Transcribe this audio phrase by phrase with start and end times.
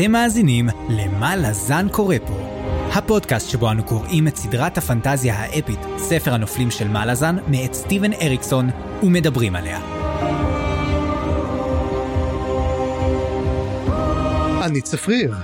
[0.00, 2.34] אתם מאזינים ל"מה לזן קורא פה",
[2.92, 8.12] הפודקאסט שבו אנו קוראים את סדרת הפנטזיה האפית, ספר הנופלים של מה לזן, מאת סטיבן
[8.12, 8.70] אריקסון,
[9.02, 9.80] ומדברים עליה.
[14.62, 15.34] אני צפריר,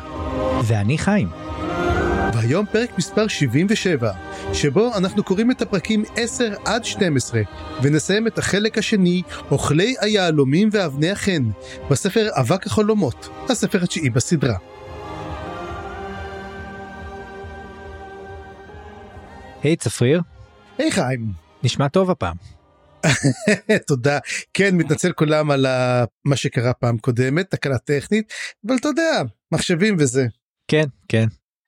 [0.65, 1.46] ואני חיים.
[2.47, 4.13] והיום פרק מספר 77,
[4.53, 7.41] שבו אנחנו קוראים את הפרקים 10 עד 12,
[7.83, 11.43] ונסיים את החלק השני, אוכלי היהלומים ואבני החן,
[11.91, 14.57] בספר אבק החלומות, הספר התשיעי בסדרה.
[19.63, 20.21] היי צפריר,
[20.79, 22.37] היי חיים, נשמע טוב הפעם.
[23.89, 24.19] תודה.
[24.55, 28.33] כן, מתנצל כולם על ה- מה שקרה פעם קודמת, תקלה טכנית,
[28.67, 29.23] אבל אתה יודע,
[29.53, 30.27] מחשבים וזה.
[30.69, 31.27] כן, כן.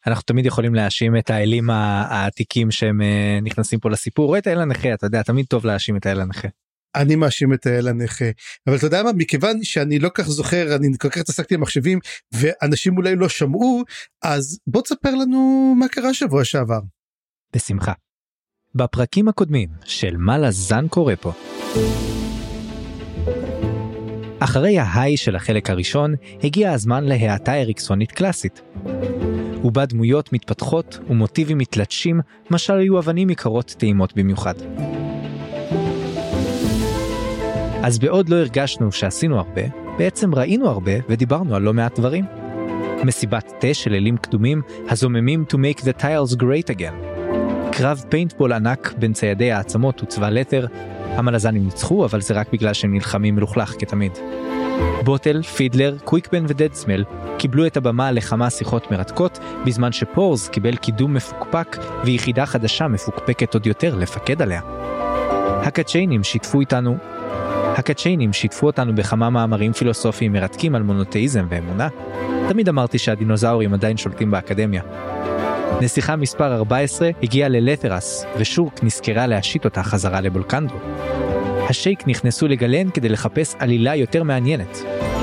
[0.08, 4.60] אנחנו תמיד יכולים להאשים את האלים העתיקים שהם אה, נכנסים פה לסיפור, או את האל
[4.60, 6.48] הנכה, אתה יודע, תמיד טוב להאשים את האל הנכה.
[6.94, 8.24] אני מאשים את האל הנכה
[8.66, 11.98] אבל אתה יודע מה מכיוון שאני לא כך זוכר אני כל כך התעסקתי עם מחשבים
[12.32, 13.82] ואנשים אולי לא שמעו
[14.22, 16.80] אז בוא תספר לנו מה קרה שבוע שעבר.
[17.56, 17.92] בשמחה.
[18.74, 21.32] בפרקים הקודמים של מה לזן קורא פה.
[24.40, 28.62] אחרי ההיי של החלק הראשון, הגיע הזמן להאטה אריקסונית קלאסית.
[29.64, 32.20] ובה דמויות מתפתחות ומוטיבים מתלטשים,
[32.50, 34.54] משל היו אבנים יקרות טעימות במיוחד.
[37.82, 39.62] אז בעוד לא הרגשנו שעשינו הרבה,
[39.98, 42.24] בעצם ראינו הרבה ודיברנו על לא מעט דברים.
[43.04, 47.17] מסיבת תה של אלים קדומים הזוממים to make the tiles great again.
[47.72, 50.66] קרב פיינטבול ענק בין ציידי העצמות וצבא לתר,
[51.04, 54.12] המלזנים ניצחו אבל זה רק בגלל שהם נלחמים מלוכלך כתמיד.
[55.04, 57.04] בוטל, פידלר, קוויקבן ודדסמל
[57.38, 63.66] קיבלו את הבמה לכמה שיחות מרתקות, בזמן שפורס קיבל קידום מפוקפק ויחידה חדשה מפוקפקת עוד
[63.66, 64.60] יותר לפקד עליה.
[65.62, 66.96] הקצ'יינים שיתפו איתנו
[67.78, 71.88] הקצ'יינים שיתפו אותנו בכמה מאמרים פילוסופיים מרתקים על מונותאיזם ואמונה.
[72.48, 74.82] תמיד אמרתי שהדינוזאורים עדיין שולטים באקדמיה.
[75.80, 80.78] נסיכה מספר 14 הגיעה ללת'רס, ושורק נזכרה להשית אותה חזרה לבולקנדרו.
[81.68, 84.78] השייק נכנסו לגלן כדי לחפש עלילה יותר מעניינת.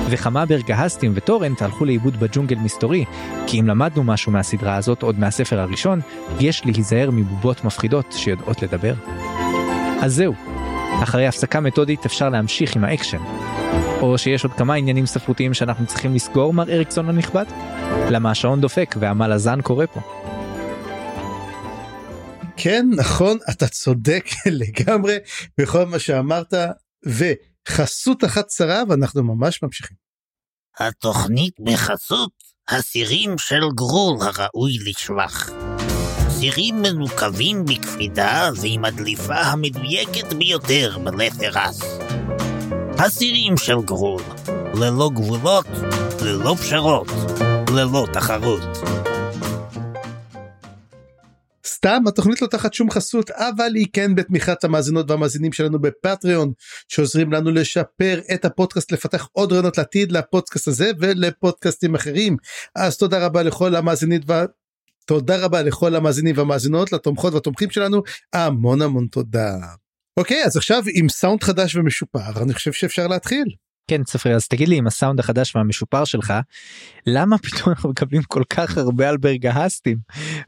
[0.09, 3.05] וכמה ברגהסטים וטורנט הלכו לאיבוד בג'ונגל מסתורי,
[3.47, 5.99] כי אם למדנו משהו מהסדרה הזאת עוד מהספר הראשון,
[6.39, 8.93] יש להיזהר מבובות מפחידות שיודעות לדבר.
[10.01, 10.33] אז זהו,
[11.03, 13.22] אחרי הפסקה מתודית אפשר להמשיך עם האקשן.
[14.01, 17.45] או שיש עוד כמה עניינים ספרותיים שאנחנו צריכים לסגור, מר אריקסון הנכבד?
[18.09, 20.01] למה השעון דופק ומה המלאזן קורה פה.
[22.57, 24.25] כן נכון אתה צודק
[24.61, 25.17] לגמרי
[25.57, 26.53] בכל מה שאמרת
[27.05, 29.97] וחסות אחת צרה ואנחנו ממש ממשיכים.
[30.79, 32.31] התוכנית בחסות
[32.69, 35.49] הסירים של גרול הראוי לשבח.
[36.29, 41.81] סירים מנוקבים בקפידה ועם הדליפה המדויקת ביותר בלתרס.
[42.97, 44.22] הסירים של גרול,
[44.73, 45.66] ללא גבולות,
[46.22, 47.07] ללא פשרות,
[47.69, 48.63] ללא תחרות.
[51.85, 56.51] סתם התוכנית לא תחת שום חסות אבל היא כן בתמיכת המאזינות והמאזינים שלנו בפטריון
[56.88, 62.38] שעוזרים לנו לשפר את הפודקאסט לפתח עוד רעיונות לעתיד לפודקאסט הזה ולפודקאסטים אחרים
[62.75, 64.46] אז תודה רבה לכל המאזינית וה...
[65.06, 68.02] תודה רבה לכל המאזינים והמאזינות לתומכות והתומכים שלנו
[68.34, 69.57] המון המון תודה.
[70.17, 73.46] אוקיי אז עכשיו עם סאונד חדש ומשופר אני חושב שאפשר להתחיל.
[73.88, 76.34] כן צפרי אז תגיד לי עם הסאונד החדש והמשופר שלך
[77.07, 79.97] למה פתאום אנחנו מקבלים כל כך הרבה על ברגהסטים?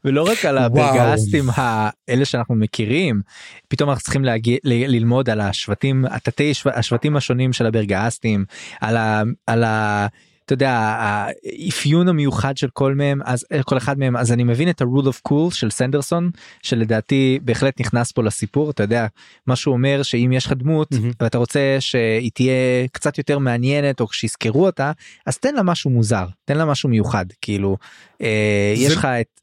[0.06, 3.22] ולא רק על הברגהסטים האלה שאנחנו מכירים
[3.68, 8.46] פתאום אנחנו צריכים להגיע ל- ללמוד על השבטים התתי השבטים השונים של הברגהסטים
[8.81, 9.22] על ה...
[9.48, 10.08] על ה
[10.47, 14.81] אתה יודע האפיון המיוחד של כל מהם אז כל אחד מהם אז אני מבין את
[14.81, 16.30] ה-rule of cool של סנדרסון
[16.63, 19.07] שלדעתי בהחלט נכנס פה לסיפור אתה יודע
[19.47, 21.12] מה שהוא אומר שאם יש לך דמות מהמם.
[21.22, 22.53] ואתה רוצה שהיא תהיה
[22.91, 24.91] קצת יותר מעניינת או שיזכרו אותה
[25.25, 27.77] אז תן לה משהו מוזר תן לה משהו מיוחד כאילו
[28.22, 29.42] אה, זה- יש לך את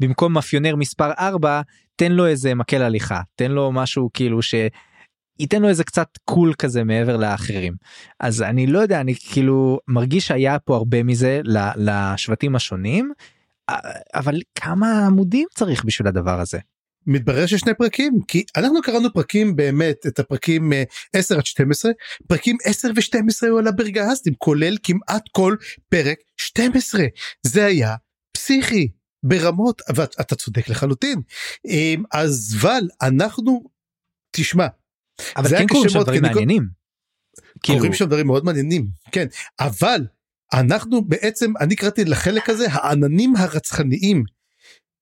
[0.00, 1.60] במקום מאפיונר מספר 4
[1.96, 4.54] תן לו איזה מקל הליכה תן לו משהו כאילו ש...
[5.38, 7.74] ייתן לו איזה קצת קול כזה מעבר לאחרים.
[8.20, 11.40] אז אני לא יודע אני כאילו מרגיש שהיה פה הרבה מזה
[11.76, 13.12] לשבטים השונים
[14.14, 16.58] אבל כמה עמודים צריך בשביל הדבר הזה.
[17.06, 20.82] מתברר ששני פרקים כי אנחנו קראנו פרקים באמת את הפרקים אה,
[21.12, 21.92] 10 עד 12
[22.28, 25.56] פרקים 10 ו12 היו על הברגהסטים כולל כמעט כל
[25.88, 27.04] פרק 12
[27.42, 27.94] זה היה
[28.32, 28.88] פסיכי
[29.22, 31.20] ברמות ואתה צודק לחלוטין.
[31.66, 33.64] אה, אז ול אנחנו
[34.36, 34.66] תשמע
[35.36, 36.66] אבל כן קשה שם דברים מעניינים.
[37.62, 39.26] כאילו, קורים שם דברים מאוד מעניינים כן.
[39.60, 40.06] אבל
[40.54, 44.24] אנחנו בעצם אני קראתי לחלק הזה העננים הרצחניים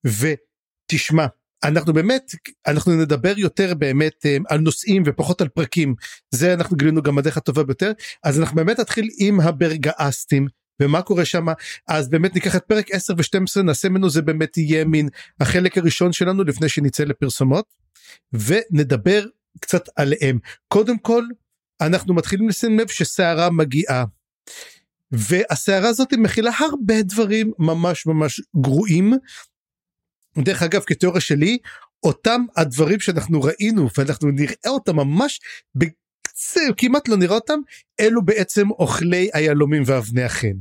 [0.06, 1.26] ותשמע
[1.64, 2.34] אנחנו באמת
[2.66, 5.94] אנחנו נדבר יותר באמת אה, על נושאים ופחות על פרקים.
[6.30, 7.92] זה אנחנו גילינו גם הדרך הטובה ביותר.
[8.24, 10.46] אז אנחנו באמת נתחיל עם הברגאסטים
[10.82, 11.46] ומה קורה שם.
[11.88, 15.08] אז באמת ניקח את פרק 10 ו12 נעשה ממנו זה באמת יהיה מין
[15.40, 17.64] החלק הראשון שלנו לפני שנצא לפרסומות.
[18.32, 19.24] ונדבר
[19.60, 20.38] קצת עליהם
[20.68, 21.24] קודם כל
[21.80, 24.04] אנחנו מתחילים לשים לב שסערה מגיעה.
[25.12, 29.12] והסערה הזאת מכילה הרבה דברים ממש ממש גרועים.
[30.38, 31.58] דרך אגב כתיאוריה שלי
[32.02, 35.40] אותם הדברים שאנחנו ראינו ואנחנו נראה אותם ממש
[35.74, 37.58] בקצה כמעט לא נראה אותם
[38.00, 40.56] אלו בעצם אוכלי היהלומים ואבני החן.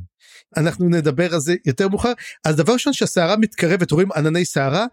[0.57, 2.13] אנחנו נדבר על זה יותר מאוחר
[2.45, 4.85] אז דבר ראשון שהסערה מתקרבת רואים ענני סערה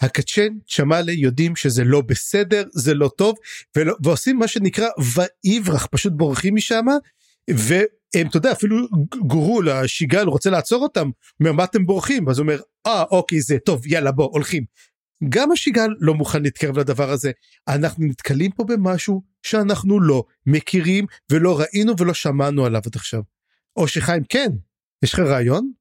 [0.00, 3.36] הקצ'ן צ'מאלה יודעים שזה לא בסדר זה לא טוב
[3.76, 4.88] ולא, ועושים מה שנקרא
[5.44, 6.84] ויברח פשוט בורחים משם
[7.50, 8.86] והם אתה יודע אפילו
[9.26, 11.10] גורול השיגל רוצה לעצור אותם
[11.40, 14.64] אומר מה אתם בורחים אז הוא אומר אה אוקיי זה טוב יאללה בוא הולכים.
[15.28, 17.30] גם השיגל לא מוכן להתקרב לדבר הזה
[17.68, 23.22] אנחנו נתקלים פה במשהו שאנחנו לא מכירים ולא ראינו ולא שמענו עליו עד עכשיו.
[23.76, 24.48] או שחיים כן
[25.02, 25.72] יש לך רעיון?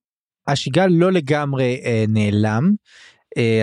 [0.47, 2.71] השיגל לא לגמרי אה, נעלם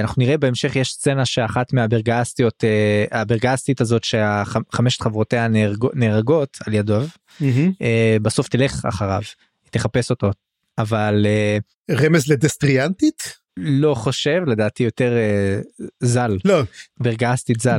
[0.00, 6.74] אנחנו נראה בהמשך יש סצנה שאחת מהברגסטיות אה, הברגסטית הזאת שהחמשת חברותיה נהרג, נהרגות על
[6.74, 7.44] ידו mm-hmm.
[8.22, 9.22] בסוף תלך אחריו
[9.70, 10.30] תחפש אותו
[10.78, 11.26] אבל
[11.90, 15.12] רמז לדסטריאנטית לא חושב לדעתי יותר
[16.00, 16.62] זל לא
[17.00, 17.78] ברגסטית זל.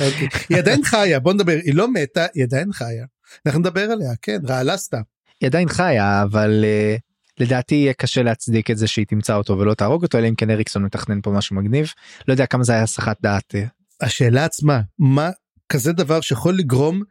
[0.00, 0.28] אוקיי.
[0.48, 3.04] היא עדיין חיה בוא נדבר היא לא מתה היא עדיין חיה
[3.46, 5.00] אנחנו נדבר עליה כן רעלה סתם.
[5.40, 6.64] היא עדיין חיה אבל
[7.40, 10.50] לדעתי יהיה קשה להצדיק את זה שהיא תמצא אותו ולא תהרוג אותו אלא אם כן
[10.50, 11.92] אריקסון מתכנן פה משהו מגניב.
[12.28, 13.54] לא יודע כמה זה היה הסחת דעת.
[14.00, 15.30] השאלה עצמה מה
[15.68, 17.02] כזה דבר שיכול לגרום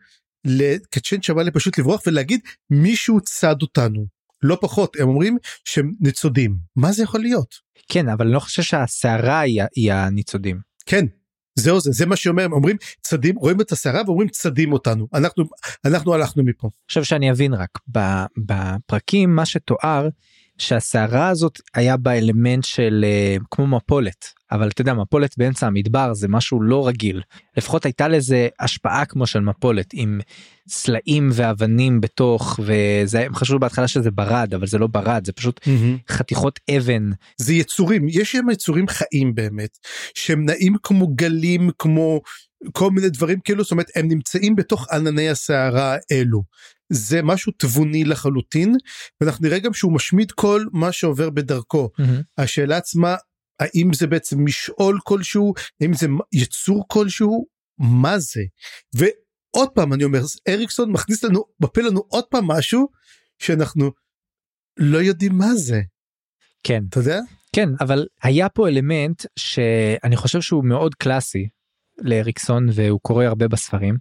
[0.46, 2.40] לקצ'ן שמאלי פשוט לברוח ולהגיד
[2.70, 4.06] מישהו צד אותנו
[4.44, 6.58] לא פחות הם אומרים שהם ניצודים.
[6.76, 7.56] מה זה יכול להיות?
[7.90, 10.60] כן אבל אני לא חושב שהסערה היא, היא הניצודים.
[10.86, 11.06] כן
[11.56, 15.44] זהו זה זה מה שאומר הם אומרים צדים רואים את הסערה ואומרים צדים אותנו אנחנו
[15.86, 16.70] אנחנו הלכנו מפה.
[16.86, 17.80] עכשיו שאני אבין רק
[18.38, 20.08] בפרקים מה שתואר
[20.62, 23.06] שהסערה הזאת היה בה אלמנט של
[23.40, 27.22] uh, כמו מפולת אבל אתה יודע מפולת באמצע המדבר זה משהו לא רגיל
[27.58, 30.20] לפחות הייתה לזה השפעה כמו של מפולת עם
[30.70, 35.60] סלעים ואבנים בתוך וזה הם חשבו בהתחלה שזה ברד אבל זה לא ברד זה פשוט
[35.60, 36.12] mm-hmm.
[36.14, 37.10] חתיכות אבן.
[37.38, 39.78] זה יצורים יש שם יצורים חיים באמת
[40.16, 42.22] שהם נעים כמו גלים כמו
[42.72, 46.44] כל מיני דברים כאילו זאת אומרת הם נמצאים בתוך ענני הסערה אלו.
[46.92, 48.76] זה משהו תבוני לחלוטין
[49.22, 51.90] ואנחנו נראה גם שהוא משמיד כל מה שעובר בדרכו.
[52.00, 52.24] Mm-hmm.
[52.38, 53.16] השאלה עצמה
[53.60, 57.46] האם זה בעצם משעול כלשהו האם זה יצור כלשהו
[57.78, 58.42] מה זה
[58.96, 62.88] ועוד פעם אני אומר אריקסון מכניס לנו מפיל לנו עוד פעם משהו
[63.40, 63.92] שאנחנו
[64.78, 65.82] לא יודעים מה זה.
[66.64, 67.20] כן אתה יודע
[67.56, 71.48] כן אבל היה פה אלמנט שאני חושב שהוא מאוד קלאסי
[72.02, 73.98] לאריקסון והוא קורא הרבה בספרים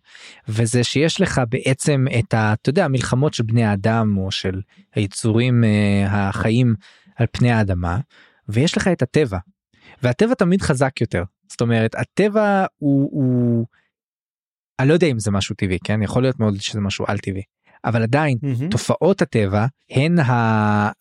[0.48, 2.52] וזה שיש לך בעצם את ה...
[2.52, 4.60] אתה יודע המלחמות של בני האדם או של
[4.94, 6.74] היצורים uh, החיים
[7.16, 7.98] על פני האדמה
[8.48, 9.38] ויש לך את הטבע
[10.02, 13.66] והטבע תמיד חזק יותר זאת אומרת הטבע הוא, הוא
[14.78, 17.42] אני לא יודע אם זה משהו טבעי כן יכול להיות מאוד שזה משהו על טבעי
[17.84, 18.70] אבל עדיין mm-hmm.
[18.70, 20.16] תופעות הטבע הן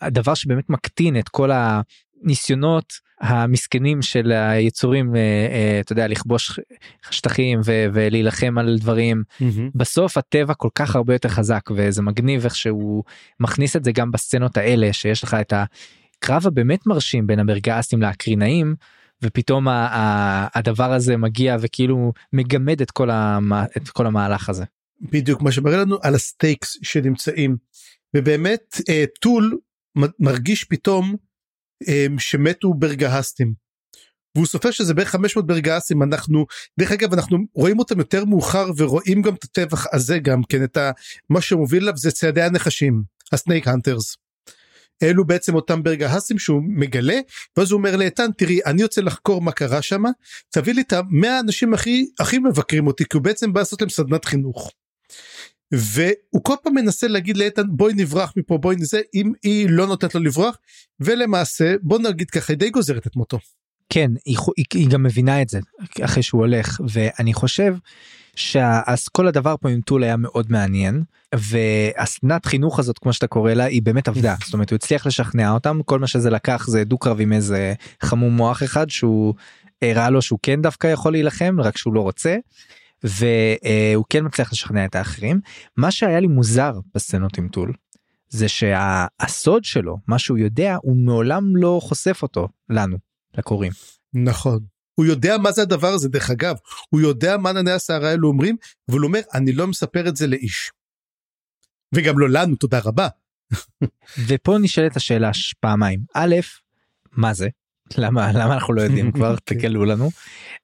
[0.01, 1.49] הדבר שבאמת מקטין את כל
[2.23, 6.59] הניסיונות המסכנים של היצורים אה, אה, אתה יודע לכבוש
[7.11, 9.71] שטחים ולהילחם על דברים mm-hmm.
[9.75, 13.03] בסוף הטבע כל כך הרבה יותר חזק וזה מגניב איך שהוא
[13.39, 18.75] מכניס את זה גם בסצנות האלה שיש לך את הקרב הבאמת מרשים בין המרגסים לאקרינאים
[19.21, 24.63] ופתאום ה- ה- הדבר הזה מגיע וכאילו מגמד את כל, המ- את כל המהלך הזה.
[25.01, 27.57] בדיוק מה שמראה לנו על ה stakes שנמצאים
[28.15, 29.57] ובאמת אה, טול
[30.19, 31.15] מרגיש פתאום
[32.19, 33.53] שמתו ברגהסטים.
[34.35, 36.45] והוא סופר שזה בערך 500 ברגהסטים אנחנו
[36.79, 40.77] דרך אגב אנחנו רואים אותם יותר מאוחר ורואים גם את הטבח הזה גם כן את
[40.77, 40.91] ה,
[41.29, 44.17] מה שמוביל אליו זה צעדי הנחשים הסנייק הנטרס.
[45.03, 47.19] אלו בעצם אותם ברגהסים שהוא מגלה
[47.57, 50.03] ואז הוא אומר לאיתן תראי אני רוצה לחקור מה קרה שם
[50.49, 53.89] תביא לי את המאה אנשים הכי הכי מבקרים אותי כי הוא בעצם בא לעשות להם
[53.89, 54.71] סדנת חינוך.
[55.71, 60.15] והוא כל פעם מנסה להגיד לאיתן בואי נברח מפה בואי נזה אם היא לא נותנת
[60.15, 60.57] לו לברוח
[60.99, 63.39] ולמעשה בוא נגיד ככה היא די גוזרת את מותו.
[63.89, 65.59] כן היא, היא, היא גם מבינה את זה
[66.01, 67.75] אחרי שהוא הולך ואני חושב
[68.35, 71.03] שאז כל הדבר פה עם טול היה מאוד מעניין
[71.35, 75.51] והסנת חינוך הזאת כמו שאתה קורא לה היא באמת עבדה זאת אומרת הוא הצליח לשכנע
[75.51, 79.33] אותם כל מה שזה לקח זה דו קרב עם איזה חמום מוח אחד שהוא
[79.81, 82.37] הראה לו שהוא כן דווקא יכול להילחם רק שהוא לא רוצה.
[83.03, 85.39] והוא כן מצליח לשכנע את האחרים.
[85.77, 87.73] מה שהיה לי מוזר בסצנות עם טול
[88.29, 92.97] זה שהסוד שלו מה שהוא יודע הוא מעולם לא חושף אותו לנו
[93.37, 93.71] לקוראים.
[94.13, 94.59] נכון.
[94.95, 96.55] הוא יודע מה זה הדבר הזה דרך אגב.
[96.89, 98.55] הוא יודע מה ענני הסערה האלו אומרים
[98.89, 100.71] אבל הוא אומר אני לא מספר את זה לאיש.
[101.95, 103.07] וגם לא לנו תודה רבה.
[104.27, 105.99] ופה נשאלת השאלה פעמיים.
[106.13, 106.35] א'
[107.11, 107.49] מה זה?
[107.97, 109.11] למה למה אנחנו לא יודעים?
[109.15, 109.55] כבר כן.
[109.55, 110.09] תגלו לנו.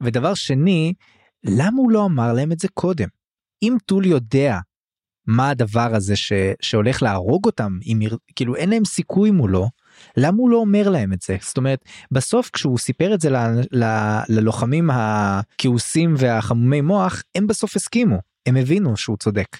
[0.01, 0.93] ודבר שני
[1.45, 3.07] למה הוא לא אמר להם את זה קודם?
[3.63, 4.59] אם טול יודע
[5.27, 7.99] מה הדבר הזה ש, שהולך להרוג אותם אם
[8.35, 9.69] כאילו אין להם סיכוי מולו
[10.17, 11.37] למה הוא לא אומר להם את זה?
[11.41, 13.37] זאת אומרת בסוף כשהוא סיפר את זה ל,
[13.71, 13.83] ל,
[14.29, 19.57] ללוחמים הכעוסים והחמומי מוח הם בסוף הסכימו הם הבינו שהוא צודק.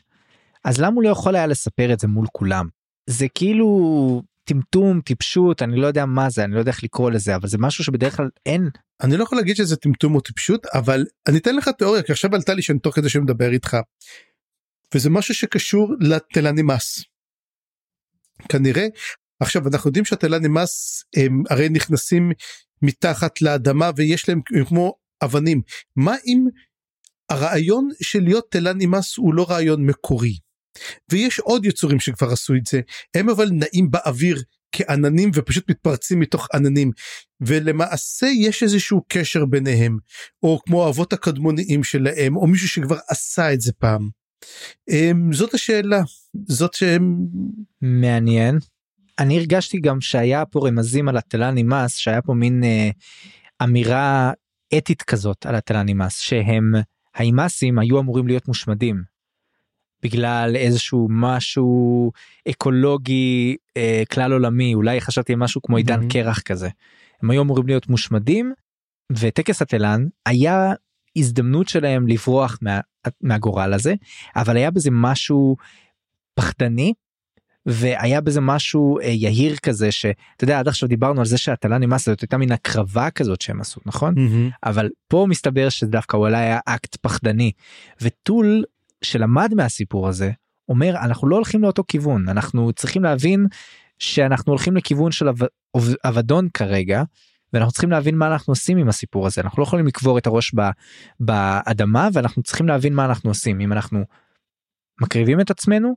[0.63, 2.67] אז למה הוא לא יכול היה לספר את זה מול כולם?
[3.09, 7.35] זה כאילו טמטום טיפשות אני לא יודע מה זה אני לא יודע איך לקרוא לזה
[7.35, 8.69] אבל זה משהו שבדרך כלל אין
[9.03, 12.35] אני לא יכול להגיד שזה טמטום או טיפשות אבל אני אתן לך תיאוריה כי עכשיו
[12.35, 13.77] עלתה לי שאני תוך כדי שאני מדבר איתך.
[14.95, 17.03] וזה משהו שקשור לתלה נמאס.
[18.49, 18.85] כנראה
[19.39, 22.31] עכשיו אנחנו יודעים שהתלה נמאס הם הרי נכנסים
[22.81, 25.61] מתחת לאדמה ויש להם הם כמו אבנים
[25.95, 26.45] מה אם
[27.29, 30.37] הרעיון של להיות תלה נמאס הוא לא רעיון מקורי.
[31.11, 32.81] ויש עוד יצורים שכבר עשו את זה
[33.15, 34.41] הם אבל נעים באוויר
[34.71, 36.91] כעננים ופשוט מתפרצים מתוך עננים
[37.41, 39.97] ולמעשה יש איזשהו קשר ביניהם
[40.43, 44.09] או כמו האבות הקדמוניים שלהם או מישהו שכבר עשה את זה פעם.
[44.89, 46.01] אמ, זאת השאלה
[46.47, 47.17] זאת שהם
[47.81, 48.57] מעניין.
[49.19, 52.89] אני הרגשתי גם שהיה פה רמזים על התלה נמאס שהיה פה מין אה,
[53.63, 54.31] אמירה
[54.77, 56.71] אתית כזאת על התלה נמאס שהם
[57.15, 59.14] האימאסים היו אמורים להיות מושמדים.
[60.03, 62.11] בגלל איזשהו משהו
[62.49, 66.09] אקולוגי אה, כלל עולמי אולי חשבתי על משהו כמו עידן מהמם.
[66.09, 66.69] קרח כזה.
[67.21, 68.53] הם היו אמורים להיות מושמדים
[69.11, 70.73] וטקס התלן היה
[71.15, 72.79] הזדמנות שלהם לברוח מה,
[73.21, 73.93] מהגורל הזה
[74.35, 75.55] אבל היה בזה משהו
[76.33, 76.93] פחדני
[77.65, 82.05] והיה בזה משהו אה, יהיר כזה שאתה יודע עד עכשיו דיברנו על זה שהתלן נמאס
[82.05, 84.15] זאת הייתה מין הקרבה כזאת שהם עשו נכון
[84.63, 87.51] אבל פה מסתבר שדווקא אולי היה אקט פחדני
[88.01, 88.63] וטול
[89.03, 90.31] שלמד מהסיפור הזה
[90.69, 92.29] אומר אנחנו לא הולכים לאותו כיוון.
[92.29, 93.47] אנחנו צריכים להבין
[93.99, 95.43] שאנחנו הולכים לכיוון של אב-
[95.77, 97.03] אב- אבדון כרגע
[97.53, 99.41] ואנחנו צריכים להבין מה אנחנו עושים עם הסיפור הזה.
[99.41, 100.61] אנחנו לא יכולים לקבור את הראש ב,
[101.19, 103.61] באדמה ואנחנו צריכים להבין מה אנחנו עושים.
[103.61, 104.05] אם אנחנו
[105.01, 105.95] מקריבים את עצמנו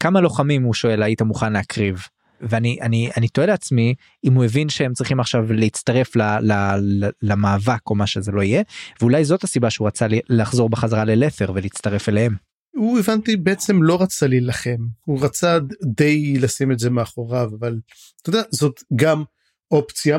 [0.00, 2.06] כמה לוחמים הוא שואל היית מוכן להקריב
[2.40, 7.08] ואני אני אני תוהה לעצמי אם הוא הבין שהם צריכים עכשיו להצטרף ל, ל, ל,
[7.22, 8.62] למאבק או מה שזה לא יהיה
[9.00, 12.34] ואולי זאת הסיבה שהוא רצה לחזור בחזרה ללת'ר ולהצטרף אליהם.
[12.76, 14.76] הוא הבנתי בעצם לא רצה להילחם
[15.06, 17.78] הוא רצה די לשים את זה מאחוריו אבל
[18.22, 19.22] אתה יודע זאת גם
[19.70, 20.18] אופציה.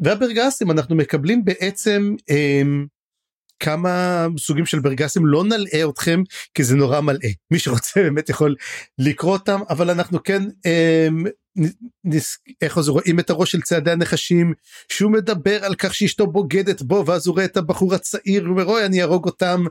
[0.00, 2.86] והברגסים אנחנו מקבלים בעצם הם,
[3.60, 6.22] כמה סוגים של ברגסים לא נלאה אתכם
[6.54, 7.30] כי זה נורא מלאה.
[7.50, 8.54] מי שרוצה באמת יכול
[8.98, 10.42] לקרוא אותם אבל אנחנו כן
[11.58, 11.70] נ-
[12.04, 14.52] נס, איך זה רואים את הראש של צעדי הנחשים
[14.88, 18.64] שהוא מדבר על כך שאשתו בוגדת בו ואז הוא רואה את הבחור הצעיר הוא אומר
[18.64, 19.64] אוי אני אהרוג אותם.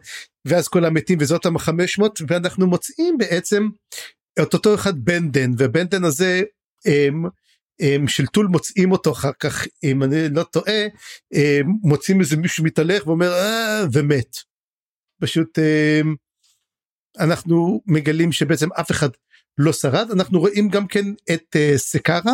[0.46, 1.18] ואז כל המתים
[1.56, 3.68] החמש מאות ואנחנו מוצאים בעצם
[4.42, 6.42] את אותו אחד בנדן ובנדן הזה
[6.86, 7.24] הם,
[7.80, 10.84] הם, של טול מוצאים אותו אחר כך אם אני לא טועה
[11.34, 14.36] הם, מוצאים איזה מישהו מתהלך ואומר אה, ומת.
[15.22, 16.16] פשוט הם,
[17.20, 19.10] אנחנו מגלים שבעצם אף אחד
[19.58, 22.34] לא שרד אנחנו רואים גם כן את uh, סקארה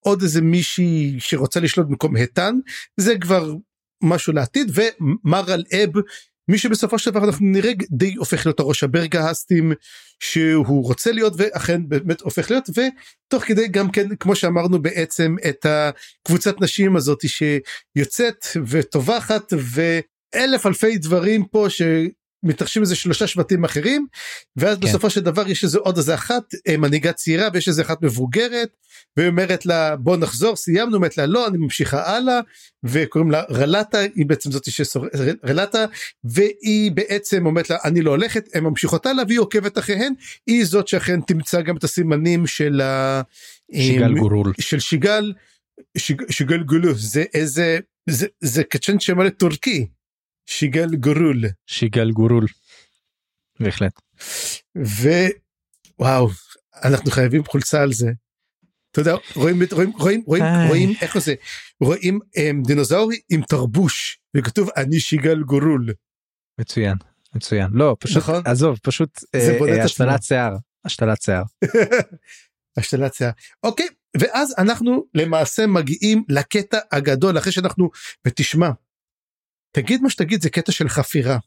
[0.00, 2.54] עוד איזה מישהי שרוצה לשלוט במקום איתן
[2.96, 3.54] זה כבר
[4.02, 5.90] משהו לעתיד ומרל אב
[6.48, 9.72] מי שבסופו של דבר אנחנו נראה די הופך להיות הראש הברגהסטים
[10.20, 15.66] שהוא רוצה להיות ואכן באמת הופך להיות ותוך כדי גם כן כמו שאמרנו בעצם את
[15.66, 21.82] הקבוצת נשים הזאת שיוצאת וטובחת ואלף אלפי דברים פה ש...
[22.46, 24.06] מתרחשים איזה שלושה שבטים אחרים
[24.56, 24.86] ואז כן.
[24.86, 28.68] בסופו של דבר יש איזה עוד איזה אחת אה, מנהיגה צעירה ויש איזה אחת מבוגרת
[29.16, 32.40] והיא אומרת לה בוא נחזור סיימנו אומרת לה לא אני ממשיכה הלאה
[32.84, 35.06] וקוראים לה רלטה היא בעצם זאת ששור...
[35.44, 35.84] רלטה
[36.24, 40.12] והיא בעצם אומרת לה אני לא הולכת הן ממשיכות הלאה והיא עוקבת אחריהן
[40.46, 43.22] היא זאת שאכן תמצא גם את הסימנים של ה...
[43.74, 44.52] שיגל אה, גורול.
[44.60, 45.32] של שיגל
[45.98, 47.78] שיג, שיגל גולו זה איזה
[48.10, 49.86] זה זה קצ'ן שם לטורקי
[50.46, 52.46] שיגל גורול שיגל גורול.
[53.60, 54.00] בהחלט.
[54.76, 56.28] ווואו
[56.84, 58.10] אנחנו חייבים חולצה על זה.
[58.90, 60.44] אתה יודע רואים רואים רואים רואים.
[60.68, 61.34] רואים איך זה
[61.80, 65.86] רואים הם, דינוזאורי עם תרבוש וכתוב אני שיגל גורול
[66.60, 66.96] מצוין
[67.34, 68.42] מצוין לא פשוט נכון?
[68.44, 70.22] עזוב פשוט זה אה, אה, השתלת.
[70.22, 71.42] שיער השתלת שיער.
[72.78, 73.30] השתלת שיער
[73.62, 73.86] אוקיי
[74.20, 77.90] ואז אנחנו למעשה מגיעים לקטע הגדול אחרי שאנחנו
[78.26, 78.70] ותשמע
[79.76, 81.38] תגיד מה שתגיד זה קטע של חפירה.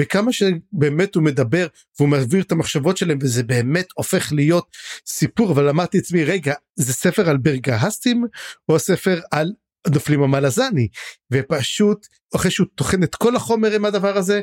[0.00, 1.66] וכמה שבאמת הוא מדבר
[1.98, 4.76] והוא מעביר את המחשבות שלהם וזה באמת הופך להיות
[5.06, 5.52] סיפור.
[5.52, 8.24] אבל אמרתי לעצמי רגע זה ספר על ברגהסטים
[8.68, 9.52] או הספר על
[9.94, 10.88] נופלים המלזני?
[11.32, 14.40] ופשוט אחרי שהוא טוחן את כל החומר עם הדבר הזה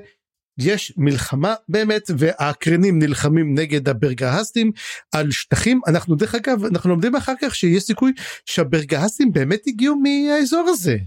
[0.59, 4.71] יש מלחמה באמת והאקרנים נלחמים נגד הברגהסטים
[5.11, 5.81] על שטחים.
[5.87, 8.13] אנחנו דרך אגב אנחנו לומדים אחר כך שיש סיכוי
[8.45, 10.97] שהברגהסטים באמת הגיעו מהאזור הזה.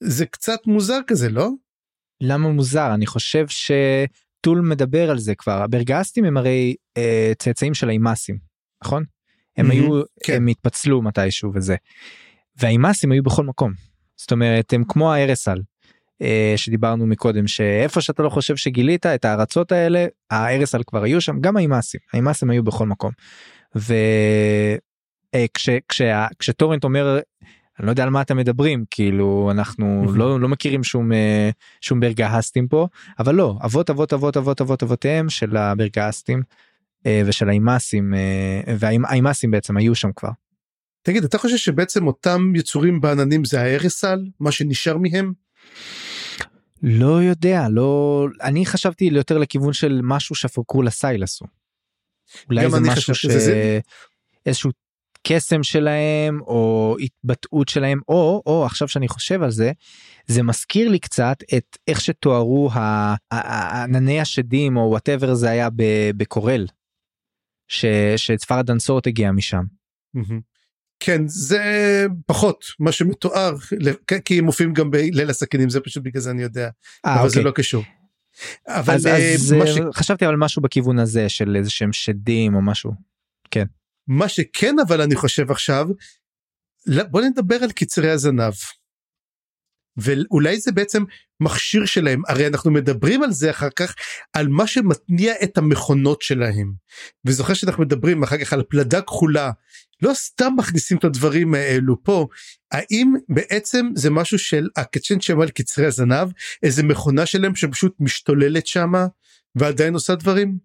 [0.00, 1.50] זה קצת מוזר כזה לא?
[2.20, 7.88] למה מוזר אני חושב שטול מדבר על זה כבר הברגהסטים הם הרי אה, צאצאים של
[7.88, 8.38] האימאסים
[8.84, 9.04] נכון?
[9.56, 10.36] הם Mhm, היו כן.
[10.36, 11.76] הם התפצלו מתישהו וזה.
[12.56, 13.72] והאימאסים היו בכל מקום.
[14.16, 15.58] זאת אומרת הם כמו הארסל
[16.22, 21.40] אה, שדיברנו מקודם שאיפה שאתה לא חושב שגילית את הארצות האלה הארסל כבר היו שם
[21.40, 23.12] גם האימאסים האימאסים היו בכל מקום.
[25.34, 27.20] וכשטורנט אומר
[27.78, 30.12] אני לא יודע על מה אתם מדברים כאילו אנחנו.
[30.16, 32.86] לא לא מכירים שום אה, שום ברגהסטים פה
[33.18, 36.42] אבל לא אבות אבות אבות אבות אבות אבותיהם של הברגהסטים
[37.06, 40.30] אה, ושל האימאסים אה, והאימאסים בעצם היו שם כבר.
[41.02, 45.32] תגיד אתה חושב שבעצם אותם יצורים בעננים זה הארסל מה שנשאר מהם?
[46.82, 51.44] לא יודע לא אני חשבתי יותר לכיוון של משהו שפרקול הסייל עשו.
[52.50, 53.80] אולי זה משהו זה-
[54.46, 54.70] איזשהו
[55.28, 59.72] קסם שלהם או התבטאות שלהם או או עכשיו שאני חושב על זה
[60.26, 65.50] זה מזכיר לי קצת את איך שתוארו ה- ה- ה- ענני השדים או וואטאבר זה
[65.50, 65.68] היה
[66.16, 66.66] בקורל.
[67.68, 67.84] ש-
[68.16, 69.62] שצפר הדנסורת הגיע משם.
[71.00, 71.62] כן זה
[72.26, 73.54] פחות מה שמתואר
[74.24, 76.68] כי הם מופיעים גם בליל הסכינים זה פשוט בגלל זה אני יודע
[77.06, 77.44] אה, אבל זה אוקיי.
[77.44, 77.84] לא קשור.
[78.68, 82.62] אבל אז, אז אה, ש- חשבתי על משהו בכיוון הזה של איזה שהם שדים או
[82.62, 83.15] משהו.
[84.08, 85.86] מה שכן אבל אני חושב עכשיו
[86.86, 88.54] לא- בוא נדבר על קצרי הזנב.
[89.96, 91.04] ואולי זה בעצם
[91.40, 93.94] מכשיר שלהם הרי אנחנו מדברים על זה אחר כך
[94.32, 96.72] על מה שמתניע את המכונות שלהם
[97.24, 99.50] וזוכר שאנחנו מדברים אחר כך על פלדה כחולה
[100.02, 102.26] לא סתם מכניסים את הדברים האלו פה
[102.72, 106.28] האם בעצם זה משהו של הקצ'ן שם על קצרי הזנב
[106.62, 109.06] איזה מכונה שלהם שפשוט משתוללת שמה
[109.54, 110.58] ועדיין עושה דברים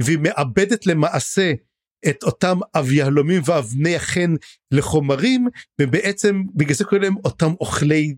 [0.00, 1.52] והיא מאבדת למעשה
[2.10, 4.34] את אותם אביהלומים ואבני החן
[4.70, 5.48] לחומרים
[5.80, 8.14] ובעצם בגלל זה קוראים להם אותם אוכלי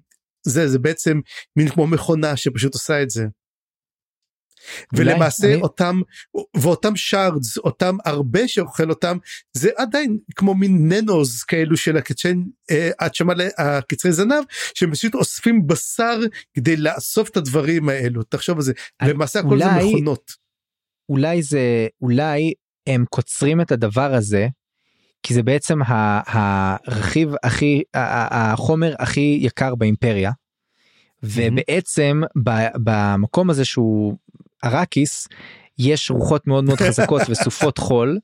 [0.47, 1.21] זה זה בעצם
[1.57, 3.25] מין כמו מכונה שפשוט עושה את זה.
[4.95, 6.01] ולמעשה אני- אותם
[6.57, 9.17] ואותם שרדס אותם הרבה שאוכל אותם
[9.57, 15.67] זה עדיין כמו מין ננוז כאלו של הקצ'ן אה, הצ'מה הקצרי זנב שהם פשוט אוספים
[15.67, 16.21] בשר
[16.55, 20.33] כדי לאסוף את הדברים האלו תחשוב על זה אני- למעשה הכל זה אולי- מכונות.
[21.09, 22.53] אולי זה אולי
[22.89, 24.49] הם קוצרים את הדבר הזה
[25.23, 25.79] כי זה בעצם
[26.27, 30.31] הרכיב הכי החומר הכי יקר באימפריה.
[31.23, 32.21] ובעצם
[32.85, 34.17] במקום הזה שהוא
[34.65, 35.29] אראקיס
[35.79, 38.19] יש רוחות מאוד מאוד חזקות וסופות חול.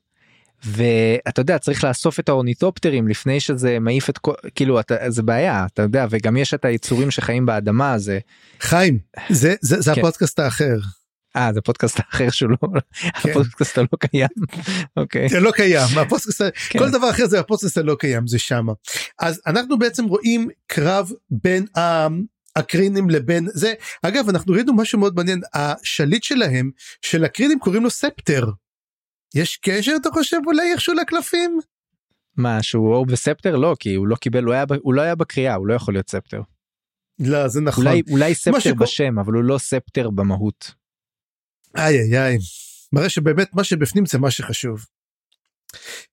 [0.63, 5.65] ואתה יודע צריך לאסוף את האורניטופטרים לפני שזה מעיף את כל כאילו אתה זה בעיה
[5.65, 8.19] אתה יודע וגם יש את היצורים שחיים באדמה זה
[8.59, 8.99] חיים
[9.29, 10.01] זה זה, זה כן.
[10.01, 10.77] הפודקאסט האחר
[11.35, 12.57] אה זה פודקאסט אחר שהוא לא
[13.21, 13.29] כן.
[13.29, 14.27] הפודקאסט הלא קיים
[14.97, 16.79] אוקיי זה לא קיים הפודקאסט כן.
[16.79, 18.73] כל דבר אחר זה הפודקאסט הלא קיים זה שמה
[19.19, 21.65] אז אנחנו בעצם רואים קרב בין
[22.55, 26.71] הקרינים לבין זה אגב אנחנו ראינו משהו מאוד מעניין השליט שלהם
[27.01, 28.45] של הקרינים קוראים לו ספטר.
[29.35, 31.59] יש קשר אתה חושב אולי איכשהו לקלפים?
[32.37, 35.55] מה שהוא אור בספטר לא כי הוא לא קיבל הוא היה הוא לא היה בקריאה
[35.55, 36.41] הוא לא יכול להיות ספטר
[37.19, 37.87] לא זה נכון.
[37.87, 40.84] אולי אולי ספטר בשם אבל הוא לא ספטר במהות.
[41.77, 42.37] איי איי איי.
[42.93, 44.85] מראה שבאמת מה שבפנים זה מה שחשוב.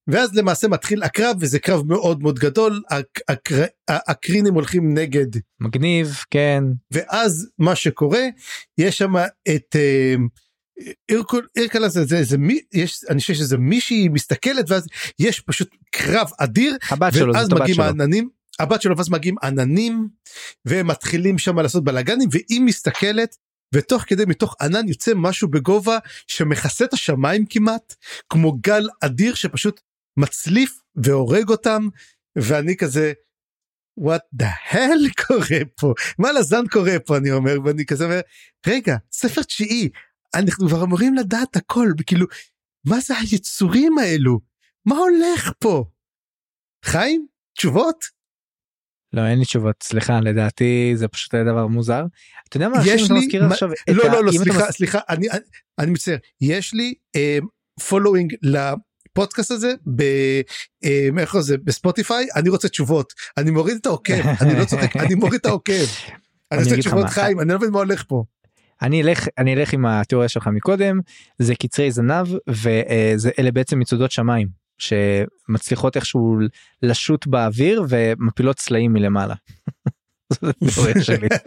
[0.06, 5.26] ואז למעשה מתחיל הקרב וזה קרב מאוד מאוד גדול הק- הקר- הקרינים הולכים נגד
[5.60, 8.20] מגניב כן ואז מה שקורה
[8.78, 9.12] יש שם
[9.56, 10.14] את אה,
[11.08, 14.86] אירקול אירקלה זה זה זה מי יש אני חושב שזה מישהי מסתכלת ואז
[15.18, 17.80] יש פשוט קרב אדיר הבת שלו ואז מגיעים.
[17.80, 20.08] העננים הבת שלו ואז מגיעים עננים
[20.64, 23.36] והם מתחילים שם לעשות בלאגנים והיא מסתכלת
[23.72, 27.94] ותוך כדי מתוך ענן יוצא משהו בגובה שמכסה את השמיים כמעט
[28.28, 29.80] כמו גל אדיר שפשוט
[30.16, 31.88] מצליף והורג אותם
[32.36, 33.12] ואני כזה
[34.00, 35.94] what the hell קורה פה?
[36.18, 37.16] מה לזן קורה פה?
[37.16, 38.20] אני אומר ואני כזה אומר
[38.66, 39.88] רגע ספר תשיעי
[40.34, 42.26] אנחנו כבר אמורים לדעת הכל כאילו
[42.86, 44.40] מה זה היצורים האלו?
[44.86, 45.84] מה הולך פה?
[46.84, 48.04] חיים תשובות
[49.12, 52.04] לא אין לי תשובות סליחה לדעתי זה פשוט היה דבר מוזר.
[52.48, 53.68] אתה יודע מה יש לי מזכיר עכשיו?
[53.88, 55.26] לא ה- לא לא אתה סליחה סליחה אני
[55.78, 56.16] אני- מצטער.
[56.40, 56.94] יש לי
[57.88, 60.02] following לפודקאסט הזה ב...
[60.84, 62.26] אה, איך זה בספוטיפיי?
[62.36, 63.12] אני רוצה תשובות.
[63.38, 64.26] אני מוריד את העוקב.
[64.40, 65.72] אני לא צוחק אני מוריד את העוקב.
[66.52, 68.24] אני רוצה תשובות חיים אני לא מבין מה הולך פה.
[68.82, 71.00] אני אלך אני אלך עם התיאוריה שלך מקודם
[71.38, 76.36] זה קצרי זנב ואלה בעצם מצודות שמיים שמצליחות איכשהו
[76.82, 79.34] לשוט באוויר ומפילות סלעים מלמעלה.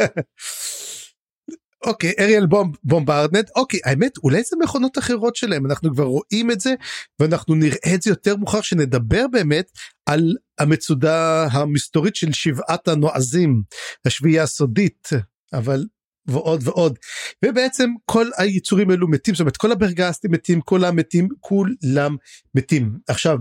[1.86, 6.60] אוקיי aerial bomb bombardment אוקיי האמת אולי זה מכונות אחרות שלהם אנחנו כבר רואים את
[6.60, 6.74] זה
[7.20, 9.72] ואנחנו נראה את זה יותר מאוחר שנדבר באמת
[10.06, 13.62] על המצודה המסתורית של שבעת הנועזים
[14.06, 15.10] השביעייה הסודית
[15.54, 15.86] אבל
[16.28, 17.00] ועוד ועוד.
[17.46, 22.16] ובעצם כל היצורים האלו מתים זאת אומרת כל הברגסטים מתים כל המתים כולם
[22.56, 22.98] מתים.
[23.08, 23.38] עכשיו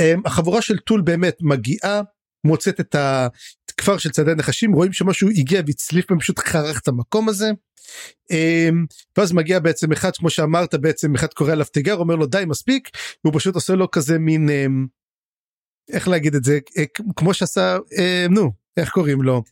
[0.00, 2.02] אמ, החבורה של טול באמת מגיעה
[2.44, 2.96] מוצאת את
[3.70, 7.50] הכפר של צעדי נחשים רואים שמשהו הגיע והצליף פשוט חרך את המקום הזה.
[8.30, 8.84] אמ,
[9.18, 12.88] ואז מגיע בעצם אחד כמו שאמרת בעצם אחד קורא עליו תיגר אומר לו די מספיק.
[13.24, 14.86] והוא פשוט עושה לו כזה מין אמ,
[15.92, 16.58] איך להגיד את זה?
[16.78, 16.84] אה,
[17.16, 17.76] כמו שעשה
[18.30, 19.42] נו איך קוראים לו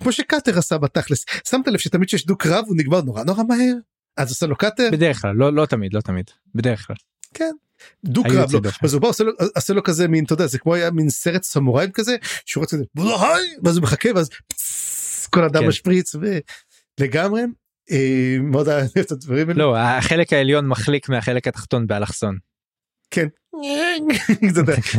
[0.00, 3.74] כמו שקאטר עשה בתכלס שמת לב שתמיד שיש דו קרב הוא נגמר נורא נורא מהר
[4.16, 6.96] אז עושה לו קאטר בדרך כלל לא לא תמיד לא תמיד בדרך כלל
[7.34, 7.54] כן
[8.04, 10.58] דו קרב לא אז הוא בא עושה לו, עושה לו כזה מין אתה יודע זה
[10.58, 12.76] כמו היה מין סרט סמוראים כזה שהוא רוצה
[13.64, 15.68] ואז הוא מחכה ואז פס, כל אדם כן.
[15.68, 16.14] משפריץ
[17.00, 17.42] ולגמרי
[17.90, 19.58] אה, מאוד אהב את הדברים האלה.
[19.58, 22.38] לא החלק העליון מחליק מהחלק התחתון באלכסון.
[23.10, 23.28] כן.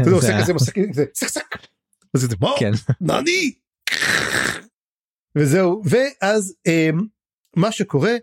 [0.05, 0.93] זה עושה כזה מסכים?
[2.59, 2.71] כן.
[3.01, 3.53] נעני.
[5.35, 5.81] וזהו.
[5.85, 6.99] ואז אמ,
[7.55, 8.15] מה שקורה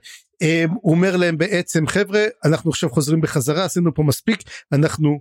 [0.42, 4.42] אמ, הוא אומר להם בעצם חבר'ה אנחנו עכשיו חוזרים בחזרה עשינו פה מספיק
[4.72, 5.20] אנחנו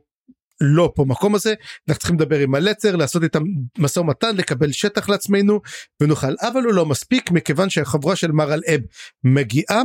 [0.62, 1.54] לא פה מקום הזה
[1.90, 3.44] אנחנו צריכים לדבר עם הלצר לעשות איתם
[3.78, 5.62] משא ומתן לקבל שטח לעצמנו
[6.02, 6.36] ונוכל.
[6.42, 8.82] אבל הוא לא מספיק מכיוון שהחבורה של מרל אב
[9.24, 9.82] מגיעה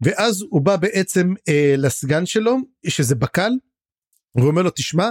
[0.00, 2.56] ואז הוא בא בעצם אה, לסגן שלו
[2.88, 3.50] שזה בקל
[4.34, 5.08] והוא אומר לו תשמע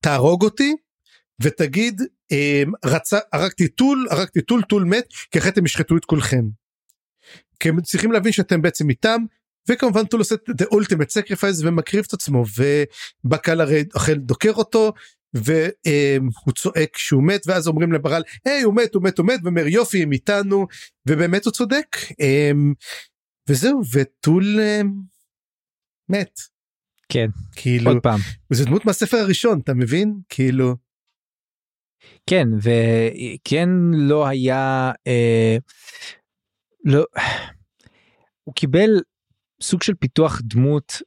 [0.00, 0.74] תהרוג אותי
[1.42, 6.42] ותגיד אה, רצה הרגתי טול הרגתי טול טול מת כי אחרת הם ישחטו את כולכם.
[7.60, 9.20] כי הם צריכים להבין שאתם בעצם איתם
[9.68, 12.44] וכמובן טול עושה את ה ultimate sacrifice ומקריב את עצמו
[13.24, 14.92] ובקל הרי אוכל דוקר אותו
[15.34, 19.66] והוא צועק שהוא מת ואז אומרים לברל היי הוא מת הוא מת הוא מת ואומר
[19.66, 20.66] יופי הם איתנו
[21.08, 22.72] ובאמת הוא צודק אמ,
[23.48, 24.92] וזהו וטול אמ,
[26.08, 26.40] מת.
[27.08, 28.20] כן כאילו עוד פעם
[28.50, 30.85] וזה דמות מהספר הראשון אתה מבין כאילו.
[32.26, 35.56] כן וכן לא היה אה,
[36.84, 37.04] לא
[38.44, 39.00] הוא קיבל
[39.62, 41.02] סוג של פיתוח דמות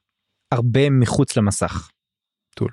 [0.52, 1.90] הרבה מחוץ למסך.
[2.56, 2.72] טול.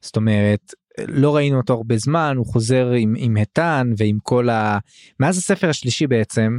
[0.00, 4.78] זאת אומרת לא ראינו אותו הרבה זמן הוא חוזר עם עם התן ועם כל ה...
[5.20, 6.58] מאז הספר השלישי בעצם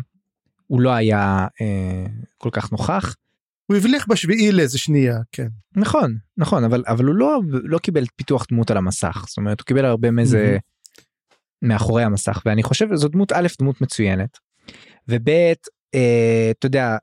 [0.68, 2.06] הוא לא היה אה,
[2.38, 3.16] כל כך נוכח.
[3.66, 8.46] הוא הבליח בשביעי לאיזה שנייה כן נכון נכון אבל אבל הוא לא לא קיבל פיתוח
[8.50, 10.77] דמות על המסך זאת אומרת הוא קיבל הרבה מאיזה mm-hmm.
[11.62, 14.38] מאחורי המסך ואני חושב זו דמות א' דמות מצוינת.
[15.08, 15.30] וב'
[15.96, 16.98] אה, אתה יודע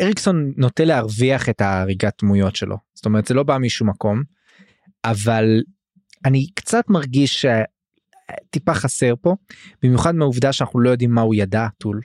[0.00, 4.22] אריקסון נוטה להרוויח את ההריגת דמויות שלו זאת אומרת זה לא בא משום מקום
[5.04, 5.62] אבל
[6.24, 9.36] אני קצת מרגיש שטיפה חסר פה
[9.82, 12.00] במיוחד מהעובדה שאנחנו לא יודעים מה הוא ידע טול.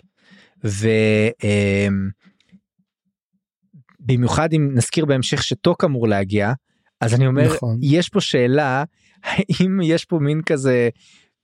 [3.99, 6.53] ובמיוחד אמ, אם נזכיר בהמשך שטוק אמור להגיע
[7.01, 7.79] אז אני אומר נכון.
[7.81, 8.83] יש פה שאלה
[9.23, 10.89] האם יש פה מין כזה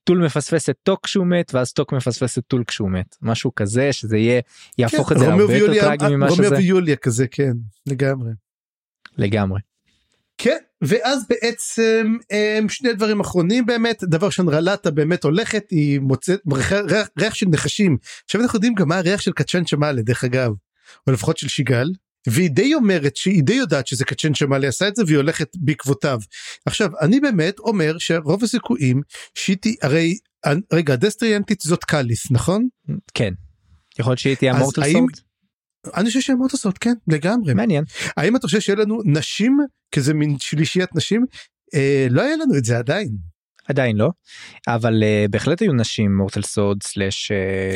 [0.03, 3.93] טול מפספס את טוק כשהוא מת ואז טוק מפספס את טול כשהוא מת משהו כזה
[3.93, 4.41] שזה יהיה
[4.77, 6.49] יהפוך כן, את זה הרבה יותר טרגי ממה שזה.
[6.49, 7.53] רומאו ויוליה כזה כן
[7.87, 8.31] לגמרי.
[9.17, 9.59] לגמרי.
[10.37, 12.17] כן ואז בעצם
[12.57, 17.45] הם שני דברים אחרונים באמת דבר ראשון רלטה באמת הולכת היא מוצאת ריח, ריח של
[17.49, 20.51] נחשים עכשיו אנחנו יודעים גם מה הריח של קצ'יין צ'מאלה דרך אגב
[21.07, 21.87] או לפחות של שיגל
[22.27, 26.19] והיא די אומרת שהיא די יודעת שזה קצ'ן שמאלי עשה את זה והיא הולכת בעקבותיו.
[26.65, 29.01] עכשיו אני באמת אומר שרוב הסיכויים
[29.35, 30.17] שהיא תהיה הרי
[30.73, 32.67] רגע דסטריאנטית זאת קאליס נכון?
[33.13, 33.33] כן.
[33.99, 35.19] יכול להיות שהיא תהיה מורטל סולט?
[35.97, 37.53] אני חושב שהן מורטל סולט כן לגמרי.
[37.53, 37.83] מעניין.
[38.17, 39.57] האם אתה חושב שיהיה לנו נשים
[39.95, 41.25] כזה מין שלישיית נשים?
[41.75, 43.32] אה, לא היה לנו את זה עדיין.
[43.67, 44.09] עדיין לא
[44.67, 47.31] אבל uh, בהחלט היו נשים מורטל סוד סלאש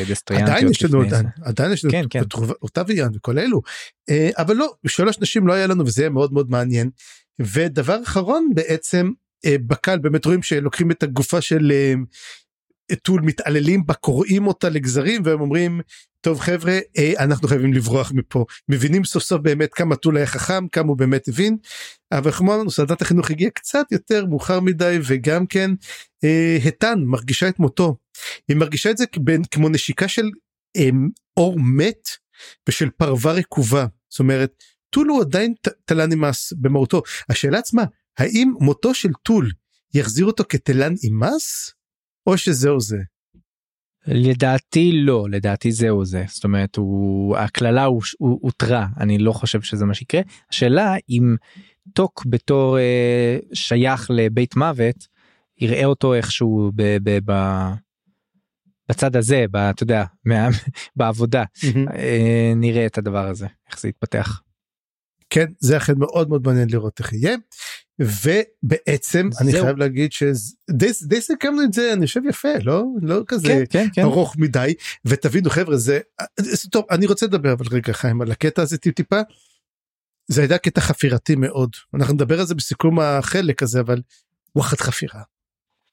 [0.10, 0.58] דסטריאנטיות.
[0.58, 2.22] עדיין יש לנו עדיין, עדיין יש לנו כן, כן.
[2.62, 3.62] אותה ויאן וכל אלו
[4.12, 6.90] uh, אבל לא שלוש נשים לא היה לנו וזה יהיה מאוד מאוד מעניין.
[7.40, 9.12] ודבר אחרון בעצם
[9.46, 12.00] uh, בקל באמת רואים שלוקחים את הגופה של uh,
[12.96, 15.82] טול מתעללים בה קוראים אותה לגזרים והם אומרים
[16.22, 18.46] טוב חבר'ה אה, אנחנו חייבים לברוח מפה.
[18.70, 21.58] מבינים סוף סוף באמת כמה טול היה חכם כמה הוא באמת הבין
[22.12, 25.72] אבל כמו אמרנו סעדת החינוך הגיע קצת יותר מאוחר מדי וגם כן
[26.24, 27.98] אה, התן מרגישה את מותו.
[28.48, 30.30] היא מרגישה את זה כבין, כמו נשיקה של
[30.78, 30.90] אה,
[31.38, 32.08] אור מת
[32.70, 33.86] ושל פרווה רקובה.
[34.10, 35.54] זאת אומרת טול הוא עדיין
[35.86, 37.02] תלן נמאס במהותו.
[37.30, 37.84] השאלה עצמה
[38.18, 39.52] האם מותו של טול
[39.94, 41.74] יחזיר אותו כתלן אימס
[42.28, 42.98] או שזהו זה.
[44.08, 47.86] לדעתי לא לדעתי זהו זה זאת אומרת הוא הקללה
[48.18, 51.36] הותרה אני לא חושב שזה מה שיקרה השאלה אם
[51.94, 55.08] טוק בתור אה, שייך לבית מוות
[55.58, 57.34] יראה אותו איכשהו ב, ב, ב,
[58.90, 60.48] בצד הזה, ב- אתה יודע, מה-
[60.96, 61.44] בעבודה,
[61.96, 64.42] אה, נראה את הדבר הזה, איך זה יתפתח.
[65.30, 67.36] כן זה אכן מאוד מאוד מעניין לראות איך יהיה.
[68.00, 69.64] ובעצם אני זהו.
[69.64, 73.88] חייב להגיד שדי די סיכמנו את זה אני חושב יפה לא לא כזה כן, כן,
[73.94, 74.02] כן.
[74.02, 74.74] ארוך מדי
[75.06, 76.00] ותבינו חבר'ה זה
[76.40, 79.20] זה- טוב אני רוצה לדבר אבל רגע חיים על הקטע הזה טיפ טיפה.
[80.28, 84.02] זה היה קטע חפירתי מאוד אנחנו נדבר על זה בסיכום החלק הזה אבל
[84.56, 85.22] וואחד חפירה.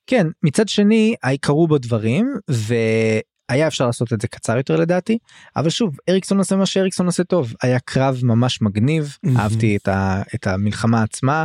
[0.06, 2.34] כן, מצד שני, קרו בו דברים,
[3.50, 5.18] והיה אפשר לעשות את זה קצר יותר לדעתי,
[5.57, 7.54] אבל שוב, אריקסון עושה מה שאריקסון עושה טוב.
[7.62, 9.38] היה קרב ממש מגניב, Mhm.
[9.38, 11.44] אהבתי את, ה, את המלחמה עצמה,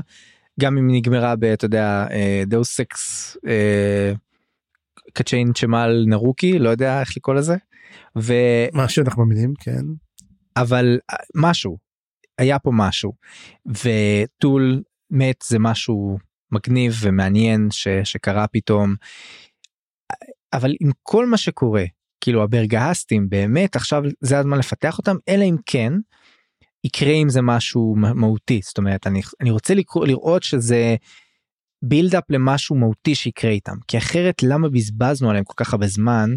[0.59, 2.07] גם אם נגמרה ב, אתה יודע,
[2.47, 4.13] דאוס סקס, אה,
[5.13, 7.55] קצ'יין צ'מאל נרוקי, לא יודע איך לקרוא לזה.
[8.17, 8.33] ו...
[8.73, 9.81] מה שאנחנו מאמינים כן.
[10.57, 11.77] אבל אה, משהו
[12.37, 13.13] היה פה משהו
[13.67, 14.81] וטול
[15.11, 16.17] מת זה משהו
[16.51, 18.95] מגניב ומעניין ש, שקרה פתאום.
[20.53, 21.85] אבל עם כל מה שקורה
[22.21, 25.93] כאילו הברגהסטים באמת עכשיו זה הזמן לפתח אותם אלא אם כן
[26.83, 28.59] יקרה עם זה משהו מהותי.
[28.63, 30.95] זאת אומרת אני, אני רוצה לקרוא, לראות שזה
[31.81, 33.75] בילדאפ למשהו מהותי שיקרה איתם.
[33.87, 36.29] כי אחרת למה בזבזנו עליהם כל כך הרבה זמן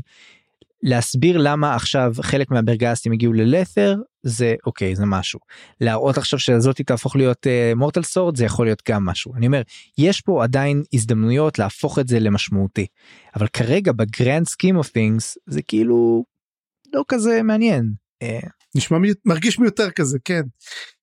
[0.82, 5.40] להסביר למה עכשיו חלק מהברגסטים הגיעו ללת'ר זה אוקיי זה משהו
[5.80, 9.62] להראות עכשיו שזאתי תהפוך להיות mortal אה, sword זה יכול להיות גם משהו אני אומר
[9.98, 12.86] יש פה עדיין הזדמנויות להפוך את זה למשמעותי
[13.36, 16.24] אבל כרגע ב grand scheme of things זה כאילו
[16.94, 17.92] לא כזה מעניין.
[18.24, 20.42] אה, נשמע מיות- מרגיש מיותר כזה כן.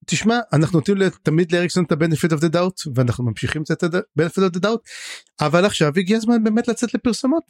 [0.05, 3.92] תשמע אנחנו נותנים תמיד לאריקסון את ה benefit of the doubt ואנחנו ממשיכים את ה
[3.92, 4.81] benefit of the doubt
[5.41, 7.43] אבל עכשיו הגיע הזמן באמת לצאת לפרסומות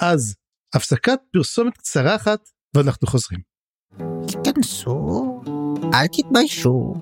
[0.00, 0.34] אז
[0.74, 2.40] הפסקת פרסומת קצרה אחת
[2.74, 3.40] ואנחנו חוזרים.
[4.26, 5.40] תיכנסו,
[5.94, 6.94] אל תתביישו.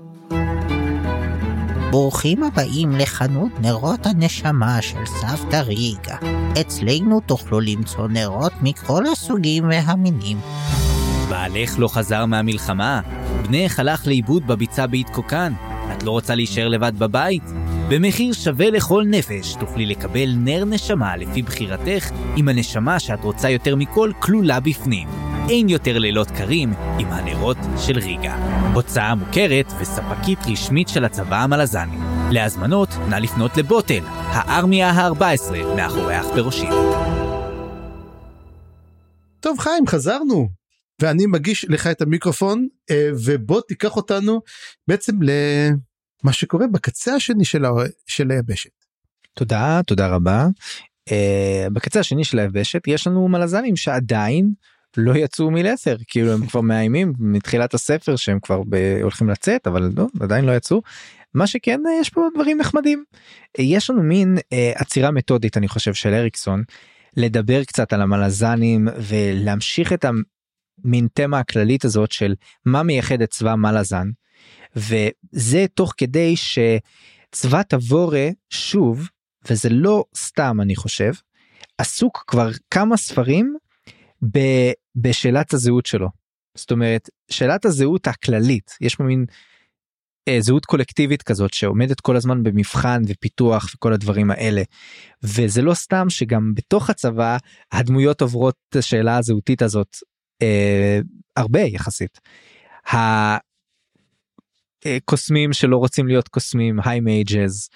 [1.91, 6.17] ברוכים הבאים לחנות נרות הנשמה של סבתא ריגה.
[6.61, 10.39] אצלנו תוכלו למצוא נרות מכל הסוגים והמינים.
[11.31, 13.01] בעלך לא חזר מהמלחמה,
[13.43, 15.53] בנך הלך לאיבוד בביצה בהתקוקן,
[15.93, 17.45] את לא רוצה להישאר לבד בבית?
[17.91, 23.77] במחיר שווה לכל נפש תוכלי לקבל נר נשמה לפי בחירתך, עם הנשמה שאת רוצה יותר
[23.77, 25.09] מכל כלולה בפנים.
[25.51, 28.37] אין יותר לילות קרים עם הנרות של ריגה.
[28.75, 31.97] הוצאה מוכרת וספקית רשמית של הצבא המלזני.
[32.31, 36.69] להזמנות, נא לפנות לבוטל, הארמיה ה-14, מאחורי אח בראשי.
[39.41, 40.49] טוב חיים חזרנו
[41.03, 44.41] ואני מגיש לך את המיקרופון אה, ובוא תיקח אותנו
[44.89, 45.13] בעצם
[46.25, 47.71] למה שקורה בקצה השני של, ה...
[48.07, 48.71] של היבשת.
[49.35, 50.47] תודה תודה רבה.
[51.11, 54.53] Uh, בקצה השני של היבשת יש לנו מלזנים שעדיין
[54.97, 59.91] לא יצאו מלת'ר כאילו הם כבר מאיימים מתחילת הספר שהם כבר ב- הולכים לצאת אבל
[59.97, 60.83] לא עדיין לא יצאו.
[61.35, 63.05] מה שכן אה, יש פה דברים נחמדים.
[63.59, 66.63] אה, יש לנו מין uh, עצירה מתודית אני חושב של אריקסון
[67.17, 73.55] לדבר קצת על המלזנים ולהמשיך את המין תמה הכללית הזאת של מה מייחד את צבא
[73.55, 74.11] מלזן.
[74.77, 79.09] וזה תוך כדי שצבא תבורה שוב
[79.51, 81.13] וזה לא סתם אני חושב
[81.79, 83.57] עסוק כבר כמה ספרים
[84.33, 84.39] ב,
[84.97, 86.09] בשאלת הזהות שלו.
[86.55, 89.27] זאת אומרת שאלת הזהות הכללית יש מין
[90.29, 94.63] אה, זהות קולקטיבית כזאת שעומדת כל הזמן במבחן ופיתוח וכל הדברים האלה.
[95.23, 97.37] וזה לא סתם שגם בתוך הצבא
[97.73, 99.97] הדמויות עוברות את השאלה הזהותית הזאת
[100.43, 101.01] אה,
[101.37, 102.21] הרבה יחסית.
[104.97, 107.69] הקוסמים שלא רוצים להיות קוסמים היי מייג'ז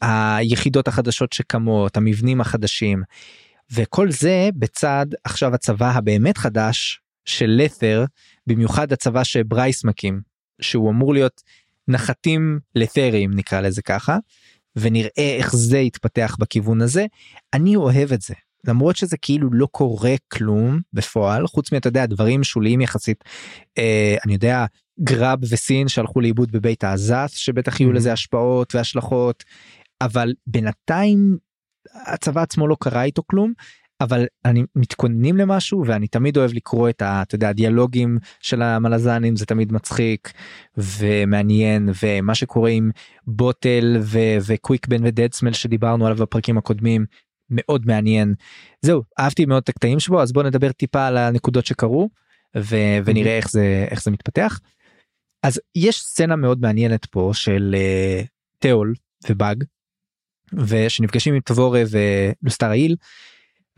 [0.00, 3.02] היחידות החדשות שקמות המבנים החדשים
[3.72, 8.04] וכל זה בצד עכשיו הצבא הבאמת חדש של לת'ר
[8.46, 10.20] במיוחד הצבא שברייס מקים
[10.60, 11.42] שהוא אמור להיות
[11.88, 14.18] נחתים לת'רים נקרא לזה ככה
[14.76, 17.06] ונראה איך זה יתפתח בכיוון הזה.
[17.54, 18.34] אני אוהב את זה
[18.66, 23.24] למרות שזה כאילו לא קורה כלום בפועל חוץ מאתה יודע דברים שוליים יחסית
[23.78, 24.66] אה, אני יודע
[25.00, 27.92] גרב וסין שהלכו לאיבוד בבית העזת שבטח יהיו.
[27.92, 29.44] לזה השפעות והשלכות
[30.00, 31.36] אבל בינתיים
[32.06, 33.52] הצבא עצמו לא קרה איתו כלום
[34.00, 39.36] אבל אני מתכוננים למשהו ואני תמיד אוהב לקרוא את ה, אתה יודע, הדיאלוגים של המלזנים
[39.36, 40.32] זה תמיד מצחיק
[40.76, 42.90] ומעניין ומה שקורה עם
[43.26, 47.06] בוטל ו- וקוויקבן ודדסמל שדיברנו עליו בפרקים הקודמים
[47.50, 48.34] מאוד מעניין
[48.82, 52.10] זהו אהבתי מאוד את הקטעים שבו אז בוא נדבר טיפה על הנקודות שקרו
[52.56, 54.60] ו- ונראה איך זה איך זה מתפתח.
[55.42, 58.26] אז יש סצנה מאוד מעניינת פה של uh,
[58.58, 58.94] תיאול
[59.28, 59.64] ובאג
[60.52, 62.96] ושנפגשים עם תבורה ולוסטר העיל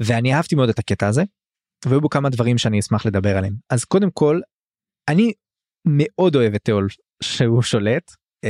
[0.00, 1.22] ואני אהבתי מאוד את הקטע הזה
[1.87, 4.40] והיו בו כמה דברים שאני אשמח לדבר עליהם אז קודם כל
[5.09, 5.33] אני
[5.87, 6.88] מאוד אוהב את תיאול
[7.22, 8.12] שהוא שולט.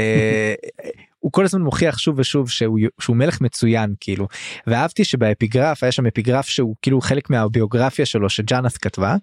[1.18, 4.28] הוא כל הזמן מוכיח שוב ושוב שהוא, שהוא מלך מצוין כאילו
[4.66, 9.16] ואהבתי שבאפיגרף היה שם אפיגרף שהוא כאילו חלק מהביוגרפיה שלו שג'אנת כתבה.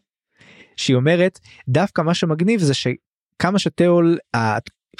[0.75, 4.17] שהיא אומרת דווקא מה שמגניב זה שכמה שתיאול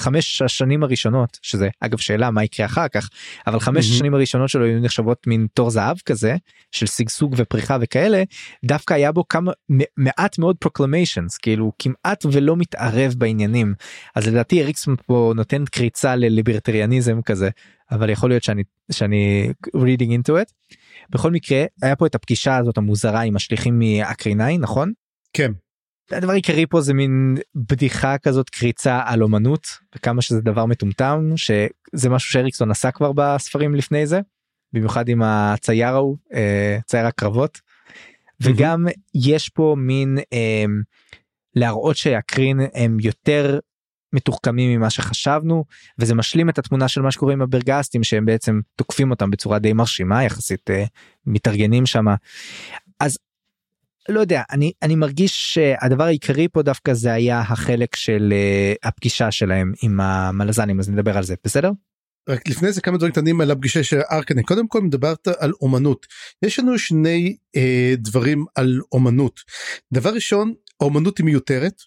[0.02, 3.10] חמש השנים הראשונות שזה אגב שאלה מה יקרה אחר כך
[3.48, 6.36] אבל חמש השנים הראשונות שלו היו נחשבות מין תור זהב כזה
[6.72, 8.24] של שגשוג ופריחה וכאלה
[8.66, 9.52] דווקא היה בו כמה
[9.98, 13.74] מעט מאוד proclamations כאילו כמעט ולא מתערב בעניינים
[14.16, 17.50] אז לדעתי אריקסון פה נותן קריצה לליברטריאניזם כזה
[17.92, 20.76] אבל יכול להיות שאני שאני reading into it.
[21.10, 24.94] בכל מקרה היה פה את הפגישה הזאת המוזרה עם השליחים מאקרינאי נכון?
[25.34, 25.52] כן.
[26.12, 32.10] הדבר העיקרי פה זה מין בדיחה כזאת קריצה על אומנות וכמה שזה דבר מטומטם שזה
[32.10, 34.20] משהו שאריקסון עשה כבר בספרים לפני זה
[34.74, 37.62] במיוחד עם הצייר ההוא אה, צייר הקרבות
[38.42, 40.66] וגם יש פה מין אה,
[41.56, 43.60] להראות שהקרין הם יותר
[44.14, 45.66] מתוחכמים ממה שחשבנו
[46.00, 49.74] וזה משלים את התמונה של מה שקורה עם הברגסטים שהם בעצם תוקפים אותם בצורה די
[49.74, 50.84] מרשימה יחסית אה,
[51.26, 52.16] מתארגנים שמה.
[53.00, 53.18] אז
[54.10, 59.32] לא יודע אני אני מרגיש שהדבר העיקרי פה דווקא זה היה החלק של uh, הפגישה
[59.32, 61.72] שלהם עם המלזנים אז נדבר על זה בסדר.
[62.30, 64.44] רק לפני זה כמה דברים קטנים על הפגישה של ארקנה.
[64.44, 66.06] קודם כל מדברת על אומנות.
[66.42, 69.40] יש לנו שני אה, דברים על אומנות.
[69.94, 71.82] דבר ראשון אומנות היא מיותרת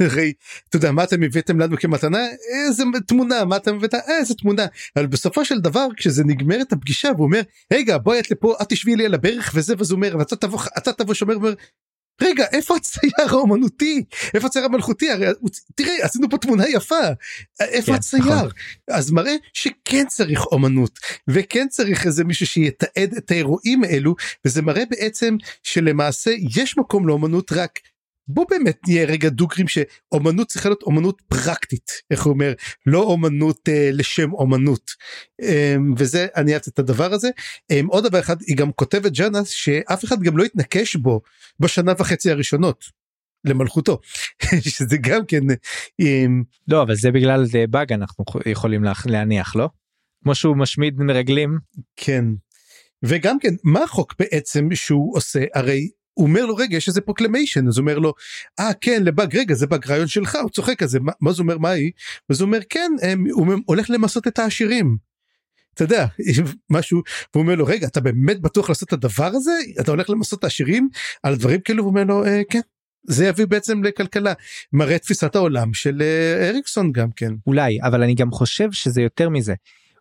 [0.00, 0.32] הרי
[0.68, 2.26] אתה יודע מה אתם הבאתם לנו כמתנה?
[2.54, 3.94] איזה תמונה מה אתה הבאת?
[3.94, 4.66] איזה תמונה.
[4.96, 7.40] אבל בסופו של דבר כשזה נגמר את הפגישה והוא אומר
[7.72, 10.92] רגע בואי את לפה את תשבי לי על הברך וזה וזה אומר ואתה תבוא אתה
[10.92, 11.54] תבוא שומר אומר
[12.22, 14.04] רגע איפה הצייר האומנותי?
[14.34, 15.10] איפה הצייר המלכותי?
[15.10, 15.26] הרי
[15.74, 17.00] תראה עשינו פה תמונה יפה.
[17.60, 18.24] איפה כן, הצייר?
[18.24, 18.48] נכון.
[18.90, 24.84] אז מראה שכן צריך אומנות וכן צריך איזה מישהו שיתעד את האירועים האלו וזה מראה
[24.90, 27.78] בעצם שלמעשה יש מקום לאומנות רק
[28.28, 32.52] בוא באמת נהיה רגע דוגרים שאומנות צריכה להיות אומנות פרקטית איך הוא אומר
[32.86, 34.90] לא אומנות אה, לשם אומנות.
[35.42, 37.28] אה, וזה אני אהבתי את הדבר הזה.
[37.70, 41.20] אה, עוד דבר אחד היא גם כותבת ג'אנס שאף אחד גם לא יתנקש בו
[41.60, 42.84] בשנה וחצי הראשונות
[43.44, 44.00] למלכותו.
[44.60, 45.42] שזה גם כן
[46.00, 46.26] אה,
[46.68, 49.68] לא אבל זה בגלל זה באג אנחנו יכולים להניח לא?
[50.22, 51.58] כמו שהוא משמיד מרגלים.
[51.96, 52.24] כן.
[53.02, 55.44] וגם כן מה החוק בעצם שהוא עושה?
[55.54, 58.14] הרי הוא אומר לו רגע יש איזה proclamation אז הוא אומר לו
[58.60, 61.00] אה כן לבאג רגע זה באג רעיון שלך הוא צוחק זה.
[61.00, 61.90] מה, מה זה אומר מה היא?
[62.30, 64.96] אז הוא אומר כן הם, הוא הולך למסות את העשירים.
[65.74, 66.06] אתה יודע
[66.70, 67.02] משהו
[67.34, 69.52] הוא אומר לו רגע אתה באמת בטוח לעשות את הדבר הזה?
[69.80, 70.88] אתה הולך למסות את העשירים
[71.22, 72.60] על דברים כאלו הוא אומר לו אה, כן.
[73.04, 74.32] זה יביא בעצם לכלכלה.
[74.72, 77.32] מראה תפיסת העולם של אה, אריקסון גם כן.
[77.46, 79.54] אולי אבל אני גם חושב שזה יותר מזה.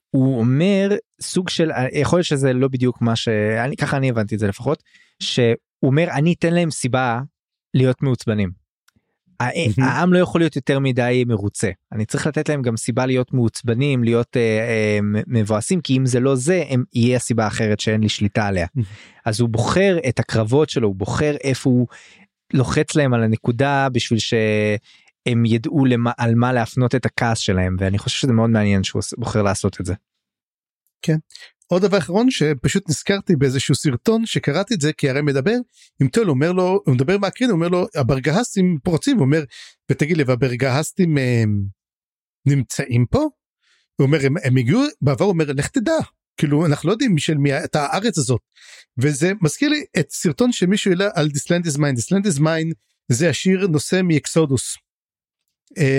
[0.10, 4.40] הוא אומר סוג של יכול להיות שזה לא בדיוק מה שאני ככה אני הבנתי את
[4.40, 4.84] זה לפחות
[5.80, 7.22] הוא אומר אני אתן להם סיבה
[7.74, 8.68] להיות מעוצבנים.
[9.78, 11.72] העם לא יכול להיות יותר מדי מרוצה.
[11.92, 16.20] אני צריך לתת להם גם סיבה להיות מעוצבנים להיות אה, אה, מבואסים כי אם זה
[16.20, 18.68] לא זה הם יהיה הסיבה אחרת שאין לי שליטה עליה.
[19.26, 21.88] אז הוא בוחר את הקרבות שלו הוא בוחר איפה הוא
[22.54, 27.98] לוחץ להם על הנקודה בשביל שהם ידעו למה על מה להפנות את הכעס שלהם ואני
[27.98, 29.94] חושב שזה מאוד מעניין שהוא בוחר לעשות את זה.
[31.02, 31.18] כן
[31.68, 35.56] עוד דבר אחרון שפשוט נזכרתי באיזשהו סרטון שקראתי את זה כי הרי מדבר
[36.02, 39.44] עם טול אומר לו הוא מדבר מהקרין אומר לו הברגהסטים פורצים אומר
[39.92, 41.64] ותגיד לי והברגהסטים הם,
[42.48, 43.20] נמצאים פה?
[43.20, 45.98] הוא אומר הם, הם הגיעו בעבר הוא אומר לך תדע
[46.38, 48.42] כאילו אנחנו לא יודעים של מי את הארץ הזאת.
[48.98, 52.72] וזה מזכיר לי את סרטון שמישהו העלה על דיסלנדיס מיין דיסלנדיס מיין
[53.12, 54.87] זה השיר נושא מ Exodus אה,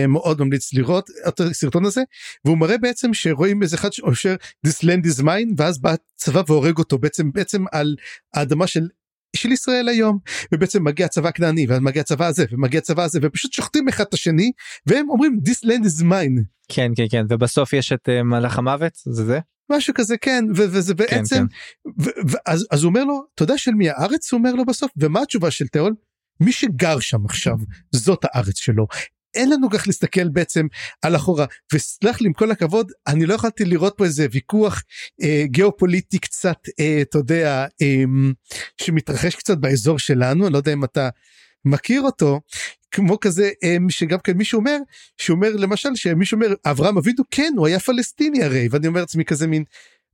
[0.09, 2.03] מאוד ממליץ לראות את הסרטון הזה
[2.45, 4.35] והוא מראה בעצם שרואים איזה אחד ששר
[4.67, 7.97] this land is mine ואז בא צבא והורג אותו בעצם בעצם על
[8.35, 8.89] האדמה של
[9.37, 10.19] של ישראל היום
[10.55, 14.53] ובעצם מגיע הצבא הכנעני ומגיע הצבא הזה ומגיע הצבא הזה ופשוט שוחטים אחד את השני
[14.87, 16.43] והם אומרים this land is mine.
[16.69, 19.39] כן כן כן ובסוף יש את uh, מלאך המוות זה זה.
[19.71, 21.47] משהו כזה כן ו- וזה כן, בעצם כן,
[21.85, 22.03] כן.
[22.05, 25.23] ו- ואז אז הוא אומר לו יודע של מי הארץ הוא אומר לו בסוף ומה
[25.23, 25.95] התשובה של תיאול
[26.41, 27.57] מי שגר שם עכשיו
[27.93, 28.87] זאת הארץ שלו
[29.39, 30.67] אין לנו כך להסתכל בעצם
[31.03, 31.47] על אחורה.
[31.73, 34.83] וסלח לי עם כל הכבוד אני לא יכולתי לראות פה איזה ויכוח
[35.23, 38.05] אה, גיאופוליטי קצת אה, אתה יודע אה,
[38.81, 41.09] שמתרחש קצת באזור שלנו אני לא יודע אם אתה
[41.65, 42.41] מכיר אותו
[42.91, 44.79] כמו כזה אה, שגם כן מישהו אומר
[45.17, 48.69] שאומר למשל שמישהו אומר אברהם אבינו כן הוא היה פלסטיני הרי.
[48.71, 49.65] ואני אומר לעצמי כזה מין.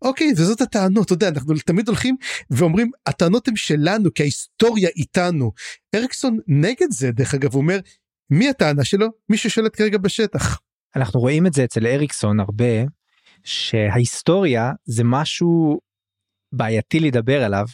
[0.02, 1.06] אוקיי וזאת הטענות.
[1.06, 2.16] אתה יודע אנחנו תמיד הולכים
[2.50, 5.52] ואומרים הטענות הן שלנו כי ההיסטוריה איתנו.
[5.94, 7.78] אריקסון נגד זה דרך אגב הוא אומר
[8.30, 9.06] מי הטענה שלו?
[9.28, 10.60] מי ששולט כרגע בשטח.
[10.96, 12.84] אנחנו רואים את זה אצל אריקסון הרבה,
[13.44, 15.80] שההיסטוריה זה משהו
[16.52, 17.66] בעייתי לדבר עליו,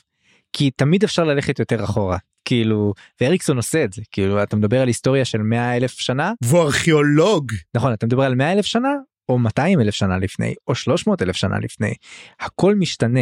[0.53, 2.19] כי תמיד אפשר ללכת יותר אחורה.
[2.45, 6.63] כאילו ואריקסון עושה את זה כאילו אתה מדבר על היסטוריה של 100 אלף שנה והוא
[6.63, 8.89] ארכיאולוג נכון אתה מדבר על 100 אלף שנה
[9.29, 11.95] או 200 אלף שנה לפני או 300 אלף שנה לפני
[12.41, 13.21] הכל משתנה.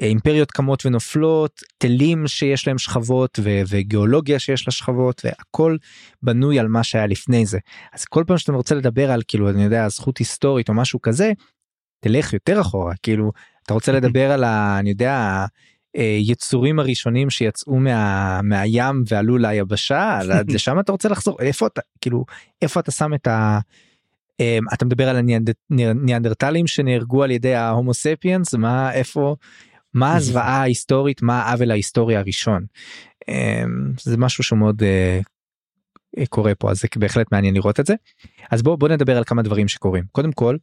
[0.00, 5.76] אימפריות קמות ונופלות תלים שיש להם שכבות ו- וגיאולוגיה שיש לה שכבות והכל
[6.22, 7.58] בנוי על מה שהיה לפני זה.
[7.92, 11.32] אז כל פעם שאתה רוצה לדבר על כאילו אני יודע זכות היסטורית או משהו כזה
[12.00, 12.94] תלך יותר אחורה.
[13.02, 13.32] כאילו
[13.64, 14.78] אתה רוצה לדבר על ה...
[14.78, 15.44] אני יודע
[15.94, 20.18] היצורים הראשונים שיצאו מה, מהים ועלו ליבשה
[20.54, 21.36] לשם אתה רוצה לחזור?
[21.40, 22.24] איפה אתה כאילו
[22.62, 23.58] איפה אתה שם את ה...
[24.40, 25.16] אמ, אתה מדבר על
[25.70, 28.54] הניאנדרטלים שנהרגו על ידי ההומו ספיאנס?
[28.54, 29.36] מה איפה
[29.94, 32.66] מה הזוועה ההיסטורית מה העוול ההיסטורי הראשון.
[33.28, 35.20] אמ, זה משהו שמאוד אה,
[36.28, 37.94] קורה פה אז זה בהחלט מעניין לראות את זה
[38.50, 40.56] אז בוא בוא נדבר על כמה דברים שקורים קודם כל.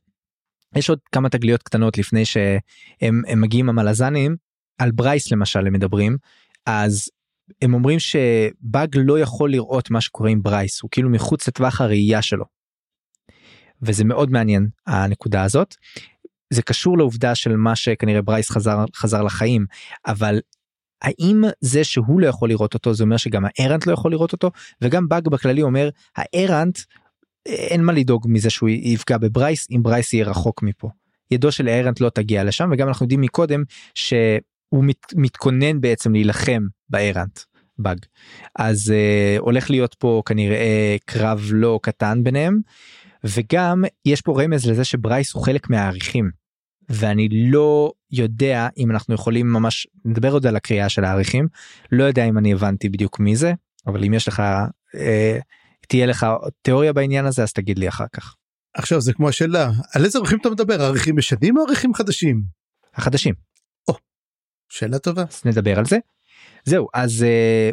[0.75, 4.35] יש עוד כמה תגליות קטנות לפני שהם מגיעים המלזנים
[4.77, 6.17] על ברייס למשל הם מדברים
[6.65, 7.09] אז
[7.61, 12.21] הם אומרים שבאג לא יכול לראות מה שקורה עם ברייס הוא כאילו מחוץ לטווח הראייה
[12.21, 12.45] שלו.
[13.81, 15.75] וזה מאוד מעניין הנקודה הזאת.
[16.49, 19.65] זה קשור לעובדה של מה שכנראה ברייס חזר חזר לחיים
[20.07, 20.39] אבל
[21.01, 24.51] האם זה שהוא לא יכול לראות אותו זה אומר שגם הארנט לא יכול לראות אותו?
[24.81, 26.79] וגם באג בכללי אומר הארנט
[27.45, 30.89] אין מה לדאוג מזה שהוא יפגע בברייס אם ברייס יהיה רחוק מפה.
[31.31, 36.61] ידו של הארנט לא תגיע לשם וגם אנחנו יודעים מקודם שהוא מת, מתכונן בעצם להילחם
[36.89, 37.39] בארנט
[37.79, 37.97] באג.
[38.59, 42.59] אז uh, הולך להיות פה כנראה קרב לא קטן ביניהם
[43.23, 46.31] וגם יש פה רמז לזה שברייס הוא חלק מהעריכים
[46.89, 51.47] ואני לא יודע אם אנחנו יכולים ממש נדבר עוד על הקריאה של העריכים
[51.91, 53.53] לא יודע אם אני הבנתי בדיוק מי זה
[53.87, 54.43] אבל אם יש לך
[54.95, 55.39] אה,
[55.87, 56.25] תהיה לך
[56.61, 58.35] תיאוריה בעניין הזה אז תגיד לי אחר כך.
[58.73, 62.43] עכשיו זה כמו השאלה על איזה ערכים אתה מדבר ערכים ישנים או ערכים חדשים?
[62.93, 63.33] החדשים.
[63.87, 63.95] או,
[64.69, 65.23] שאלה טובה.
[65.29, 65.97] אז נדבר על זה.
[66.65, 67.69] זהו אז אה,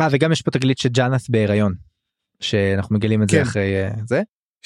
[0.00, 1.74] אה וגם יש פה תגלית שג'אנת' בהיריון
[2.40, 3.36] שאנחנו מגלים את כן.
[3.36, 4.22] זה אחרי אה, זה.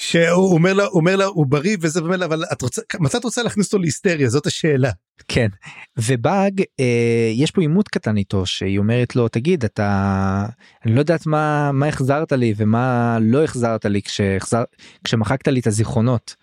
[0.07, 3.43] שהוא אומר לה אומר לה הוא בריא וזה לה אבל את רוצה מתי את רוצה
[3.43, 4.91] להכניס אותו להיסטריה זאת השאלה.
[5.27, 5.47] כן
[5.97, 10.45] ובאג אה, יש פה עימות קטן איתו שהיא אומרת לו תגיד אתה
[10.85, 14.63] אני לא יודעת מה מה החזרת לי ומה לא החזרת לי כשהחזר
[15.03, 16.35] כשמחקת לי את הזיכרונות.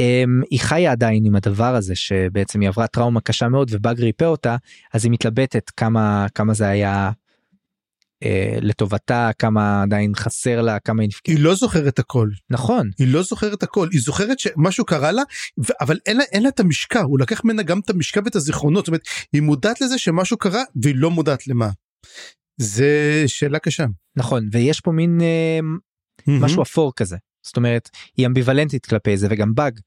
[0.00, 4.24] אה, היא חיה עדיין עם הדבר הזה שבעצם היא עברה טראומה קשה מאוד ובאג ריפא
[4.24, 4.56] אותה
[4.92, 7.10] אז היא מתלבטת כמה כמה זה היה
[8.60, 11.36] לטובתה כמה עדיין חסר לה כמה היא נפגעת.
[11.36, 12.28] היא לא זוכרת הכל.
[12.50, 12.90] נכון.
[12.98, 13.88] היא לא זוכרת הכל.
[13.92, 15.22] היא זוכרת שמשהו קרה לה
[15.80, 18.84] אבל אין לה, אין לה את המשקע הוא לקח ממנה גם את המשקע ואת הזיכרונות.
[18.84, 21.70] זאת אומרת היא מודעת לזה שמשהו קרה והיא לא מודעת למה.
[22.60, 23.86] זה שאלה קשה.
[24.16, 26.44] נכון ויש פה מין אה, mm-hmm.
[26.44, 27.16] משהו אפור כזה.
[27.46, 29.80] זאת אומרת היא אמביוולנטית כלפי זה וגם באג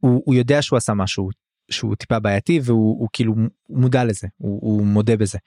[0.00, 1.30] הוא, הוא יודע שהוא עשה משהו
[1.70, 3.34] שהוא טיפה בעייתי והוא הוא כאילו
[3.70, 5.38] מודע לזה הוא, הוא מודה בזה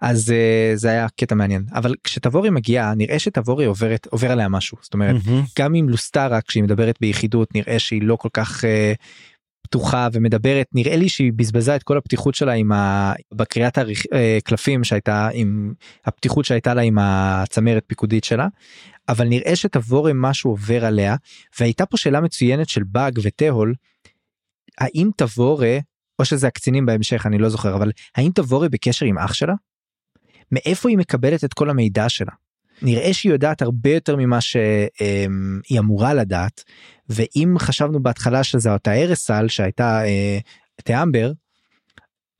[0.00, 4.78] אז uh, זה היה קטע מעניין אבל כשתבורי מגיעה נראה שתבורי עוברת עובר עליה משהו
[4.82, 5.52] זאת אומרת mm-hmm.
[5.58, 8.66] גם עם לוסטרה כשהיא מדברת ביחידות נראה שהיא לא כל כך uh,
[9.62, 13.12] פתוחה ומדברת נראה לי שהיא בזבזה את כל הפתיחות שלה עם ה...
[13.34, 15.72] בקריאת הקלפים שהייתה עם
[16.04, 18.48] הפתיחות שהייתה לה עם הצמרת פיקודית שלה
[19.08, 21.16] אבל נראה שתבורי משהו עובר עליה
[21.60, 23.74] והייתה פה שאלה מצוינת של באג ותהול.
[24.78, 25.78] האם תבורה
[26.18, 29.54] או שזה הקצינים בהמשך אני לא זוכר אבל האם תבורה בקשר עם אח שלה?
[30.52, 32.32] מאיפה היא מקבלת את כל המידע שלה?
[32.82, 36.64] נראה שהיא יודעת הרבה יותר ממה שהיא אמורה לדעת
[37.08, 40.38] ואם חשבנו בהתחלה שזה אותה ארסל שהייתה אה,
[40.84, 41.32] תיאמבר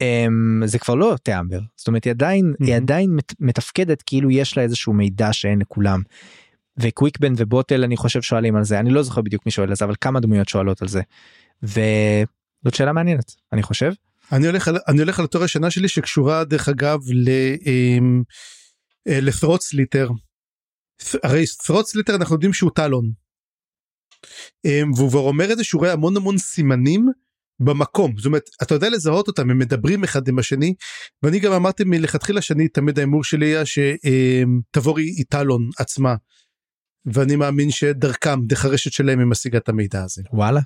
[0.01, 2.67] אמ, זה כבר לא תיאמבר זאת אומרת היא עדיין mm-hmm.
[2.67, 6.03] היא עדיין מתפקדת כאילו יש לה איזשהו מידע שאין לכולם.
[6.79, 9.85] וקוויקבן ובוטל אני חושב שואלים על זה אני לא זוכר בדיוק מי שואל על זה
[9.85, 11.03] אבל כמה דמויות שואלות על זה.
[11.63, 13.93] וזאת שאלה מעניינת אני חושב.
[14.33, 16.99] אני הולך על אני הולך על התור השנה שלי שקשורה דרך אגב
[17.67, 18.23] אמ,
[19.09, 20.09] אה, לפרוצליטר.
[21.23, 23.13] הרי פרוצליטר אנחנו יודעים שהוא טלון.
[24.65, 27.07] אמ, והוא כבר אומר את זה שהוא רואה המון המון סימנים
[27.61, 30.75] במקום זאת אומרת אתה יודע לזהות אותם הם מדברים אחד עם השני
[31.23, 36.15] ואני גם אמרתי מלכתחילה שאני תמיד ההימור שלי היה שתבורי היא טלון עצמה
[37.07, 40.23] ואני מאמין שדרכם דרך הרשת שלהם היא משיגה את המידע הזה.
[40.33, 40.61] וואלה.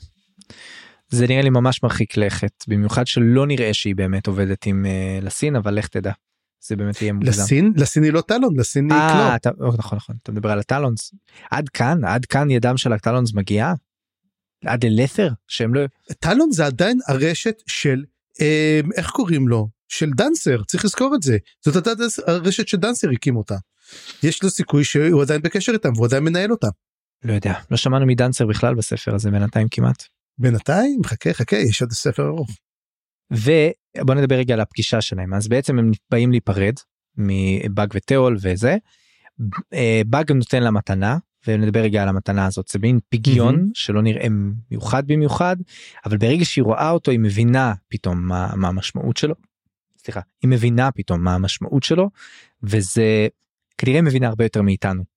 [1.09, 5.57] זה נראה לי ממש מרחיק לכת במיוחד שלא נראה שהיא באמת עובדת עם uh, לסין
[5.57, 6.13] אבל לך תדע.
[6.67, 7.43] זה באמת יהיה מוגזם.
[7.43, 9.33] לסין לסין היא לא Talon לסין היא Claw.
[9.37, 11.15] אתה, או, נכון נכון אתה מדבר על ה Talons
[11.51, 13.75] עד כאן עד כאן ידם של ה Talons מגיעה.
[14.65, 15.81] עד ללת'ר שהם לא
[16.19, 18.05] Talon זה עדיין הרשת של
[18.41, 23.37] אה, איך קוראים לו של דנסר צריך לזכור את זה זאת הייתה הרשת שדנסר הקים
[23.37, 23.57] אותה.
[24.23, 26.69] יש לו סיכוי שהוא עדיין בקשר איתם והוא עדיין מנהל אותם.
[27.25, 30.05] לא יודע לא שמענו מדנסר בכלל בספר הזה בינתיים כמעט.
[30.39, 32.51] בינתיים חכה חכה יש עוד ספר ארוך.
[33.31, 36.75] ובוא נדבר רגע על הפגישה שלהם אז בעצם הם באים להיפרד
[37.17, 38.77] מבאג ותיאול וזה.
[39.75, 43.71] אה, באג נותן לה מתנה ונדבר רגע על המתנה הזאת זה מין פיגיון מהמם.
[43.75, 44.27] שלא נראה
[44.71, 45.57] מיוחד במיוחד
[46.05, 49.35] אבל ברגע שהיא רואה אותו היא מבינה פתאום מה, מה המשמעות שלו.
[49.99, 52.11] סליחה היא מבינה פתאום מה המשמעות שלו
[52.63, 53.29] וזה
[53.79, 55.14] כנראה מבינה הרבה יותר מאיתנו.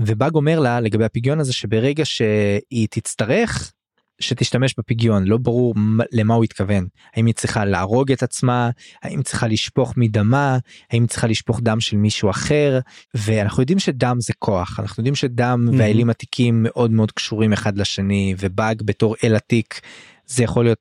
[0.00, 3.72] ובאג אומר לה לגבי הפיגיון הזה שברגע שהיא תצטרך
[4.20, 6.86] שתשתמש בפיגיון לא ברור מה- למה הוא התכוון.
[7.16, 8.70] האם היא צריכה להרוג את עצמה?
[9.02, 10.58] האם צריכה לשפוך מדמה?
[10.90, 12.78] האם צריכה לשפוך דם של מישהו אחר?
[13.14, 14.80] ואנחנו יודעים שדם זה כוח.
[14.80, 15.74] אנחנו יודעים שדם Mhm.
[15.78, 19.80] והאלים עתיקים מאוד מאוד קשורים אחד לשני ובאג בתור אל עתיק
[20.26, 20.78] זה יכול להיות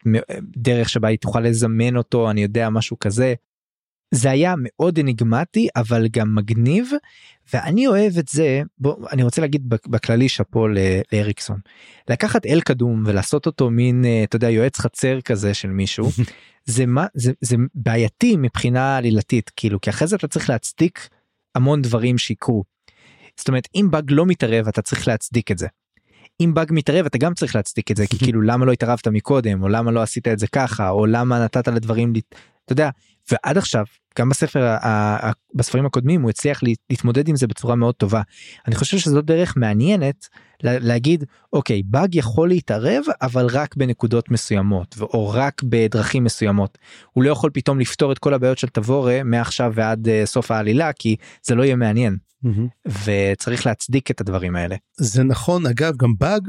[0.58, 3.34] דרך שבה היא תוכל לזמן אותו אני יודע משהו כזה.
[4.14, 6.92] זה היה מאוד אניגמטי אבל גם מגניב
[7.54, 10.68] ואני אוהב את זה בוא אני רוצה להגיד בכ- בכללי שאפו
[11.14, 11.60] לאריקסון.
[12.10, 16.10] לקחת אל קדום ולעשות אותו מין אה, אתה יודע יועץ חצר כזה של מישהו
[16.66, 21.10] זה מה זה זה בעייתי מבחינה עלילתית כאילו כי אחרי זה אתה צריך להצדיק
[21.56, 22.64] המון דברים שיקרו.
[23.38, 25.68] זאת אומרת אם באג לא מתערב אתה צריך להצדיק את זה.
[26.42, 29.64] אם באג מתערב אתה גם צריך להצדיק את זה כי כאילו למה לא התערבת מקודם
[29.64, 32.14] או למה לא עשית את זה ככה או למה נתת לדברים
[32.66, 32.90] אתה יודע
[33.32, 33.86] ועד עכשיו
[34.20, 34.76] גם בספר
[35.56, 38.22] בספרים הקודמים הוא הצליח לה- להתמודד עם זה בצורה מאוד טובה.
[38.68, 40.28] אני חושב שזאת דרך מעניינת
[40.64, 46.78] לה- להגיד אוקיי באג יכול להתערב אבל רק בנקודות מסוימות או רק בדרכים מסוימות.
[47.12, 50.94] הוא לא יכול פתאום לפתור את כל הבעיות של תבורה מעכשיו ועד uh, סוף העלילה
[50.94, 52.68] כי זה לא יהיה מעניין מהמם.
[53.06, 54.76] וצריך להצדיק את הדברים האלה.
[54.98, 56.42] זה נכון אגב גם באג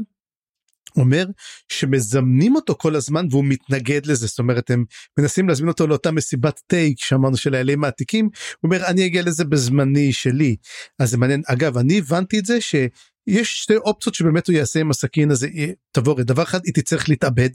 [0.97, 1.25] אומר
[1.71, 4.27] שמזמנים אותו כל הזמן והוא מתנגד לזה.
[4.27, 4.85] זאת אומרת הם
[5.19, 8.31] מנסים להזמין אותו לאותה מסיבת תה שאמרנו של האלים העתיקים הוא
[8.71, 10.55] אומר אני אגיע לזה בזמני שלי.
[10.99, 11.41] אז זה מעניין.
[11.47, 15.47] אגב אני הבנתי את זה שיש שתי אופציות שבאמת הוא יעשה עם הסכין הזה.
[15.91, 17.49] תבוא דבר אחד היא תצטרך להתאבד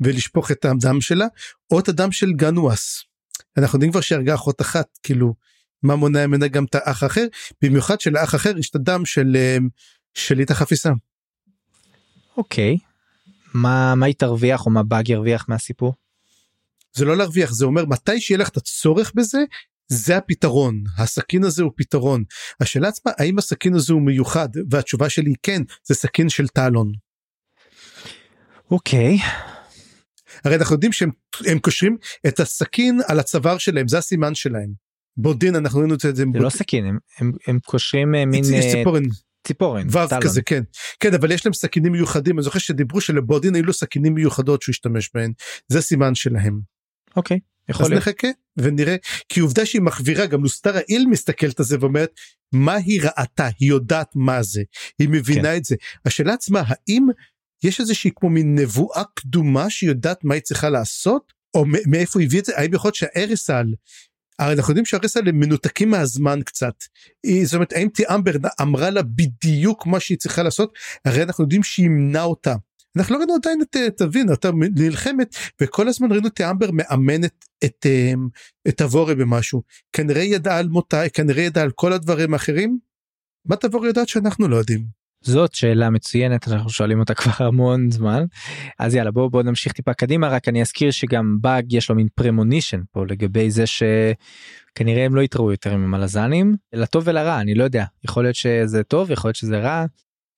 [0.00, 1.26] ולשפוך את הדם שלה
[1.72, 3.04] או את הדם של גנואס.
[3.56, 5.34] אנחנו יודעים כבר שהרגה אחות אחת כאילו
[5.82, 7.26] מה מונע ממנה גם את האח האחר?
[7.62, 9.56] במיוחד שלאח אחר יש את הדם של אה,
[10.14, 10.90] שלי את החפיסה.
[12.40, 12.76] אוקיי.
[13.54, 15.94] מה מה היא תרוויח או מה באג ירוויח מהסיפור?
[16.92, 19.38] זה לא להרוויח זה אומר מתי שיהיה לך את הצורך בזה
[19.88, 22.24] זה הפתרון הסכין הזה הוא פתרון
[22.60, 26.92] השאלה עצמה האם הסכין הזה הוא מיוחד והתשובה שלי היא כן זה סכין של טלון.
[28.70, 29.18] אוקיי.
[30.44, 31.10] הרי אנחנו יודעים שהם
[31.46, 34.72] הם קושרים את הסכין על הצוואר שלהם זה הסימן שלהם.
[35.16, 36.14] בודין אנחנו ראינו את זה.
[36.14, 39.02] זה לא סכין הם הם, הם קושרים אה, מין אה, ציפורן
[39.46, 39.88] ציפורן.
[39.88, 40.22] וו טלון.
[40.22, 40.62] כזה כן
[41.00, 44.72] כן אבל יש להם סכינים מיוחדים אני זוכר שדיברו שלבודין היו לו סכינים מיוחדות שהוא
[44.72, 45.32] השתמש בהן
[45.68, 46.60] זה סימן שלהם.
[47.16, 47.38] אוקיי.
[47.68, 48.02] יכול אז להיות.
[48.02, 48.96] נחכה ונראה
[49.28, 52.10] כי עובדה שהיא מחווירה גם לוסטרה איל מסתכלת על זה ואומרת
[52.52, 54.62] מה היא ראתה היא יודעת מה זה
[54.98, 55.56] היא מבינה כן.
[55.56, 57.06] את זה השאלה עצמה האם
[57.64, 62.26] יש איזושהי כמו מין נבואה קדומה שהיא יודעת מה היא צריכה לעשות או מאיפה היא
[62.26, 63.66] הביאה את זה האם יכול להיות שהאריסל
[64.40, 66.74] הרי אנחנו יודעים שהאריסל הם מנותקים מהזמן קצת
[67.22, 68.32] היא זאת אומרת האם תיאמבר
[68.62, 72.54] אמרה לה בדיוק מה שהיא צריכה לעשות הרי אנחנו יודעים שהיא אימנה אותה.
[72.96, 77.86] אנחנו לא ראינו עדיין את תבין אותה נלחמת וכל הזמן ראינו את אמבר מאמנת את
[77.86, 78.28] אמ,
[78.68, 79.62] את תבורה במשהו
[79.92, 82.78] כנראה ידעה על מותה כנראה ידעה על כל הדברים האחרים.
[83.44, 84.99] מה תבורה יודעת שאנחנו לא יודעים.
[85.22, 88.24] זאת שאלה מצוינת אנחנו שואלים אותה כבר המון זמן.
[88.78, 90.28] אז יאללה בואו בוא נמשיך טיפה קדימה.
[90.28, 95.20] רק אני אזכיר שגם באג יש לו מין premonition פה לגבי זה שכנראה הם לא
[95.20, 96.56] יתראו יותר עם המלזנים.
[96.72, 97.84] לטוב ולרע אני לא יודע.
[98.04, 99.84] יכול להיות שזה טוב יכול להיות שזה רע.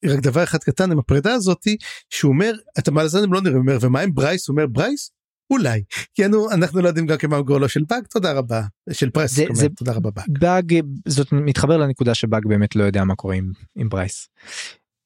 [0.05, 1.77] רק דבר אחד קטן עם הפרידה הזאתי
[2.11, 4.49] שהוא אומר את המלזנים לא הוא אומר ומה עם ברייס?
[4.49, 5.11] אומר ברייס
[5.53, 5.83] אולי
[6.15, 9.45] כי אנו, אנחנו לא יודעים גם כמה גורלו של באג תודה רבה של פרס זה-
[9.53, 10.39] זה- תודה רבה באג.
[10.39, 14.29] באג זאת מתחבר לנקודה שבאג באמת לא יודע מה קורה עם, עם ברייס.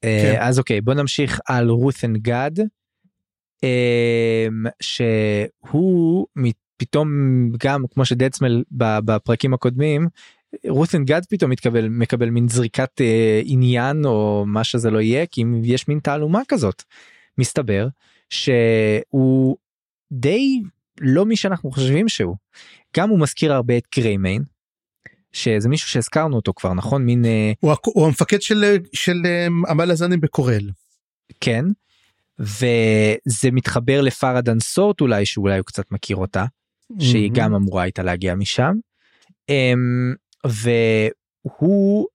[0.02, 0.08] כן.
[0.08, 2.50] אה, אז אוקיי בוא נמשיך על רות'ן גד
[3.62, 3.68] אמ,
[4.80, 6.26] שהוא
[6.76, 7.08] פתאום
[7.64, 10.08] גם כמו שדצמל בפרקים הקודמים
[10.68, 15.42] רות'ן גד פתאום מתקבל מקבל מין זריקת אה, עניין או מה שזה לא יהיה כי
[15.62, 16.82] יש מין תעלומה כזאת.
[17.38, 17.88] מסתבר
[18.30, 19.56] שהוא
[20.12, 20.60] די
[21.00, 22.36] לא מי שאנחנו חושבים שהוא.
[22.96, 24.42] גם הוא מזכיר הרבה את גריימיין
[25.32, 30.20] שזה מישהו שהזכרנו אותו כבר נכון מין אה, הוא, הוא המפקד של של אמ, המלזנים
[30.20, 30.70] בקורל.
[31.40, 31.64] כן
[32.38, 36.44] וזה מתחבר לפרדן סורט אולי שאולי הוא קצת מכיר אותה
[37.00, 38.72] שהיא גם אמורה הייתה להגיע משם.
[39.48, 42.06] אמ, והוא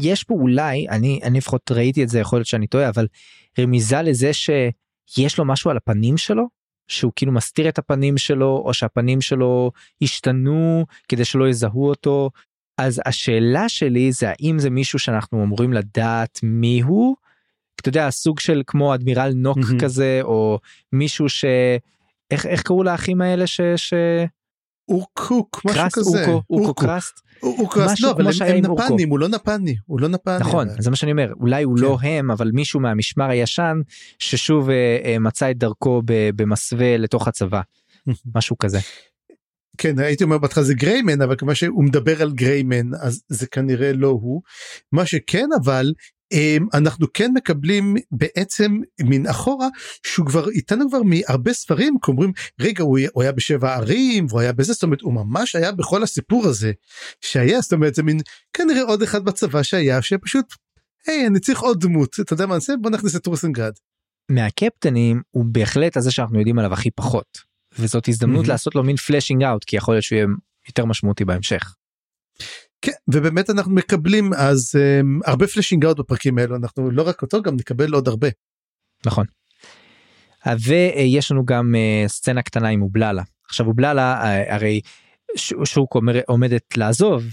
[0.00, 3.06] יש פה אולי אני אני לפחות ראיתי את זה יכול להיות שאני טועה אבל
[3.60, 6.59] רמיזה לזה שיש לו משהו על הפנים שלו
[6.90, 9.70] שהוא כאילו מסתיר את הפנים שלו או שהפנים שלו
[10.02, 12.30] השתנו כדי שלא יזהו אותו
[12.78, 17.16] אז השאלה שלי זה האם זה מישהו שאנחנו אמורים לדעת מי הוא.
[17.80, 19.80] אתה יודע סוג של כמו אדמירל נוק מהמם.
[19.80, 20.58] כזה או
[20.92, 21.44] מישהו ש...
[22.30, 23.60] איך איך קראו לאחים האלה ש...
[23.76, 23.94] ש...
[24.90, 26.26] אורקוק משהו קראסט כזה.
[26.26, 27.20] אורקו, אורקו קראסט.
[27.42, 28.92] אורקראסט לא אבל כמו הם.
[28.92, 30.38] נפנים הוא לא נפני הוא לא נפני.
[30.40, 31.82] נכון זה מה שאני אומר אולי הוא כן.
[31.82, 33.80] לא הם אבל מישהו מהמשמר הישן
[34.18, 37.60] ששוב אה, אה, מצא את דרכו במסווה לתוך הצבא
[38.34, 38.78] משהו כזה
[39.78, 43.92] כן הייתי אומר בהתחלה זה גריימן אבל כמה שהוא מדבר על גריימן אז זה כנראה
[43.92, 44.42] לא הוא.
[44.92, 45.92] מה שכן אבל
[46.74, 49.68] אנחנו כן מקבלים בעצם מן אחורה
[50.06, 54.52] שהוא כבר איתנו כבר מהרבה ספרים כי אומרים רגע הוא, היה- בשבע ערים והוא היה
[54.52, 56.72] בזה זאת אומרת הוא ממש היה בכל הסיפור הזה
[57.20, 58.18] שהיה זאת אומרת זה מין
[58.52, 60.46] כנראה עוד אחד בצבא שהיה שפשוט
[61.06, 63.72] היי אני צריך עוד דמות אתה יודע מה נעשה בוא נכניס את רוסנגרד.
[64.30, 67.38] מהקפטנים הוא בהחלט הזה שאנחנו יודעים עליו הכי פחות
[67.78, 68.48] וזאת הזדמנות מהמם.
[68.48, 70.26] לעשות לו מין פלאשינג אאוט כי יכול להיות שהוא יהיה
[70.68, 71.74] יותר משמעותי בהמשך.
[72.82, 77.42] כן ובאמת אנחנו מקבלים אז um, הרבה פלאשינג אאוט בפרקים האלו אנחנו לא רק אותו
[77.42, 78.28] גם נקבל עוד הרבה.
[79.06, 79.26] נכון.
[80.46, 84.80] ויש לנו גם אה, סצנה קטנה עם אובללה עכשיו אובללה אה, הרי
[85.64, 87.24] שוק אומר- עומדת לעזוב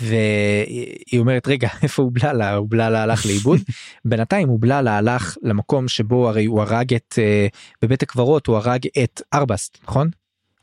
[0.00, 3.60] והיא אומרת רגע איפה אובללה אובללה הלך לאיבוד
[4.08, 7.46] בינתיים אובללה הלך למקום שבו הרי הוא הרג את אה,
[7.82, 10.10] בבית הקברות הוא הרג את ארבסט נכון?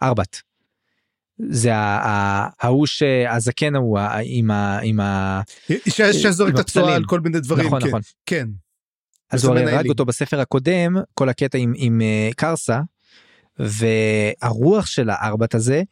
[0.03, 0.45] ארבט.
[1.49, 4.79] זה ההוא שהזקן ההוא עם ה...
[4.83, 5.41] עם ה...
[5.89, 6.88] שזורק את בפסלים.
[6.88, 8.01] על כל מיני דברים נכון כן, נכון.
[8.25, 8.47] כן.
[9.31, 9.89] אז הוא הרי הרג.
[9.89, 12.81] אותו בספר הקודם כל הקטע עם, עם uh, קרסה
[13.59, 15.83] והרוח של הארבט הזה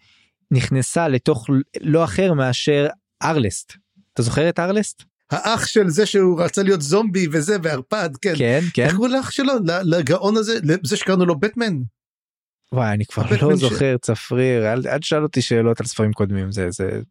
[0.52, 1.50] נכנסה לתוך
[1.82, 2.88] לא אחר מאשר
[3.24, 3.74] ארלסט.
[4.14, 5.04] אתה זוכר את ארלסט?
[5.32, 8.34] האח של זה שהוא רצה להיות זומבי וזה וערפד כן.
[8.38, 8.84] כן כן.
[8.84, 11.78] איך קראו לאח שלו לגאון הזה לזה שקראנו לו בטמן.
[12.74, 16.52] וואי אני כבר לא ש- זוכר צפריר אל, אל תשאל אותי שאלות על ספרים קודמים
[16.52, 17.02] זה זה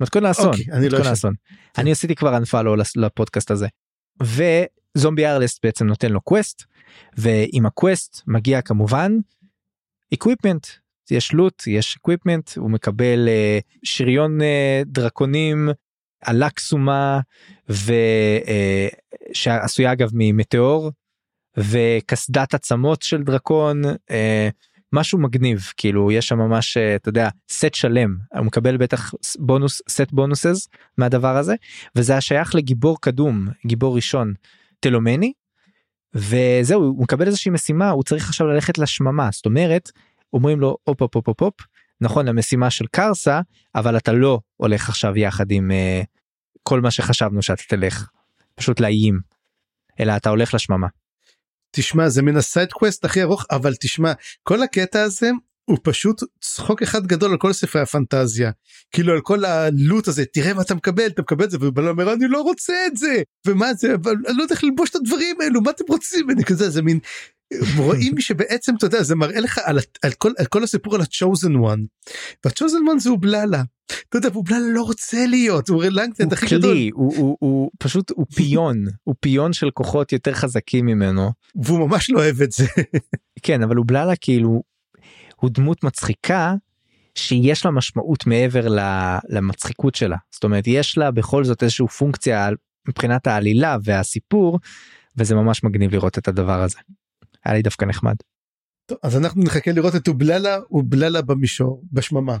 [0.00, 0.46] מתכון לאסון.
[0.46, 0.98] אוקיי, אני לא.
[0.98, 1.34] לאסון.
[1.78, 3.66] אני עשיתי כבר unfollow לפודקאסט הזה.
[4.22, 6.64] וזומבי ארלסט בעצם נותן לו quest
[7.16, 9.12] ועם ה quest מגיע כמובן
[10.14, 10.66] equipment
[11.10, 15.68] יש loot יש equipment הוא מקבל אה, שריון אה, דרקונים
[16.24, 17.20] אלה קסומה
[17.70, 18.88] אה,
[19.32, 20.90] שעשויה אגב ממטאור
[21.56, 24.48] וקסדת עצמות של דרקון אה,
[24.92, 29.82] משהו מגניב כאילו יש שם ממש אה, אתה יודע סט שלם הוא מקבל בטח בונוס
[29.88, 30.68] סט בונוסס
[30.98, 31.54] מהדבר הזה
[31.96, 34.34] וזה היה שייך לגיבור קדום גיבור ראשון
[34.80, 35.32] תלומני
[36.14, 39.90] וזהו הוא מקבל איזושהי משימה הוא צריך עכשיו ללכת לשממה זאת אומרת
[40.32, 41.54] אומרים לו הופ הופ הופ הופ
[42.00, 43.40] נכון המשימה של קרסה
[43.74, 46.06] אבל אתה לא הולך עכשיו יחד עם uh,
[46.62, 48.08] כל מה שחשבנו שאתה תלך
[48.54, 49.20] פשוט לאיים
[50.00, 50.86] אלא אתה הולך לשממה.
[51.70, 54.12] תשמע זה מן ה side quest הכי ארוך אבל תשמע
[54.42, 55.30] כל הקטע הזה
[55.64, 58.50] הוא פשוט צחוק אחד גדול על כל ספרי הפנטזיה.
[58.90, 61.88] כאילו על כל ה loot הזה תראה מה אתה מקבל אתה מקבל את זה ובלון
[61.88, 64.96] אומר אני לא רוצה את זה ומה זה אבל אני לא יודע איך ללבוש את
[64.96, 66.30] הדברים האלו מה אתם רוצים?
[66.30, 66.98] אני כזה זה מין
[67.76, 71.52] רואים שבעצם אתה יודע זה מראה לך על, על, כל, על כל הסיפור על ה-chosen
[71.52, 71.80] one.
[72.44, 73.62] וה-chosen one זה אובללה.
[74.08, 77.70] אתה יודע ואובללה לא רוצה להיות הוא רלנגטנט הוא הכי גדול כלי הוא, הוא, הוא
[77.78, 82.52] פשוט הוא פיון הוא פיון של כוחות יותר חזקים ממנו והוא ממש לא אוהב את
[82.52, 82.66] זה.
[83.42, 84.62] כן אבל הוא בללה כאילו
[85.36, 86.54] הוא דמות מצחיקה
[87.14, 88.66] שיש לה משמעות מעבר
[89.28, 92.48] למצחיקות שלה זאת אומרת יש לה בכל זאת איזושהי פונקציה
[92.88, 94.58] מבחינת העלילה והסיפור
[95.18, 96.78] וזה ממש מגניב לראות את הדבר הזה.
[97.44, 98.14] היה לי דווקא נחמד.
[98.86, 102.36] טוב, אז אנחנו נחכה לראות את אובללה אובללה במישור בשממה.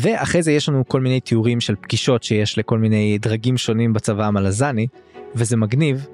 [0.00, 4.26] ואחרי זה יש לנו כל מיני תיאורים של פגישות שיש לכל מיני דרגים שונים בצבא
[4.26, 4.86] המלזני
[5.34, 6.06] וזה מגניב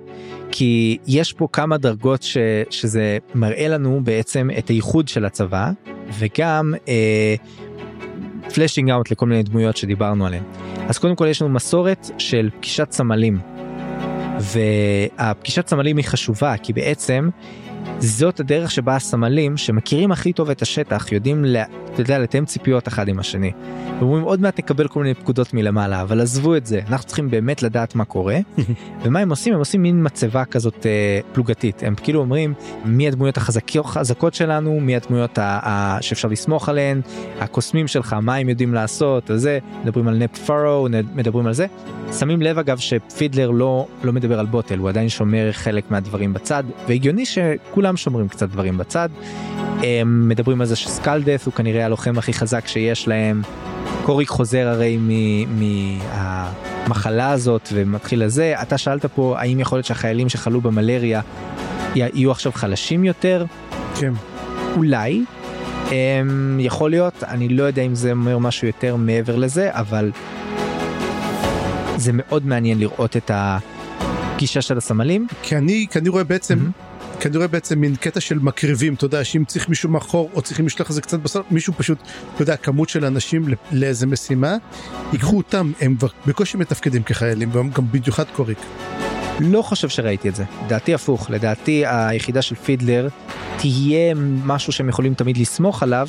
[0.51, 2.37] כי יש פה כמה דרגות ש,
[2.71, 5.71] שזה מראה לנו בעצם את הייחוד של הצבא
[6.19, 6.75] וגם
[8.55, 10.43] פלאשינג אאוט לכל מיני דמויות שדיברנו עליהן.
[10.89, 13.39] אז קודם כל יש לנו מסורת של פגישת סמלים
[14.41, 17.29] והפגישת סמלים היא חשובה כי בעצם
[17.99, 21.45] זאת הדרך שבה הסמלים שמכירים הכי טוב את השטח יודעים
[21.97, 23.53] אתה יודע, לתאם ציפיות אחד עם השני.
[23.99, 27.63] ואומרים עוד מעט נקבל כל מיני פקודות מלמעלה אבל עזבו את זה אנחנו צריכים באמת
[27.63, 28.39] לדעת מה קורה.
[29.03, 29.53] ומה הם עושים?
[29.53, 31.83] הם עושים מין מצבה כזאת אה, פלוגתית.
[31.83, 34.81] הם כאילו אומרים מי הדמויות החזקות חזקות שלנו?
[34.81, 37.01] מי הדמויות ה- ה- שאפשר לסמוך עליהן?
[37.41, 39.31] הקוסמים שלך מה הם יודעים לעשות?
[39.31, 41.67] וזה מדברים על נפ פארו מדברים על זה.
[42.19, 46.65] שמים לב אגב שפידלר לא לא מדבר על בוטל הוא עדיין שומר חלק מהדברים בצד
[46.89, 49.09] והגיוני שכולם שומרים קצת דברים בצד.
[49.83, 53.43] הם מדברים על זה שסקלדף הוא כנראה הלוחם הכי חזק שיש להם.
[54.03, 54.99] קוריק חוזר הרי
[55.49, 61.21] מהמחלה הזאת ומתחיל לזה אתה שאלת פה האם יכול להיות שהחיילים שחלו במלריה
[61.95, 63.45] יהיו עכשיו חלשים יותר?
[64.01, 64.13] כן.
[64.77, 65.25] אולי.
[65.91, 67.25] הם, יכול להיות.
[67.25, 70.11] אני לא יודע אם זה אומר משהו יותר מעבר לזה אבל
[71.97, 75.27] זה מאוד מעניין לראות את הגישה של הסמלים.
[75.43, 76.86] כי אני כי אני רואה בעצם כי
[77.27, 80.67] אני רואה בעצם מין קטע של מקריבים, אתה יודע, שאם צריך מישהו מאחור או צריכים
[80.67, 81.99] לשלוח איזה קצת בסוף, מישהו פשוט,
[82.35, 84.57] אתה יודע, כמות של אנשים לאיזה משימה,
[85.13, 85.97] ייקחו אותם, הם
[86.27, 88.59] בקושי מתפקדים כחיילים, והם גם במיוחד קוריק.
[89.41, 93.09] לא חושב שראיתי את זה, לדעתי הפוך, לדעתי היחידה של פידלר
[93.57, 94.15] תהיה
[94.45, 96.09] משהו שהם יכולים תמיד לסמוך עליו.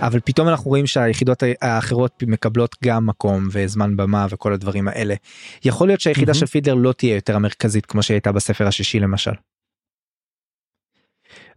[0.00, 5.14] אבל פתאום אנחנו רואים שהיחידות האחרות מקבלות גם מקום וזמן במה וכל הדברים האלה.
[5.64, 6.36] יכול להיות שהיחידה mm-hmm.
[6.36, 9.30] של פידלר לא תהיה יותר המרכזית כמו שהייתה בספר השישי למשל.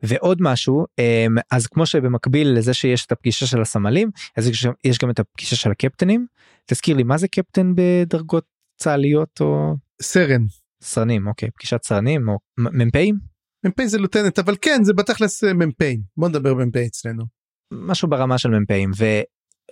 [0.04, 4.50] ועוד משהו אמ, אז כמו שבמקביל לזה שיש את הפגישה של הסמלים אז
[4.84, 6.26] יש גם את הפגישה של הקפטנים
[6.66, 8.46] תזכיר לי מה זה קפטן בדרגות
[8.82, 10.46] צה"ליות או סרן
[10.84, 13.20] סרנים אוקיי פגישת סרנים או מ"פים.
[13.66, 15.84] מ"פ זה לוטנט אבל כן זה בתכלס אה, מ"פ
[16.18, 17.41] בוא נדבר מ"פ אצלנו.
[17.72, 18.92] משהו ברמה של מ"פים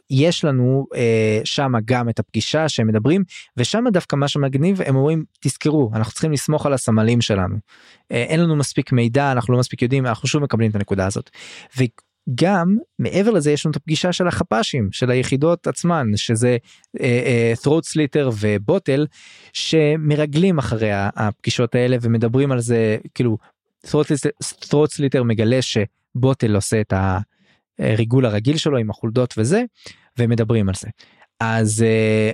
[0.09, 3.23] ויש לנו אה, שם גם את הפגישה שהם מדברים
[3.57, 7.55] ושם דווקא מה שמגניב הם אומרים תזכרו אנחנו צריכים לסמוך על הסמלים שלנו
[8.11, 11.29] אה, אין לנו מספיק מידע אנחנו לא מספיק יודעים אנחנו שוב מקבלים את הנקודה הזאת.
[12.35, 16.57] גם מעבר לזה יש לנו את הפגישה של החפ"שים של היחידות עצמן שזה
[16.99, 19.07] אה, uh, throat slitter ובוטל
[19.53, 23.37] שמרגלים אחרי הפגישות האלה ומדברים על זה כאילו
[23.87, 26.93] throat slitter מגלה שבוטל עושה את
[27.79, 29.63] הריגול הרגיל שלו עם החולדות וזה
[30.19, 30.87] ומדברים על זה
[31.39, 31.85] אז.
[31.85, 32.33] uh,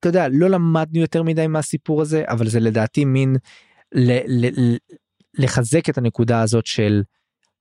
[0.00, 3.36] אתה יודע לא למדנו יותר מדי מהסיפור הזה אבל זה לדעתי מין
[3.92, 4.76] ל- ל-
[5.34, 7.02] לחזק את הנקודה הזאת של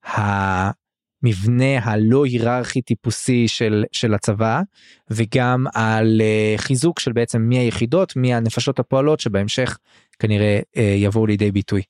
[0.03, 4.61] המבנה הלא היררכי טיפוסי של של הצבא
[5.09, 9.77] וגם על uh, חיזוק של בעצם מי היחידות מי הנפשות הפועלות שבהמשך
[10.19, 11.81] כנראה uh, יבואו לידי ביטוי.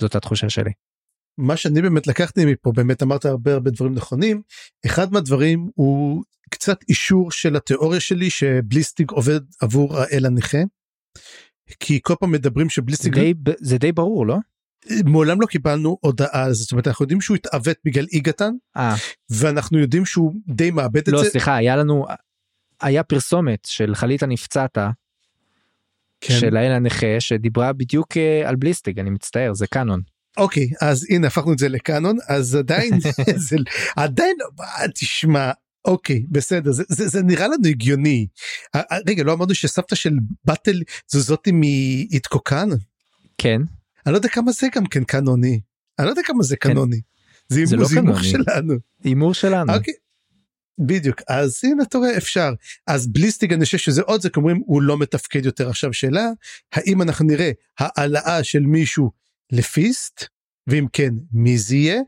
[0.00, 0.70] זאת התחושה שלי.
[1.38, 4.42] מה שאני באמת לקחתי מפה באמת אמרת הרבה הרבה דברים נכונים
[4.86, 10.58] אחד מהדברים הוא קצת אישור של התיאוריה שלי שבליסטיג עובד עבור האל הנכה.
[11.80, 14.36] כי כל פעם מדברים שבליסטיג די, זה די ברור לא?
[15.04, 18.94] מעולם לא קיבלנו הודעה על זה זאת אומרת אנחנו יודעים שהוא התעוות בגלל איגתן אה.
[19.30, 21.26] ואנחנו יודעים שהוא די מאבד לא, את זה.
[21.26, 22.06] לא סליחה היה לנו
[22.80, 24.78] היה פרסומת של חליתה נפצעת
[26.20, 26.34] כן.
[26.40, 30.00] של האל הנכה שדיברה בדיוק אה, על בליסטיג אני מצטער זה קאנון.
[30.36, 33.00] אוקיי אז הנה הפכנו את זה לקאנון אז עדיין
[33.48, 33.56] זה
[33.96, 34.36] עדיין
[34.94, 35.50] תשמע
[35.84, 38.26] אוקיי בסדר זה, זה, זה נראה לנו הגיוני
[39.08, 40.12] רגע לא אמרנו שסבתא של
[40.44, 42.68] באטל זו זאתי מאיתקוקן
[43.38, 43.60] כן
[44.06, 45.60] אני לא יודע כמה זה גם כן קנוני
[45.98, 46.68] אני לא יודע כמה זה כן.
[46.68, 47.00] קנוני
[47.48, 48.22] זה, זה לא הימור.
[48.22, 48.74] שלנו
[49.04, 49.74] הימור שלנו.
[49.74, 49.94] אוקיי.
[50.78, 52.52] בדיוק אז הנה אתה רואה אפשר
[52.86, 56.26] אז בליסטיג אני חושב שזה עוד זה אומרים הוא לא מתפקד יותר עכשיו שאלה
[56.72, 59.10] האם אנחנו נראה העלאה של מישהו
[59.52, 60.24] לפיסט
[60.66, 62.00] ואם כן מי זה יהיה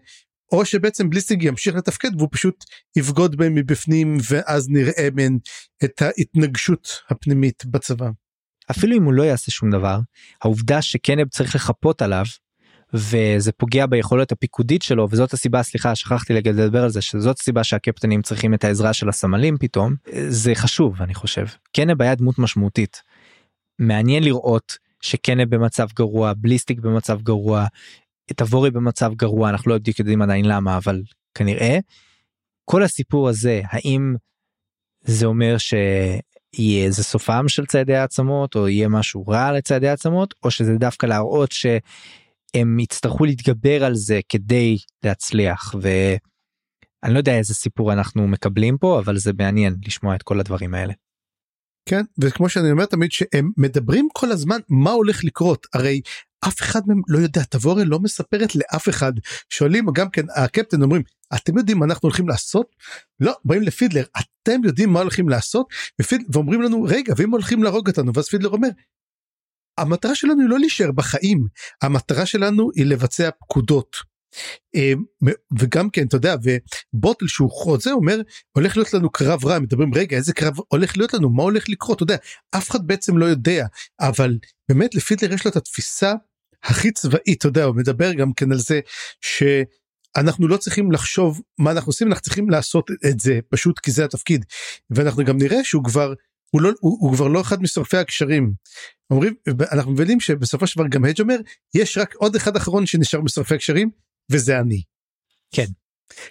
[0.52, 2.64] או שבעצם בליסטיג ימשיך לתפקד והוא פשוט
[2.96, 5.36] יבגוד בהם מבפנים ואז נראה מן
[5.84, 8.10] את ההתנגשות הפנימית בצבא.
[8.70, 9.98] אפילו אם הוא לא יעשה שום דבר
[10.42, 12.24] העובדה שקנב צריך לחפות עליו
[12.94, 18.22] וזה פוגע ביכולת הפיקודית שלו וזאת הסיבה סליחה שכחתי לדבר על זה שזאת הסיבה שהקפטנים
[18.22, 19.94] צריכים את העזרה של הסמלים פתאום
[20.28, 23.02] זה חשוב אני חושב קנב היה דמות משמעותית.
[23.78, 27.66] מעניין לראות שקנב במצב גרוע בליסטיק במצב גרוע
[28.36, 31.02] תבורי במצב גרוע אנחנו לא בדיוק יודעים עדיין למה אבל
[31.34, 31.78] כנראה
[32.64, 34.14] כל הסיפור הזה האם
[35.00, 40.50] זה אומר שיהיה איזה סופם של צעדי העצמות או יהיה משהו רע לצעדי העצמות או
[40.50, 47.92] שזה דווקא להראות שהם יצטרכו להתגבר על זה כדי להצליח ואני לא יודע איזה סיפור
[47.92, 50.92] אנחנו מקבלים פה אבל זה מעניין לשמוע את כל הדברים האלה.
[51.86, 56.00] כן וכמו שאני אומר תמיד שהם מדברים כל הזמן מה הולך לקרות הרי
[56.48, 59.12] אף אחד מהם לא יודע תבורי לא מספרת לאף אחד
[59.50, 61.02] שואלים גם כן הקפטן אומרים
[61.34, 62.66] אתם יודעים מה אנחנו הולכים לעשות
[63.20, 65.66] לא באים לפידלר אתם יודעים מה הולכים לעשות
[66.00, 68.68] ופיד, ואומרים לנו רגע ואם הולכים להרוג אותנו ואז פידלר אומר.
[69.78, 71.46] המטרה שלנו היא לא להישאר בחיים
[71.82, 74.13] המטרה שלנו היא לבצע פקודות.
[74.74, 74.92] אה,
[75.58, 78.20] וגם כן אתה יודע ובוטל שהוא חוזה אומר
[78.52, 81.30] הולך להיות לנו קרב רע מדברים רגע איזה קרב הולך להיות לנו?
[81.30, 81.96] מה הולך לקרות?
[81.96, 82.16] אתה יודע
[82.56, 83.66] אף אחד בעצם לא יודע
[84.00, 86.12] אבל באמת לפידלר יש לו את התפיסה
[86.64, 88.80] הכי צבאית אתה יודע הוא מדבר גם כן על זה
[89.20, 94.04] שאנחנו לא צריכים לחשוב מה אנחנו עושים אנחנו צריכים לעשות את זה פשוט כי זה
[94.04, 94.44] התפקיד.
[94.90, 96.14] ואנחנו גם נראה שהוא כבר
[96.50, 98.52] הוא לא הוא, הוא כבר לא אחד משורפי הקשרים.
[99.10, 99.34] אומרים
[99.72, 101.36] אנחנו מבינים שבסופו של דבר גם הדג' אומר
[101.74, 103.90] יש רק עוד אחד אחרון שנשאר משורפי הקשרים
[104.30, 104.82] וזה אני.
[105.54, 105.66] כן.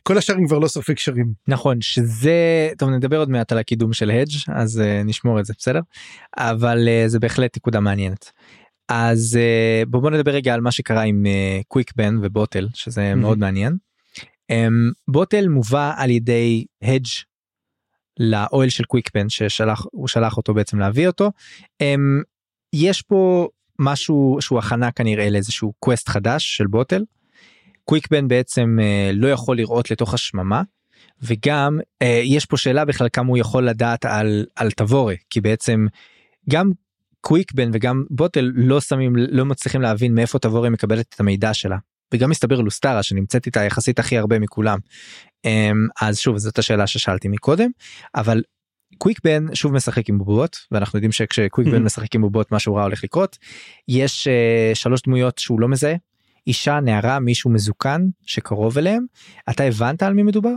[0.03, 1.33] כל השאר הם כבר לא שורפי קשרים.
[1.47, 5.53] נכון שזה טוב נדבר עוד מעט על הקידום של הדג' אז uh, נשמור את זה
[5.57, 5.79] בסדר
[6.37, 8.31] אבל uh, זה בהחלט נקודה מעניינת.
[8.89, 11.25] אז uh, בוא, בוא נדבר רגע על מה שקרה עם
[11.67, 13.15] קוויק uh, בן ובוטל שזה mm-hmm.
[13.15, 13.77] מאוד מעניין.
[14.51, 17.07] Um, בוטל מובא על ידי הדג'
[18.19, 21.31] לאוהל של קוויק בן ששלח הוא שלח אותו בעצם להביא אותו.
[21.83, 22.23] Um,
[22.73, 23.47] יש פה
[23.79, 27.03] משהו שהוא הכנה כנראה לאיזשהו quest חדש של בוטל.
[27.85, 30.61] קוויקבן בעצם אה, לא יכול לראות לתוך השממה
[31.21, 35.85] וגם אה, יש פה שאלה בכלל כמה הוא יכול לדעת על על תבורה כי בעצם
[36.49, 36.71] גם
[37.21, 41.77] קוויקבן וגם בוטל לא שמים לא מצליחים להבין מאיפה תבורה מקבלת את המידע שלה
[42.13, 44.79] וגם מסתבר לוסטרה שנמצאת איתה יחסית הכי הרבה מכולם.
[45.45, 47.69] אמ, אז שוב זאת השאלה ששאלתי מקודם
[48.15, 48.41] אבל
[48.97, 51.85] קוויקבן שוב משחק עם בובות ואנחנו יודעים שכשקוויקבן Mhm.
[51.85, 53.37] משחק עם בובות משהו רע הולך לקרות.
[53.87, 55.95] יש uh, שלוש דמויות שהוא לא מזהה
[56.47, 59.05] אישה נערה מישהו מזוקן שקרוב אליהם
[59.49, 60.53] אתה הבנת על מי מדובר?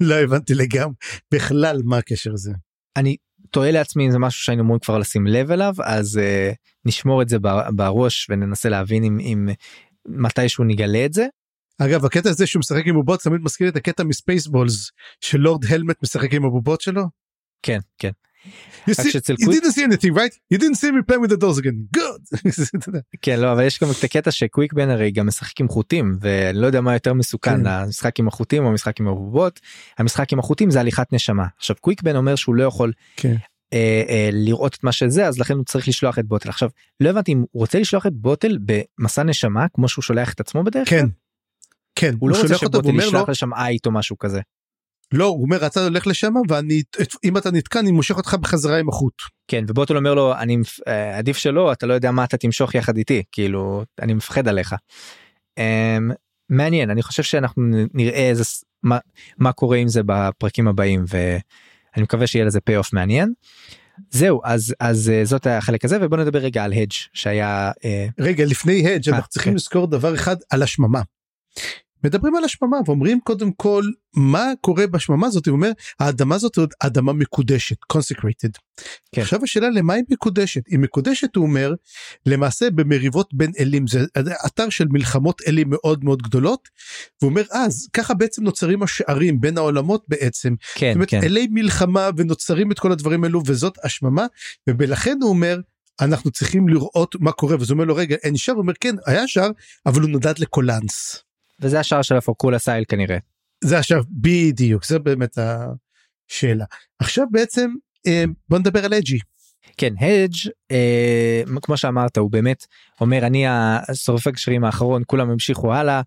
[0.00, 0.94] לא הבנתי לגמרי
[1.34, 2.52] בכלל מה הקשר הזה.
[2.96, 3.16] אני
[3.50, 6.54] תוהה לעצמי אם זה משהו שהיינו אמורים כבר לשים לב אליו אז uh,
[6.84, 7.36] נשמור את זה
[7.76, 9.48] בראש וננסה להבין אם, אם
[10.06, 11.26] מתישהו נגלה את זה.
[11.82, 14.90] אגב הקטע הזה שהוא משחק עם בובות תמיד מזכיר את הקטע מספייסבולס
[15.20, 17.02] שלורד הלמט משחק עם הבובות שלו.
[17.62, 18.10] כן כן
[18.88, 20.34] You, see, you קוויק- didn't see anything right?
[20.52, 21.78] You didn't see me play with the doors again.
[21.96, 22.22] Good.
[23.22, 26.66] כן לא אבל יש גם את הקטע שקוויקבן הרי גם משחק עם חוטים ואני לא
[26.66, 27.66] יודע מה יותר מסוכן כן.
[27.66, 29.60] המשחק עם החוטים או המשחק עם הבובות
[29.98, 33.34] המשחק עם החוטים זה הליכת נשמה עכשיו קוויקבן אומר שהוא לא יכול כן.
[33.72, 36.68] אה, אה, לראות את מה שזה אז לכן הוא צריך לשלוח את בוטל עכשיו
[37.00, 40.64] לא הבנתי אם הוא רוצה לשלוח את בוטל במסע נשמה כמו שהוא שולח את עצמו
[40.64, 41.00] בדרך כן.
[41.00, 41.08] כלל
[41.94, 42.14] כן.
[42.18, 44.40] הוא לא רוצה שולח אותו שבוטל ואומר לו ישלח לשם אייט או משהו כזה
[45.12, 46.82] לא הוא אומר אתה הולך לשם ואני
[47.24, 49.14] אם אתה נתקע אני מושך אותך בחזרה עם החוט.
[49.48, 50.56] כן ובוטל אומר לו אני
[50.88, 54.74] אה, עדיף שלא אתה לא יודע מה אתה תמשוך יחד איתי כאילו אני מפחד עליך.
[55.58, 56.10] אמ,
[56.48, 57.62] מעניין אני חושב שאנחנו
[57.94, 58.44] נראה איזה
[58.82, 58.98] מה,
[59.38, 63.32] מה קורה עם זה בפרקים הבאים ואני מקווה שיהיה לזה פי אוף מעניין.
[64.10, 68.44] זהו אז אז אה, זאת החלק הזה ובוא נדבר רגע על הדג' שהיה אה, רגע
[68.44, 69.56] לפני הדג' אנחנו צריכים כן.
[69.56, 71.02] לזכור דבר אחד על השממה.
[72.04, 73.82] מדברים על השממה ואומרים קודם כל
[74.16, 75.70] מה קורה בשממה הזאת הוא אומר
[76.00, 78.82] האדמה הזאת היא אדמה מקודשת consecrated.
[79.12, 79.22] כן.
[79.22, 81.74] עכשיו השאלה למה היא מקודשת היא מקודשת הוא אומר
[82.26, 84.04] למעשה במריבות בין אלים זה
[84.46, 86.68] אתר של מלחמות אלים מאוד מאוד גדולות.
[87.22, 91.46] והוא אומר אז ככה בעצם נוצרים השערים בין העולמות בעצם כן זאת אומרת, כן אלי
[91.50, 94.26] מלחמה ונוצרים את כל הדברים האלו וזאת השממה
[94.66, 95.60] ולכן הוא אומר
[96.00, 99.28] אנחנו צריכים לראות מה קורה וזה אומר לו רגע אין שער הוא אומר כן היה
[99.28, 99.50] שער
[99.86, 101.27] אבל הוא נודד לקולנס.
[101.60, 103.18] וזה השער של הפורקולה סייל כנראה.
[103.64, 106.64] זה עכשיו בדיוק זה באמת השאלה.
[106.98, 107.70] עכשיו בעצם
[108.06, 109.18] אה, בוא נדבר על אג'י.
[109.76, 112.66] כן הדג' אה, כמו שאמרת הוא באמת
[113.00, 116.02] אומר אני השורף הקשרים האחרון כולם המשיכו הלאה.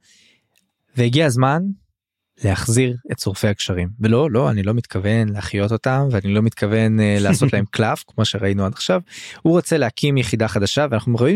[0.98, 1.62] והגיע הזמן
[2.44, 7.18] להחזיר את שורפי הקשרים ולא לא אני לא מתכוון להחיות אותם ואני לא מתכוון אה,
[7.24, 9.02] לעשות להם קלף כמו שראינו עד עכשיו
[9.42, 11.36] הוא רוצה להקים יחידה חדשה ואנחנו רואים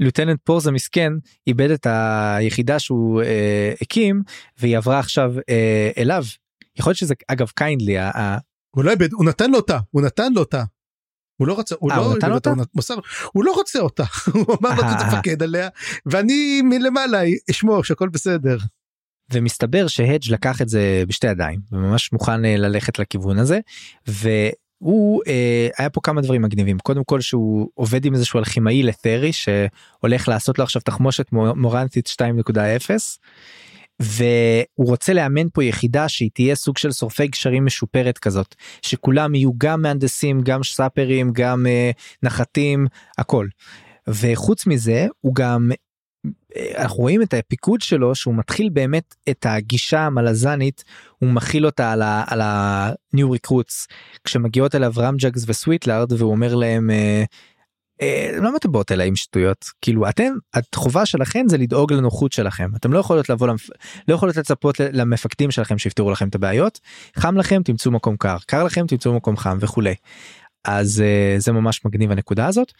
[0.00, 1.12] שלוטננט פורז המסכן
[1.46, 4.22] איבד את היחידה שהוא אה, הקים
[4.58, 6.24] והיא עברה עכשיו אה, אליו.
[6.76, 8.38] יכול להיות שזה אגב קיינדלי ה- ה-
[8.76, 10.62] הוא לא איבד הוא נתן לו אותה הוא נתן לו אותה.
[11.36, 12.50] הוא לא רצה הוא אה, לא הוא נתן אותה?
[12.50, 12.98] הוא מסר-
[13.32, 14.82] הוא לא רוצה אותה הוא אמר לו.
[15.10, 15.68] תפקד עליה
[16.06, 18.56] ואני מלמעלה אשמור שהכל בסדר.
[19.32, 23.58] ומסתבר שהדג' לקח את זה בשתי ידיים וממש מוכן אה, ללכת לכיוון הזה
[24.06, 29.30] והוא אה, היה פה כמה דברים מגניבים קודם כל שהוא עובד עם איזשהו אלכימאי לתרי
[29.32, 32.90] שהולך לעשות לו עכשיו תחמושת מו- מורנטית 2.0
[34.00, 39.50] והוא רוצה לאמן פה יחידה שהיא תהיה סוג של שורפי גשרים משופרת כזאת שכולם יהיו
[39.58, 41.90] גם מהנדסים גם סאפרים גם אה,
[42.22, 42.86] נחתים
[43.18, 43.46] הכל.
[44.08, 45.70] וחוץ מזה הוא גם
[46.76, 50.84] אנחנו רואים את הפיקוד שלו שהוא מתחיל באמת את הגישה המלזנית
[51.18, 53.86] הוא מחיל אותה על ה- על ה-new recruits
[54.24, 57.24] כשמגיעות אליו רמג'קס וסוויטלארד והוא אומר להם אה,
[58.02, 62.70] אה, למה אתם באות אליי עם שטויות כאילו אתם החובה שלכם זה לדאוג לנוחות שלכם
[62.76, 63.70] אתם לא יכולות לבוא למפ...
[64.08, 66.80] לא יכולות לצפות למפקדים שלכם שיפתרו לכם את הבעיות
[67.16, 69.94] חם לכם תמצאו מקום קר קר לכם תמצאו מקום חם וכולי.
[70.64, 72.72] אז אה, זה ממש מגניב הנקודה הזאת.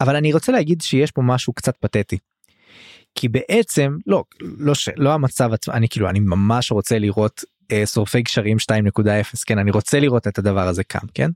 [0.00, 2.18] אבל אני רוצה להגיד שיש פה משהו קצת פתטי.
[3.14, 4.72] כי בעצם לא לא.
[4.96, 9.70] לא המצב עצמו אני כאילו אני ממש רוצה לראות אה, שורפי גשרים 2.0 כן אני
[9.70, 11.30] רוצה לראות את הדבר הזה קם כן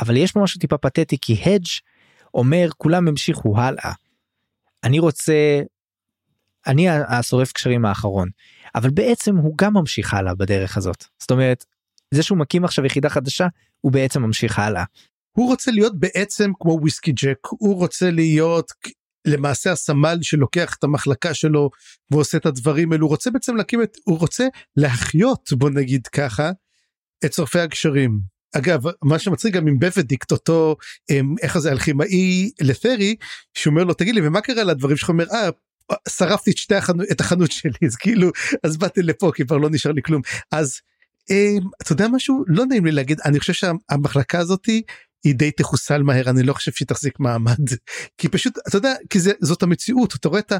[0.00, 1.66] אבל יש פה משהו טיפה פתטי כי הדג'
[2.34, 3.92] אומר כולם המשיכו הלאה.
[4.84, 5.62] אני רוצה
[6.66, 8.28] אני השורף קשרים האחרון
[8.74, 11.64] אבל בעצם הוא גם ממשיך הלאה בדרך הזאת זאת אומרת
[12.10, 13.46] זה שהוא מקים עכשיו יחידה חדשה
[13.80, 14.84] הוא בעצם ממשיך הלאה.
[15.32, 18.72] הוא רוצה להיות בעצם כמו וויסקי ג'ק הוא רוצה להיות
[19.26, 21.70] למעשה הסמל שלוקח את המחלקה שלו
[22.10, 24.46] ועושה את הדברים האלו הוא רוצה בעצם להקים את הוא רוצה
[24.76, 26.50] להחיות בוא נגיד ככה
[27.24, 28.34] את שורפי הגשרים.
[28.56, 30.76] אגב מה שמצחיק גם עם בבדיקט אותו
[31.10, 33.16] אמ, איזה אלכימאי לתרי
[33.54, 35.08] שאומר לו תגיד לי ומה קרה לדברים שלך?
[35.08, 35.48] אומר אה
[36.08, 37.72] שרפתי את שתי החנות את החנות שלי.
[37.86, 38.30] אז כאילו
[38.62, 40.22] אז באתי לפה כי כבר לא נשאר לי כלום.
[40.52, 40.80] אז
[41.30, 42.44] אמ, אתה יודע משהו?
[42.46, 44.82] לא נעים לי להגיד אני חושב שהמחלקה הזאתי
[45.24, 47.68] היא די תחוסל מהר אני לא חושב שהיא תחזיק מעמד
[48.18, 50.58] כי פשוט אתה יודע כי זה זאת המציאות אתה רואה את, ה,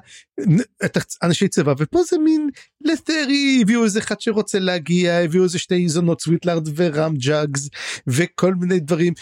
[0.85, 2.51] את אנשי צבא ופה זה מין
[2.81, 7.69] לתרי הביאו איזה אחד שרוצה להגיע הביאו איזה שתי זונות סוויטלארד ורם ג'אגס
[8.07, 9.12] וכל מיני דברים.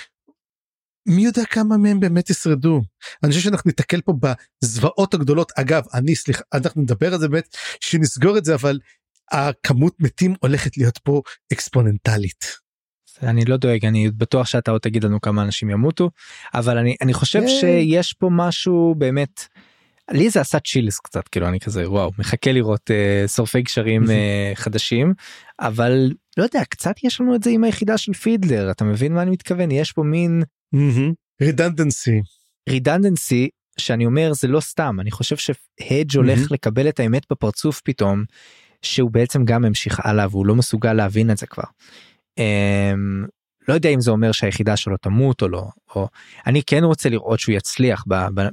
[1.09, 2.81] מי יודע כמה מהם באמת ישרדו
[3.23, 4.13] אני חושב שאנחנו ניתקל פה
[4.63, 8.79] בזוועות הגדולות אגב אני סליחה אנחנו נדבר על זה באמת שנסגור את זה אבל
[9.33, 11.23] הכמות מתים הולכת להיות פה
[11.53, 12.62] אקספוננטלית.
[13.23, 16.11] אני לא דואג אני בטוח שאתה עוד תגיד לנו כמה אנשים ימותו
[16.55, 19.41] אבל אני אני חושב שיש פה משהו באמת.
[20.11, 24.09] לי זה עשה צ'ילס קצת כאילו אני כזה וואו מחכה לראות uh, שורפי גשרים uh,
[24.55, 25.15] חדשים
[25.61, 29.23] אבל לא יודע קצת יש לנו את זה עם היחידה של פידלר אתה מבין מה
[29.23, 29.71] אני מתכוון?
[29.71, 30.43] יש פה מין
[31.43, 32.21] redundancy
[32.69, 38.25] redundancy שאני אומר זה לא סתם אני חושב שהדג' הולך לקבל את האמת בפרצוף פתאום
[38.83, 41.65] שהוא בעצם גם המשיך הלאה והוא לא מסוגל להבין את זה כבר.
[42.41, 43.29] Um,
[43.69, 45.65] לא יודע אם זה אומר שהיחידה שלו תמות או לא
[45.95, 46.09] או
[46.47, 48.05] אני כן רוצה לראות שהוא יצליח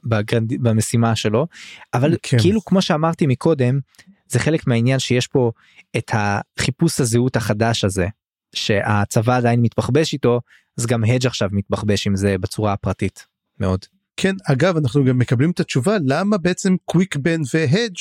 [0.03, 1.47] ב grand, במשימה שלו
[1.93, 2.37] אבל כן.
[2.39, 3.79] כאילו כמו שאמרתי מקודם
[4.27, 5.51] זה חלק מהעניין שיש פה
[5.97, 8.07] את החיפוש הזהות החדש הזה
[8.55, 10.41] שהצבא עדיין מתבחבש איתו
[10.77, 13.25] אז גם הדג' עכשיו מתבחבש עם זה בצורה הפרטית
[13.59, 13.85] מאוד.
[14.21, 17.95] כן אגב אנחנו גם מקבלים את התשובה למה בעצם קוויק בן והדג'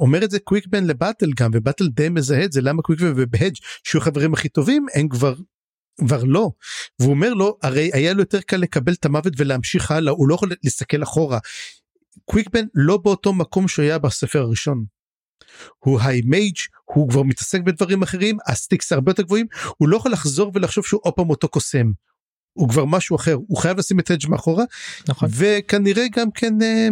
[0.00, 3.12] אומר את זה קוויק בן לבטל גם ובטל די מזהה את זה למה קוויק בן
[3.16, 3.54] והדג'
[3.84, 5.34] שהוא החברים הכי טובים הם כבר
[6.00, 6.50] כבר לא
[7.00, 10.34] והוא אומר לו הרי היה לו יותר קל לקבל את המוות ולהמשיך הלאה הוא לא
[10.34, 11.38] יכול להסתכל אחורה.
[12.24, 14.84] קוויק בן לא באותו מקום שהוא היה בספר הראשון.
[15.78, 19.46] הוא high mage הוא כבר מתעסק בדברים אחרים ה stakes הרבה יותר גבוהים
[19.76, 21.90] הוא לא יכול לחזור ולחשוב שהוא עוד פעם אותו קוסם.
[22.52, 24.64] הוא כבר משהו אחר הוא חייב לשים את הדג' מאחורה
[25.08, 25.28] נכון.
[25.32, 26.88] וכנראה גם כן אה,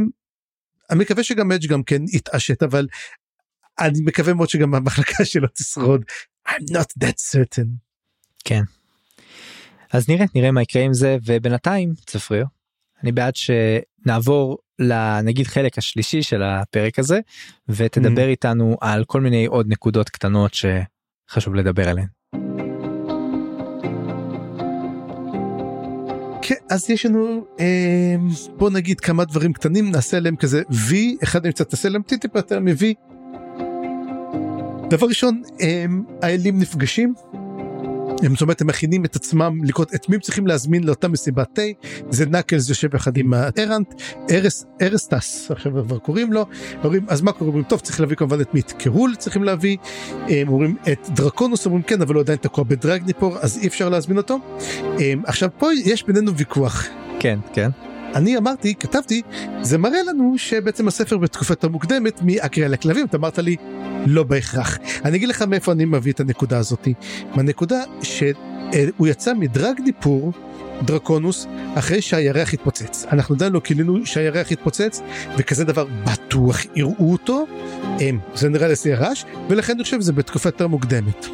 [0.90, 2.86] אני מקווה שגם הדג' גם כן יתעשת אבל
[3.80, 6.04] אני מקווה מאוד שגם המחלקה שלו תשרוד
[6.48, 7.68] I'm not that certain.
[8.44, 8.62] כן.
[9.92, 12.46] אז נראה נראה מה יקרה עם זה ובינתיים צפריר
[13.02, 17.20] אני בעד שנעבור לנגיד חלק השלישי של הפרק הזה
[17.68, 18.30] ותדבר mm.
[18.30, 22.15] איתנו על כל מיני עוד נקודות קטנות שחשוב לדבר עליהן.
[26.48, 28.16] כן, אז יש לנו אה,
[28.56, 32.38] בוא נגיד כמה דברים קטנים נעשה להם כזה וי אחד מהם קצת תעשה להם טיפה
[32.38, 32.94] יותר מוי.
[34.90, 35.84] דבר ראשון אה,
[36.22, 37.14] האלים נפגשים
[38.22, 41.48] הם זאת אומרת הם מכינים את עצמם לקרות את מי הם צריכים להזמין לאותה מסיבת
[41.52, 41.62] תה
[42.10, 46.46] זה נקלס יושב יחד עם הארנט ארס ארסטס עכשיו כבר קוראים לו
[46.84, 47.48] אומרים אז מה קורה?
[47.48, 49.76] אומרים טוב צריך להביא כמובן את מיט קרול צריכים להביא.
[50.28, 51.66] הם אומרים את דרקונוס?
[51.66, 54.38] אומרים כן אבל הוא עדיין תקוע בדרגניפור אז אי אפשר להזמין אותו.
[55.26, 56.86] עכשיו פה יש בינינו ויכוח.
[57.20, 57.70] כן כן
[58.16, 59.22] אני אמרתי כתבתי
[59.62, 63.56] זה מראה לנו שבעצם הספר בתקופת המוקדמת מהקריאה לכלבים אתה אמרת לי
[64.06, 64.78] לא בהכרח.
[65.04, 66.94] אני אגיד לך מאיפה אני מביא את הנקודה הזאתי
[67.34, 70.32] מהנקודה שהוא יצא מדרג דיפור
[70.82, 73.06] דרקונוס אחרי שהירח התפוצץ.
[73.12, 75.00] אנחנו עדיין לא גילינו שהירח התפוצץ
[75.38, 77.46] וכזה דבר בטוח יראו אותו.
[78.00, 81.26] הם זה נראה לי רעש ולכן אני חושב שזה בתקופה יותר מוקדמת.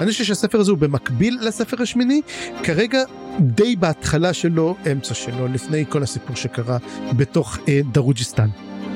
[0.00, 2.20] אני חושב שהספר הזה הוא במקביל לספר השמיני.
[2.62, 3.02] כרגע
[3.40, 6.78] די בהתחלה שלו אמצע שלו לפני כל הסיפור שקרה
[7.16, 8.48] בתוך אה, דרוג'יסטן.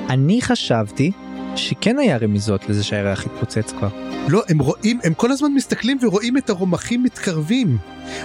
[0.09, 1.13] אני חשבתי
[1.57, 3.89] שכן היה רמיזות לזה שהירח התפוצץ כבר.
[4.29, 7.79] לא הם רואים הם כל הזמן מסתכלים ורואים את הרומחים מתקרבים.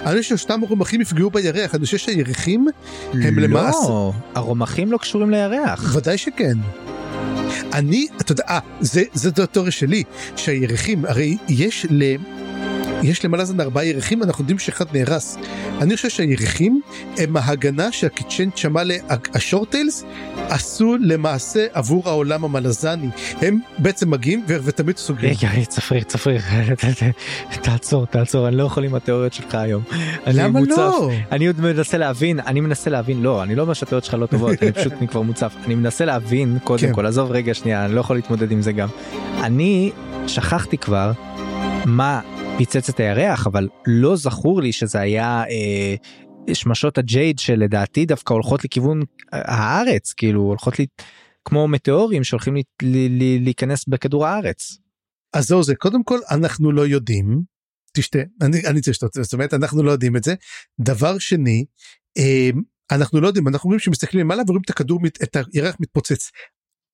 [0.06, 2.66] אני חושב ששתם הרומחים יפגעו בירח אני חושב שהירחים
[3.12, 3.88] הם לא, למעשה.
[3.88, 5.96] לא הרומחים לא קשורים לירח.
[5.96, 6.58] ודאי שכן.
[7.72, 10.02] אני אתה יודע אה, זה זה התיאוריה שלי
[10.36, 12.14] שהירחים הרי יש ל...
[13.02, 15.36] יש למלאזן ארבעה ירחים אנחנו יודעים שאחד נהרס.
[15.80, 16.80] אני חושב שהירחים
[17.18, 18.82] הם ההגנה שהקיצ'נט שמע
[19.34, 20.04] השורטיילס
[20.48, 23.08] עשו למעשה עבור העולם המלזני
[23.42, 25.34] הם בעצם מגיעים ותמיד סוגרים.
[25.42, 26.40] רגע צפריר צפריר
[27.62, 29.82] תעצור תעצור אני לא יכול עם התיאוריות שלך היום.
[30.26, 31.10] למה לא?
[31.32, 34.62] אני עוד מנסה להבין אני מנסה להבין לא אני לא אומר שהתיאוריות שלך לא טובות
[34.62, 36.94] אני פשוט כבר מוצף אני מנסה להבין קודם כן.
[36.94, 38.88] כל עזוב רגע שנייה אני לא יכול להתמודד עם זה גם.
[39.40, 39.90] אני
[40.26, 41.12] שכחתי כבר
[41.86, 42.20] מה
[42.58, 45.94] פיצץ את הירח אבל לא זכור לי שזה היה אה,
[46.54, 50.86] שמשות הג'ייד שלדעתי דווקא הולכות לכיוון הארץ כאילו הולכות לי
[51.44, 54.78] כמו מטאורים שהולכים לי, לי, לי, להיכנס בכדור הארץ.
[55.32, 57.42] אז זהו זה קודם כל אנחנו לא יודעים
[57.92, 60.34] תשתה אני אני צריך לשתות זאת אומרת אנחנו לא יודעים את זה
[60.80, 61.64] דבר שני
[62.18, 62.50] אה,
[62.90, 66.30] אנחנו לא יודעים אנחנו רואים שמסתכלים למעלה ורואים את הכדור את הירח מתפוצץ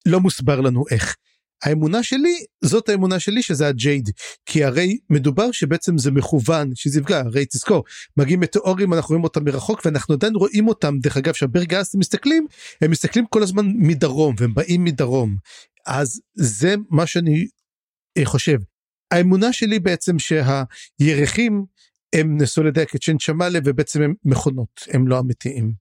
[0.07, 1.16] לא מוסבר לנו איך.
[1.62, 4.11] האמונה שלי זאת האמונה שלי שזה הג'ייד.
[4.46, 7.20] כי הרי מדובר שבעצם זה מכוון שזה יפגע.
[7.20, 7.84] הרי תזכור
[8.16, 10.98] מגיעים מטאורים אנחנו רואים אותם מרחוק ואנחנו עדיין רואים אותם.
[10.98, 12.46] דרך אגב שהברגסטים מסתכלים
[12.80, 15.36] הם מסתכלים כל הזמן מדרום והם באים מדרום.
[15.86, 17.46] אז זה מה שאני
[18.24, 18.59] חושב.
[19.11, 21.64] האמונה שלי בעצם שהירחים
[22.12, 25.72] הם נשאו לידי הקצ'ן שמאלה ובעצם הם מכונות הם לא אמיתיים.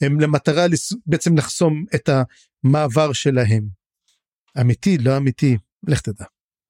[0.00, 0.66] הם למטרה
[1.06, 2.08] בעצם לחסום את
[2.64, 3.79] המעבר שלהם.
[4.60, 5.56] אמיתי לא אמיתי
[5.88, 6.24] לך תדע.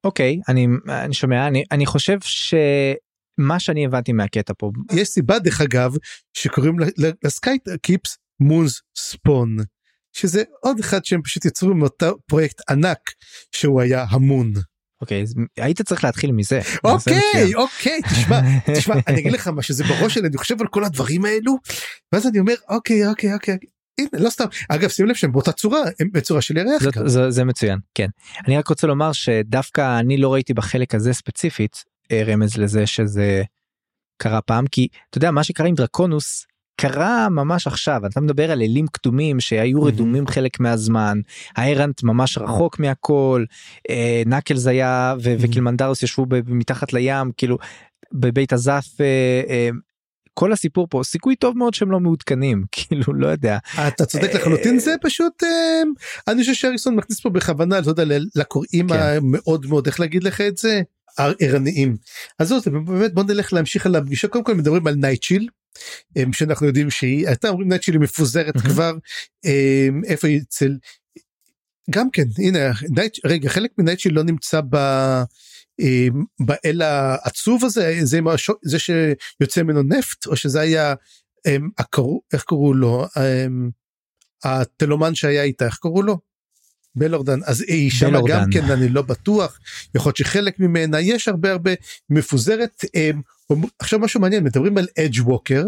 [0.04, 5.60] אוקיי אני אני שומע אני אני חושב שמה שאני הבנתי מהקטע פה יש סיבה דרך
[5.60, 5.94] אגב
[6.32, 6.76] שקוראים
[7.24, 9.56] לסקייט קיפס מונס ספון
[10.12, 12.98] שזה עוד אחד שהם פשוט יצרו מאותו פרויקט ענק
[13.52, 14.52] שהוא היה המון.
[15.00, 16.60] אוקיי אז היית צריך להתחיל מזה.
[16.60, 17.54] זה אוקיי.
[17.54, 18.40] אוקיי תשמע
[18.76, 21.56] תשמע אני אגיד לך מה שזה בראש שלי אני חושב על כל הדברים האלו
[22.12, 23.58] ואז אני אומר אוקיי אוקיי אוקיי
[24.00, 26.82] הנה לא סתם אגב שים לב שהם באותה צורה הם בצורה של ירח.
[26.82, 26.94] זאת.
[27.06, 28.08] זה, זה מצוין כן
[28.46, 33.42] אני רק רוצה לומר שדווקא אני לא ראיתי בחלק הזה ספציפית רמז לזה שזה
[34.16, 36.46] קרה פעם כי אתה יודע מה שקרה עם דרקונוס
[36.80, 39.82] קרה ממש עכשיו אתה מדבר על אלים קדומים שהיו.
[39.82, 41.20] רדומים חלק מהזמן
[41.56, 43.44] הארנט ממש רחוק מהכל
[43.90, 45.34] אה, נקלס היה ו-.
[45.38, 47.58] וקילמנדרוס ישבו מתחת לים כאילו
[48.12, 49.06] בבית האזאת' אה,
[49.48, 49.68] אה,
[50.40, 54.78] כל הסיפור פה סיכוי טוב מאוד שהם לא מעודכנים כאילו לא יודע אתה צודק לחלוטין
[54.78, 55.82] זה פשוט אה,
[56.28, 58.94] אני חושב שאריקסון מכניס פה בכוונה אתה יודע לקוראים כן.
[58.94, 60.80] המאוד מאוד איך להגיד לך את זה
[61.40, 61.96] ערניים.
[62.38, 65.48] אז זאת באמת בוא נלך להמשיך על הפגישה קודם כל מדברים על נייטשיל.
[66.16, 68.56] אה, שאנחנו יודעים שהיא הייתה אומרים נייטשיל היא מפוזרת.
[68.60, 68.92] כבר
[69.46, 70.76] אה, איפה היא אצל
[71.90, 72.58] גם כן הנה
[73.24, 74.76] רגע חלק מנייטשיל לא נמצא ב.
[75.80, 76.06] אה,
[76.40, 80.94] באל העצוב הזה זה השו- זה שיוצא ממנו נפט או שזה היה
[81.44, 83.70] הם, הקראו, איך קראו לו הם,
[84.44, 86.18] התלומן שהיה איתה איך קראו לו?
[86.94, 88.34] בלורדן אז היא בלורדן.
[88.34, 89.58] גם כן אני לא בטוח
[89.94, 91.70] יכול להיות שחלק ממנה יש הרבה הרבה
[92.10, 95.64] מפוזרת הם, אומר- עכשיו משהו מעניין מדברים על אדג' ווקר.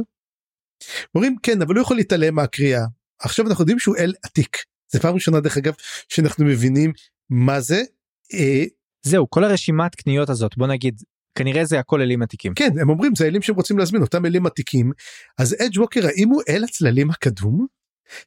[1.14, 2.84] אומרים כן אבל הוא יכול להתעלם מהקריאה
[3.20, 4.56] עכשיו אנחנו יודעים שהוא אל עתיק
[4.92, 5.74] זה פעם ראשונה דרך אגב
[6.08, 6.92] שאנחנו מבינים
[7.30, 7.82] מה זה.
[9.02, 11.02] זהו כל הרשימת קניות הזאת בוא נגיד
[11.34, 14.46] כנראה זה הכל אלים עתיקים כן הם אומרים זה אלים שהם רוצים להזמין אותם אלים
[14.46, 14.92] עתיקים
[15.38, 17.66] אז אדג' ווקר האם הוא אל הצללים הקדום?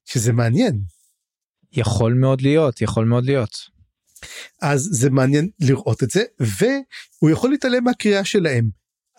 [0.05, 0.79] שזה מעניין
[1.71, 3.69] יכול מאוד להיות יכול מאוד להיות
[4.61, 8.69] אז זה מעניין לראות את זה והוא יכול להתעלם מהקריאה שלהם.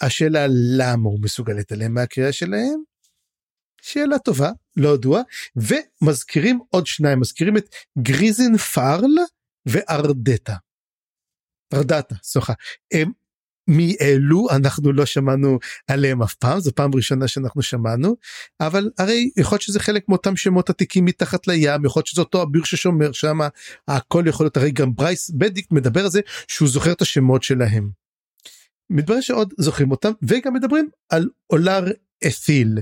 [0.00, 0.46] השאלה
[0.76, 2.82] למה הוא מסוגל להתעלם מהקריאה שלהם?
[3.82, 5.22] שאלה טובה לא ידוע
[5.56, 9.14] ומזכירים עוד שניים מזכירים את גריזן פארל
[9.66, 10.54] וארדטה.
[11.74, 12.52] ארדטה סליחה.
[12.92, 13.12] הם
[13.68, 15.58] מאלו אנחנו לא שמענו
[15.88, 18.16] עליהם אף פעם זו פעם ראשונה שאנחנו שמענו
[18.60, 22.42] אבל הרי יכול להיות שזה חלק מאותם שמות עתיקים מתחת לים יכול להיות שזה אותו
[22.42, 23.38] אביר ששומר שם
[23.88, 27.90] הכל יכול להיות הרי גם ברייס בדיק מדבר על זה שהוא זוכר את השמות שלהם.
[28.90, 31.84] מתברר שעוד זוכרים אותם וגם מדברים על אולר
[32.26, 32.78] אתיל.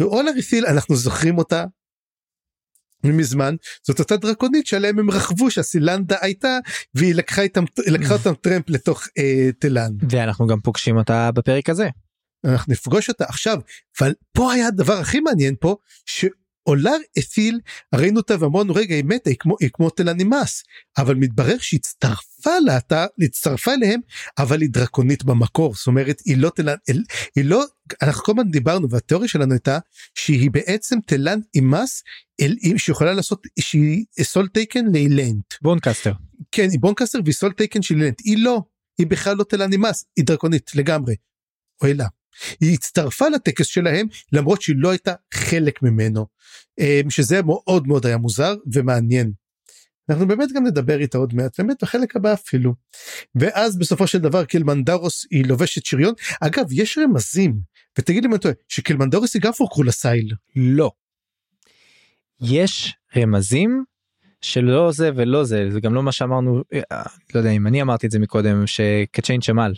[0.00, 1.64] ואולר אתיל אנחנו זוכרים אותה
[3.04, 3.54] מזמן
[3.86, 6.58] זאת אותה דרקונית שעליהם הם רכבו שהסילנדה הייתה
[6.94, 9.92] והיא לקחה איתם לקחה אותם טרמפ לתוך אה, תלן.
[10.10, 11.88] ואנחנו גם פוגשים אותה בפרק הזה
[12.44, 13.58] אנחנו נפגוש אותה עכשיו
[14.00, 15.76] אבל פה היה הדבר הכי מעניין פה
[16.70, 17.60] שאולר אתיל
[17.94, 20.62] ראינו אותה ואמרנו רגע היא מתה היא כמו, היא כמו תלן אימאס
[20.98, 24.00] אבל מתברר שהצטרפה לאתה הצטרפה אליהם
[24.38, 25.74] אבל היא דרקונית במקור.
[25.74, 26.74] זאת אומרת היא לא תלן
[27.36, 27.64] היא לא
[28.02, 29.78] אנחנו כל הזמן דיברנו והתיאוריה שלנו הייתה
[30.14, 32.02] שהיא בעצם תלן אימאס
[32.76, 36.12] שיכולה לעשות שהיא soletaken לאילנט bonecaster
[36.52, 38.62] כן היא bonecaster והיא soletaken של אילנט היא לא
[38.98, 41.14] היא בכלל לא תלן אימאס היא דרקונית לגמרי.
[41.82, 42.06] אוי לה.
[42.60, 46.26] היא הצטרפה לטקס שלהם למרות שהיא לא הייתה חלק ממנו
[46.78, 49.32] אמ, שזה מאוד מאוד היה מוזר ומעניין.
[50.10, 52.74] אנחנו באמת גם נדבר איתה עוד מעט באמת בחלק הבא אפילו.
[53.34, 57.60] ואז בסופו של דבר קילמנדרוס היא לובשת שריון אגב יש רמזים
[57.98, 60.34] ותגיד לי מה אתה טועה שקילמנדרוס היא גם פורקרו לסייל.
[60.56, 60.90] לא.
[62.40, 63.84] יש רמזים
[64.40, 67.02] שלא זה ולא זה זה גם לא מה שאמרנו אה,
[67.34, 69.72] לא יודע אם אני אמרתי את זה מקודם שקצ'יין שמל.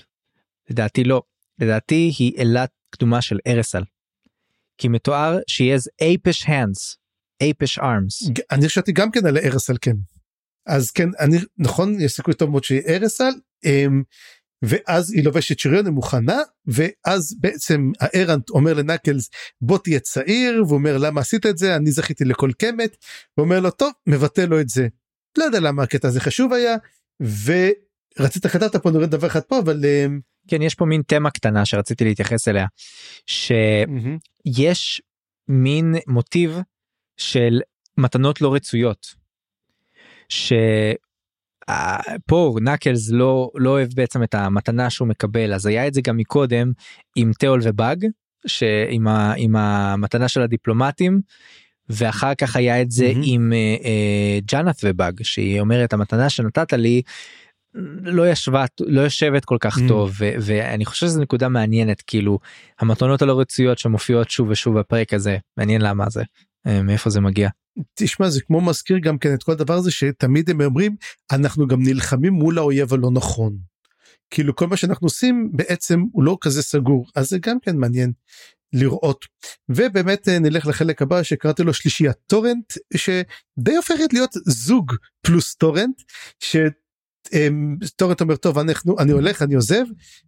[0.71, 1.23] לדעתי לא
[1.59, 3.83] לדעתי היא אלת קדומה של ארסל.
[4.79, 6.97] כי מתואר שהיא has apish hands
[7.43, 9.97] apish arms אני חשבתי גם כן על ארסל כן.
[10.67, 13.33] אז כן אני נכון יש סיכוי טוב מאוד שהיא ארסל
[13.65, 14.03] אמ,
[14.63, 19.31] ואז היא לובשת שריון היא מוכנה ואז בעצם הארנט אומר לנקלס
[19.61, 22.97] בוא תהיה צעיר והוא אומר למה עשית את זה אני זכיתי לכל קמת.
[23.35, 24.89] הוא אומר לו טוב מבטל לו את זה.
[25.39, 26.77] לא יודע למה הקטע הזה חשוב היה
[27.23, 31.65] ורצית כתבת פה נראה דבר אחד פה אבל אמ, כן יש פה מין תמה קטנה
[31.65, 32.67] שרציתי להתייחס אליה
[33.27, 35.03] שיש
[35.49, 36.59] מין מוטיב
[37.17, 37.61] של
[37.99, 39.23] מתנות לא רצויות.
[40.29, 40.55] שפה
[42.61, 46.73] נקלס לא לא אוהב בעצם את המתנה שהוא מקבל אז היה את זה גם מקודם
[47.17, 48.07] עם תיאול ובאג
[48.47, 51.21] שעם ה, עם המתנה של הדיפלומטים
[51.89, 53.23] ואחר כך היה את זה מהמם.
[53.25, 57.03] עם אה, אה, ג'אנת ובאג שהיא אומרת המתנה שנתת לי
[58.03, 59.89] לא ישבה לא יושבת כל כך Mm.
[59.89, 62.39] טוב ו- ואני חושב שזו נקודה מעניינת כאילו
[62.81, 66.23] המתנות הלא רצויות שמופיעות שוב ושוב בפרק הזה מעניין למה זה
[66.67, 67.49] אה, מאיפה זה מגיע.
[67.95, 70.97] תשמע זה כמו מזכיר גם כן את כל הדבר הזה שתמיד הם אומרים
[71.33, 73.57] אנחנו גם נלחמים מול האויב הלא נכון.
[74.31, 78.13] כאילו כל מה שאנחנו עושים בעצם הוא לא כזה סגור אז זה גם כן מעניין
[78.73, 79.25] לראות
[79.69, 84.93] ובאמת אה, נלך לחלק הבא שקראתי לו שלישיית טורנט שדי הופכת להיות זוג
[85.23, 86.03] פלוס טורנט.
[86.41, 86.57] ש...
[87.33, 89.85] אמ, טורנט אומר טוב אנחנו אני הולך אני עוזב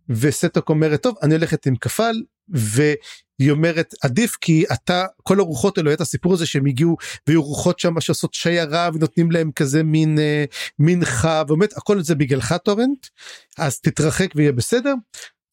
[0.09, 5.93] וסטוק אומרת טוב אני הולכת עם כפל והיא אומרת עדיף כי אתה כל הרוחות האלו
[5.93, 10.44] את הסיפור הזה שהם הגיעו והיו רוחות שם שעושות שיירה ונותנים להם כזה מין אה,
[10.78, 13.06] מנחה ובאמת הכל זה בגללך טורנט
[13.59, 14.94] אז תתרחק ויהיה בסדר.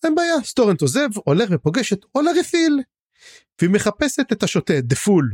[0.03, 2.79] אין בעיה אז טורנט עוזב הולך ופוגש את אולאר אתיל
[3.61, 5.31] והיא מחפשת את השוטה the fool.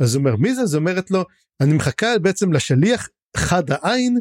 [0.00, 0.62] אז הוא אומר מי זה?
[0.62, 1.24] אז אומרת לו
[1.60, 4.18] אני מחכה בעצם לשליח חד העין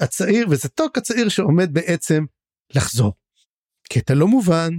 [0.00, 2.24] הצעיר וזה טוק הצעיר שעומד בעצם
[2.74, 3.12] לחזור.
[3.92, 4.70] קטע לא מובן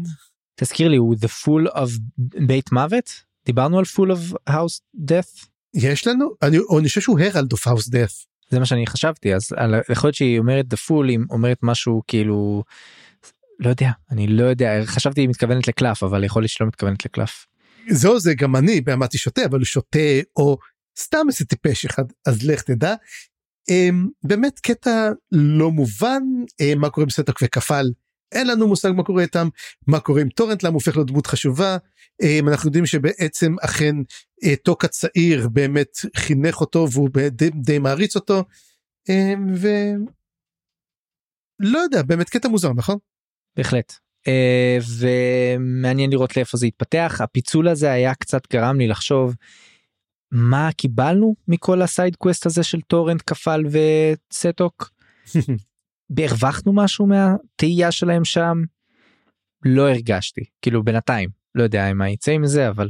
[0.55, 1.99] תזכיר לי הוא the fool of
[2.47, 3.09] בית מוות
[3.45, 4.79] דיברנו על fool of house
[5.09, 8.09] death יש לנו אני, אני חושב שהוא herald of house death.
[8.49, 12.01] זה מה שאני חשבתי אז על- יכול להיות שהיא אומרת the fool היא אומרת משהו
[12.07, 12.63] כאילו
[13.59, 17.45] לא יודע אני לא יודע חשבתי היא מתכוונת לקלף אבל יכול להיות שלא מתכוונת לקלף.
[17.89, 19.99] זהו זה גם אני אמרתי שוטה אבל הוא שוטה
[20.35, 20.57] או
[20.99, 22.95] סתם איזה טיפש אחד אז לך תדע.
[23.69, 26.23] אמ, באמת קטע לא מובן
[26.59, 27.85] אמ, מה קורה עם סטוק וכפל
[28.31, 29.47] אין לנו מושג מה קורה איתם.
[29.87, 30.63] מה קורה עם טורנט?
[30.63, 31.77] למה הופך להיות דמות חשובה?
[32.21, 33.95] אמ, אנחנו יודעים שבעצם אכן
[34.43, 38.43] אה, טוק הצעיר באמת חינך אותו והוא די, די מעריץ אותו.
[39.09, 39.67] אמ, ו...
[41.59, 42.97] לא יודע באמת קטע מוזר נכון?
[43.57, 43.93] בהחלט.
[44.27, 47.19] אה, ומעניין לראות לאיפה זה יתפתח.
[47.23, 49.35] הפיצול הזה היה קצת גרם לי לחשוב
[50.35, 53.63] מה קיבלנו מכל ה side quest הזה של טורנט כפל
[54.31, 54.91] וסטוק
[56.17, 58.63] הרווחנו משהו מהתהייה שלהם שם
[59.65, 62.89] לא הרגשתי כאילו בינתיים לא יודע מה יצא עם זה אבל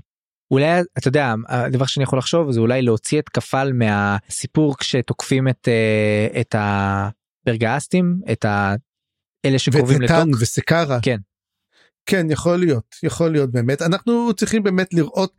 [0.51, 5.67] אולי אתה יודע הדבר שאני יכול לחשוב זה אולי להוציא את כפל מהסיפור כשתוקפים את
[5.67, 8.75] אה, את הברגאסטים את ה...
[9.45, 10.41] אלה שקרובים וטטן לטוק.
[10.41, 10.99] וסקרה.
[11.01, 11.17] כן.
[12.05, 15.33] כן יכול להיות יכול להיות באמת אנחנו צריכים באמת לראות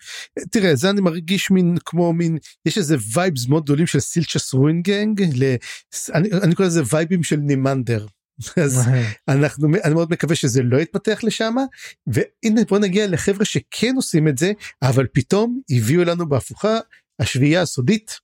[0.51, 5.23] תראה זה אני מרגיש מין כמו מין יש איזה וייבס מאוד גדולים של סילצ'ס רוינגנג.
[6.15, 8.07] אני, אני קורא לזה וייבים של נימנדר.
[8.65, 8.89] אז
[9.29, 11.55] אנחנו אני מאוד מקווה שזה לא יתפתח לשם
[12.07, 14.53] והנה בוא נגיע לחבר'ה שכן עושים את זה
[14.83, 16.79] אבל פתאום הביאו לנו בהפוכה
[17.19, 18.21] השביעייה הסודית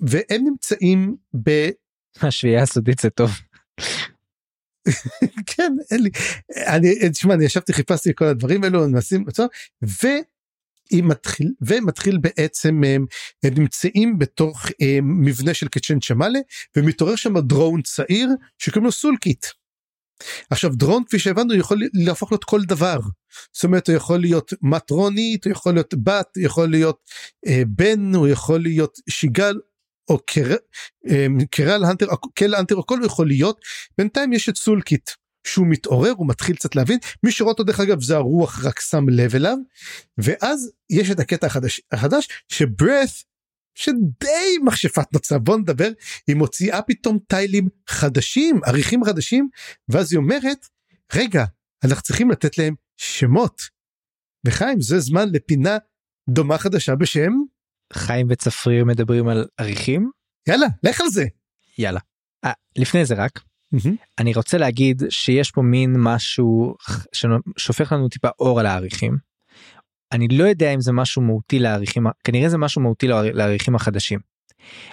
[0.00, 1.68] והם נמצאים ב...
[2.22, 3.30] השביעייה הסודית זה טוב.
[5.46, 6.10] כן אין לי
[6.66, 9.24] אני תשמע אני ישבתי חיפשתי את כל הדברים האלו מנסים
[9.82, 13.06] והיא מתחיל ומתחיל בעצם הם,
[13.42, 16.38] הם נמצאים בתוך הם, מבנה של קצ'ן צ'מאלה
[16.76, 18.28] ומתעורר שם דרון צעיר
[18.58, 19.46] שקוראים לו סולקיט.
[20.50, 22.98] עכשיו דרון כפי שהבנו יכול להפוך להיות כל דבר
[23.52, 27.00] זאת אומרת הוא יכול להיות מטרונית הוא יכול להיות בת הוא יכול להיות
[27.46, 29.54] אה, בן הוא יכול להיות שיגל
[30.08, 30.18] או.
[31.10, 33.60] אה, קרל הנטר קל הנטר הכל יכול להיות
[33.98, 35.10] בינתיים יש את סולקיט
[35.46, 39.08] שהוא מתעורר הוא מתחיל קצת להבין מי שרואה אותו דרך אגב זה הרוח רק שם
[39.08, 39.56] לב אליו
[40.18, 43.24] ואז יש את הקטע החדש החדש שברeth
[43.74, 45.90] שדי מכשפת נוצה בוא נדבר
[46.26, 49.48] היא מוציאה פתאום טיילים חדשים עריכים חדשים
[49.88, 50.66] ואז היא אומרת
[51.14, 51.44] רגע
[51.84, 53.62] אנחנו צריכים לתת להם שמות.
[54.46, 55.78] וחיים זה זמן לפינה
[56.28, 57.32] דומה חדשה בשם
[57.92, 60.10] חיים וצפריר מדברים על עריכים
[60.48, 61.24] יאללה לך על זה.
[61.78, 62.00] יאללה.
[62.46, 63.40] 아, לפני זה רק
[64.18, 66.74] אני רוצה להגיד שיש פה מין משהו
[67.12, 69.16] ששופך לנו טיפה אור על העריכים.
[70.12, 74.18] אני לא יודע אם זה משהו מהותי לעריכים כנראה זה משהו מהותי לעריכים החדשים.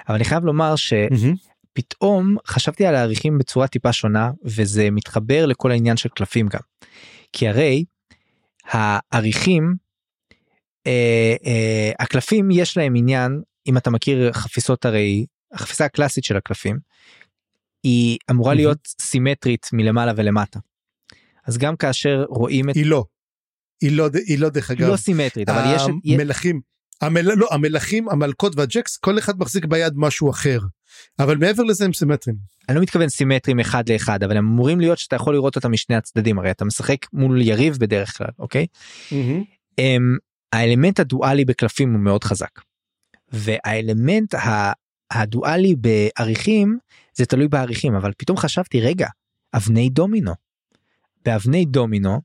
[0.07, 5.97] אבל אני חייב לומר שפתאום חשבתי על העריכים בצורה טיפה שונה וזה מתחבר לכל העניין
[5.97, 6.61] של קלפים גם.
[7.33, 7.85] כי הרי
[8.65, 9.75] העריכים
[10.87, 16.79] אה, אה, הקלפים יש להם עניין אם אתה מכיר חפיסות הרי החפיסה הקלאסית של הקלפים
[17.83, 20.59] היא אמורה להיות סימטרית מלמעלה ולמטה.
[21.45, 23.05] אז גם כאשר רואים את היא לא.
[23.81, 24.81] היא לא היא לא דרך אגב.
[24.81, 25.81] היא לא סימטרית אבל יש
[26.13, 26.61] המלכים
[27.01, 27.21] המל...
[27.21, 30.59] לא, המלכים המלכות והג'קס כל אחד מחזיק ביד משהו אחר
[31.19, 32.35] אבל מעבר לזה הם סימטרים.
[32.69, 35.95] אני לא מתכוון סימטרים אחד לאחד אבל הם אמורים להיות שאתה יכול לראות אותם משני
[35.95, 38.65] הצדדים הרי אתה משחק מול יריב בדרך כלל אוקיי.
[39.09, 39.81] Mm-hmm.
[40.53, 42.59] האלמנט הדואלי בקלפים הוא מאוד חזק.
[43.31, 44.35] והאלמנט
[45.11, 46.77] הדואלי בעריכים
[47.13, 49.07] זה תלוי בעריכים אבל פתאום חשבתי רגע
[49.53, 50.33] אבני דומינו.
[51.25, 52.21] באבני דומינו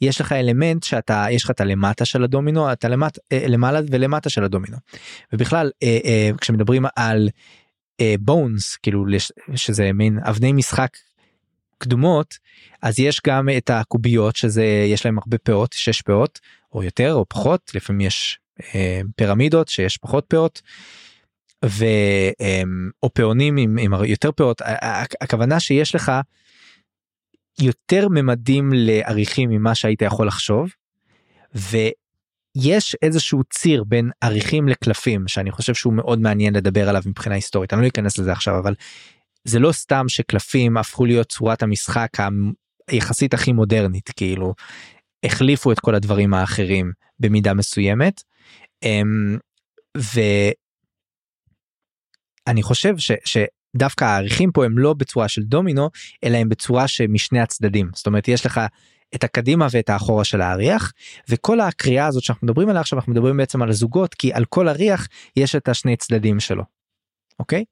[0.00, 4.44] יש לך אלמנט שאתה יש לך את הלמטה של הדומינו אתה למטה למעלה ולמטה של
[4.44, 4.76] הדומינו.
[5.32, 7.28] ובכלל אה, אה, כשמדברים על
[8.20, 9.04] בונס כאילו
[9.54, 10.96] שזה מין אבני משחק
[11.78, 12.38] קדומות
[12.82, 16.38] אז יש גם את הקוביות שזה יש להם הרבה פאות שש פאות
[16.72, 18.38] או יותר או פחות לפעמים יש
[18.74, 20.62] אה, פירמידות שיש פחות פאות.
[21.64, 21.84] ו,
[22.40, 22.62] אה,
[23.02, 24.62] או פעונים עם, עם יותר פאות
[25.20, 26.12] הכוונה שיש לך
[27.60, 30.68] יותר ממדים לעריכים ממה שהיית יכול לחשוב.
[31.54, 37.72] ויש איזשהו ציר בין עריכים לקלפים שאני חושב שהוא מאוד מעניין לדבר עליו מבחינה היסטורית
[37.72, 38.74] אני לא אכנס לזה עכשיו אבל
[39.44, 42.08] זה לא סתם שקלפים הפכו להיות צורת המשחק
[42.88, 44.54] היחסית הכי מודרנית כאילו
[45.24, 48.22] החליפו את כל הדברים האחרים במידה מסוימת.
[48.82, 49.38] אמ,
[52.46, 55.90] ואני חושב ש, שדווקא העריכים פה הם לא בצורה של דומינו
[56.24, 58.60] אלא הם בצורה שמשני הצדדים זאת אומרת יש לך
[59.14, 60.92] את הקדימה ואת האחורה של האריח
[61.28, 64.68] וכל הקריאה הזאת שאנחנו מדברים עליה עכשיו אנחנו מדברים בעצם על הזוגות כי על כל
[64.68, 66.64] אריח יש את השני צדדים שלו.
[67.38, 67.64] אוקיי?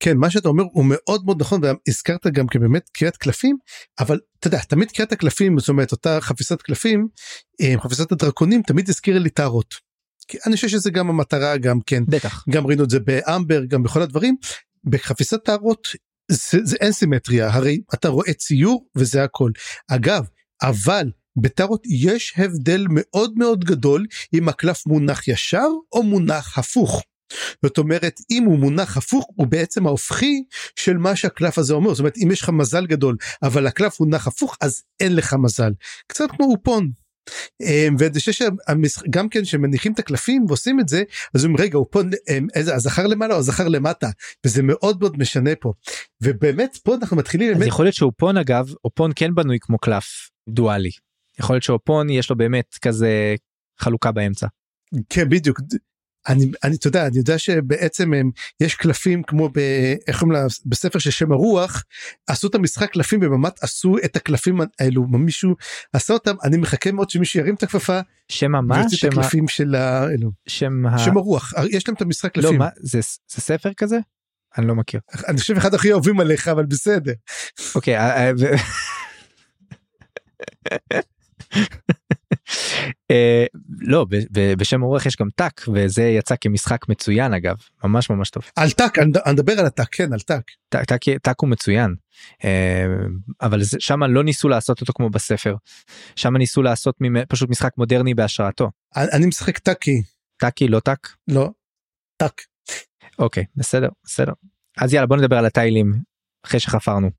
[0.00, 3.56] כן מה שאתה אומר הוא מאוד מאוד נכון והזכרת גם כבאמת קריאת קלפים
[4.00, 7.08] אבל אתה יודע תמיד קריאת הקלפים זאת אומרת אותה חפיסת קלפים
[7.60, 9.74] אה, חפיסת הדרקונים תמיד הזכירה לי טהרות.
[10.46, 14.02] אני חושב שזה גם המטרה גם כן בטח גם ראינו את זה באמבר גם בכל
[14.02, 14.36] הדברים
[14.84, 15.88] בחפיסת טהרות
[16.30, 19.50] זה, זה אין סימטריה הרי אתה רואה ציור וזה הכל
[19.88, 20.26] אגב
[20.62, 27.02] אבל בטארות יש הבדל מאוד מאוד גדול אם הקלף מונח ישר או מונח הפוך.
[27.62, 30.44] זאת אומרת אם הוא מונח הפוך הוא בעצם ההופכי
[30.76, 31.94] של מה שהקלף הזה אומר.
[31.94, 35.72] זאת אומרת אם יש לך מזל גדול אבל הקלף מונח הפוך אז אין לך מזל.
[36.06, 36.90] קצת כמו אופון.
[37.98, 41.02] ואני חושב שגם כן שמניחים את הקלפים ועושים את זה
[41.34, 44.10] אז אומרים רגע אופון אמ, איזה הזכר למעלה או הזכר למטה?
[44.46, 45.72] וזה מאוד מאוד משנה פה.
[46.22, 47.68] ובאמת פה אנחנו מתחילים אז באמת...
[47.68, 50.90] יכול להיות שאופון אגב אופון כן בנוי כמו קלף דואלי.
[51.38, 53.34] יכול להיות שאופון יש לו באמת כזה
[53.78, 54.46] חלוקה באמצע.
[55.08, 55.60] כן בדיוק
[56.28, 58.30] אני אני אתה יודע אני יודע שבעצם הם
[58.60, 59.58] יש קלפים כמו ב,
[60.08, 61.84] איך אומרים בספר של שם הרוח
[62.26, 65.54] עשו את המשחק קלפים ובאמת עשו את הקלפים האלו מישהו
[65.92, 68.00] עשה אותם אני מחכה מאוד שמישהו ירים את הכפפה.
[68.28, 68.88] שם מה?
[68.88, 70.30] שם הקלפים של האלו.
[70.48, 70.98] שם, ה...
[70.98, 72.52] שם הרוח יש להם את המשחק קלפים.
[72.52, 73.98] לא, מה, זה, זה ספר כזה?
[74.58, 75.00] אני לא מכיר.
[75.28, 77.12] אני חושב אחד הכי אוהבים עליך אבל בסדר.
[77.74, 77.96] אוקיי.
[83.14, 83.46] אה, אה, אה,
[83.80, 84.06] לא
[84.56, 88.42] בשם אורך יש גם טאק וזה יצא כמשחק מצוין אגב ממש ממש טוב.
[88.56, 90.50] על טאק אני מדבר על הטאק כן על טאק.
[91.22, 91.94] טאק הוא מצוין
[92.44, 92.84] אה,
[93.42, 95.54] אבל שם לא ניסו לעשות אותו כמו בספר
[96.16, 98.70] שם ניסו לעשות פשוט משחק מודרני בהשראתו.
[98.96, 100.02] אני משחק טאקי.
[100.36, 101.08] טאקי לא טאק?
[101.28, 101.50] לא.
[102.16, 102.42] טאק.
[103.18, 104.32] אוקיי בסדר בסדר
[104.78, 105.94] אז יאללה בוא נדבר על הטיילים
[106.44, 107.10] אחרי שחפרנו.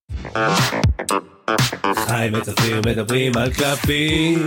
[2.15, 4.39] חי וצפיר מדברים על קלפים.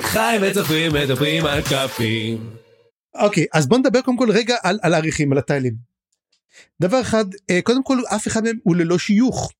[0.00, 2.50] חי וצפיר מדברים על קלפים.
[3.14, 5.74] אוקיי אז בוא נדבר קודם כל רגע על, על העריכים על הטיילים.
[6.80, 9.52] דבר אחד אה, קודם כל אף אחד מהם הוא ללא שיוך.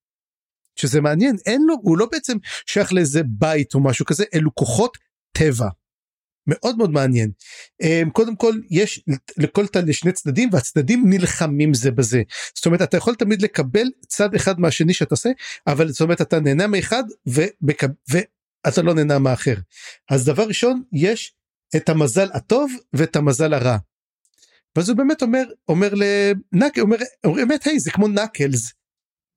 [0.77, 2.37] שזה מעניין אין לו הוא לא בעצם
[2.67, 4.99] שייך לאיזה בית או משהו כזה אלו כוחות
[5.33, 5.69] טבע.
[6.47, 7.31] מאוד מאוד מעניין.
[7.83, 9.05] אמ, קודם כל יש
[9.37, 12.23] לכל תל לשני צדדים והצדדים נלחמים זה בזה.
[12.55, 15.31] זאת אומרת אתה יכול תמיד לקבל צד אחד מהשני שאתה עושה
[15.67, 17.83] אבל זאת אומרת אתה נהנה מאחד ובק...
[18.09, 19.55] ואתה לא נהנה מאחר.
[20.11, 21.35] אז דבר ראשון יש
[21.77, 23.77] את המזל הטוב ואת המזל הרע.
[24.77, 28.73] ואז הוא באמת אומר אומר לנק אומר באמת היי זה כמו נקלס.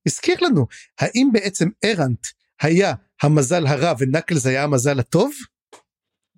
[0.07, 0.65] הזכיר לנו
[0.99, 2.27] האם בעצם ארנט
[2.61, 5.31] היה המזל הרע ונקלס היה המזל הטוב?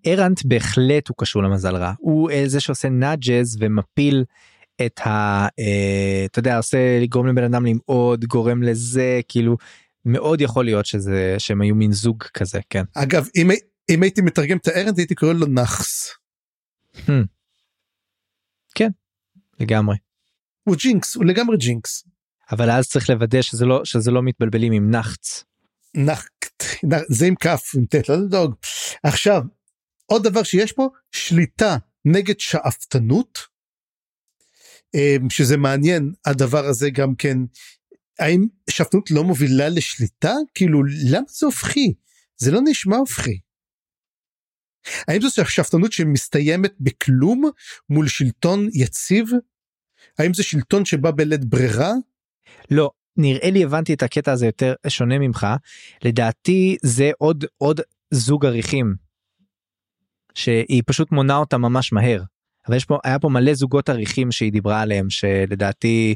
[0.06, 4.24] ארנט בהחלט הוא קשור למזל רע הוא זה שעושה נאג'ז ומפיל
[4.86, 5.10] את ה...
[5.60, 9.58] אה, אתה יודע עושה לגרום לבן אדם למעוד גורם לזה כאילו
[10.06, 13.50] מאוד יכול להיות שזה שהם היו מין זוג כזה כן אגב אם,
[13.90, 16.10] אם הייתי מתרגם את הארנט הייתי קורא לו נאחס.
[16.96, 17.12] Hmm.
[18.76, 18.90] כן
[19.60, 19.96] לגמרי.
[20.64, 22.04] הוא ג'ינקס הוא לגמרי ג'ינקס.
[22.52, 25.44] אבל אז צריך לוודא שזה לא שזה לא מתבלבלים עם נחץ.
[25.96, 26.64] נחת
[27.10, 28.56] זה עם כף עם ט' לא לדאוג
[29.04, 29.42] עכשיו
[30.08, 33.40] עוד דבר שיש פה שליטה נגד שאפתנות
[34.96, 37.38] אמ, שזה מעניין הדבר הזה גם כן
[38.20, 41.94] האם שאפתנות לא מובילה לשליטה כאילו למה זה הופכי
[42.38, 43.40] זה לא נשמע הופכי.
[45.08, 47.50] האם זו שאפתנות שמסתיימת בכלום
[47.90, 49.30] מול שלטון יציב?
[50.20, 51.92] האם זה שלטון שבא בלית ברירה?
[52.72, 55.48] לא נראה לי הבנתי את הקטע הזה יותר שונה ממך
[56.04, 57.82] לדעתי זה עוד עוד
[58.12, 59.07] זוג עריכים
[60.38, 62.24] שהיא פשוט מונה אותה ממש מהר.
[62.68, 66.16] אבל יש פה היה פה מלא זוגות עריכים שהיא דיברה עליהם שלדעתי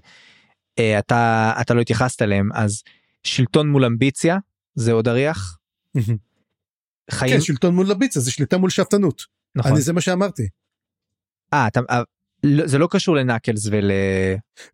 [0.80, 2.84] אה, אתה אתה לא התייחסת אליהם אז
[3.23, 4.38] שלטון מול אמביציה
[4.76, 5.57] זה עוד אריח.
[7.11, 9.22] חיים כן, שלטון מול אמביציה זה שליטה מול שאפתנות.
[9.56, 9.72] נכון.
[9.72, 10.48] אני זה מה שאמרתי.
[11.53, 12.02] אה, אתה, אה,
[12.43, 13.91] לא, זה לא קשור לנקלס ול...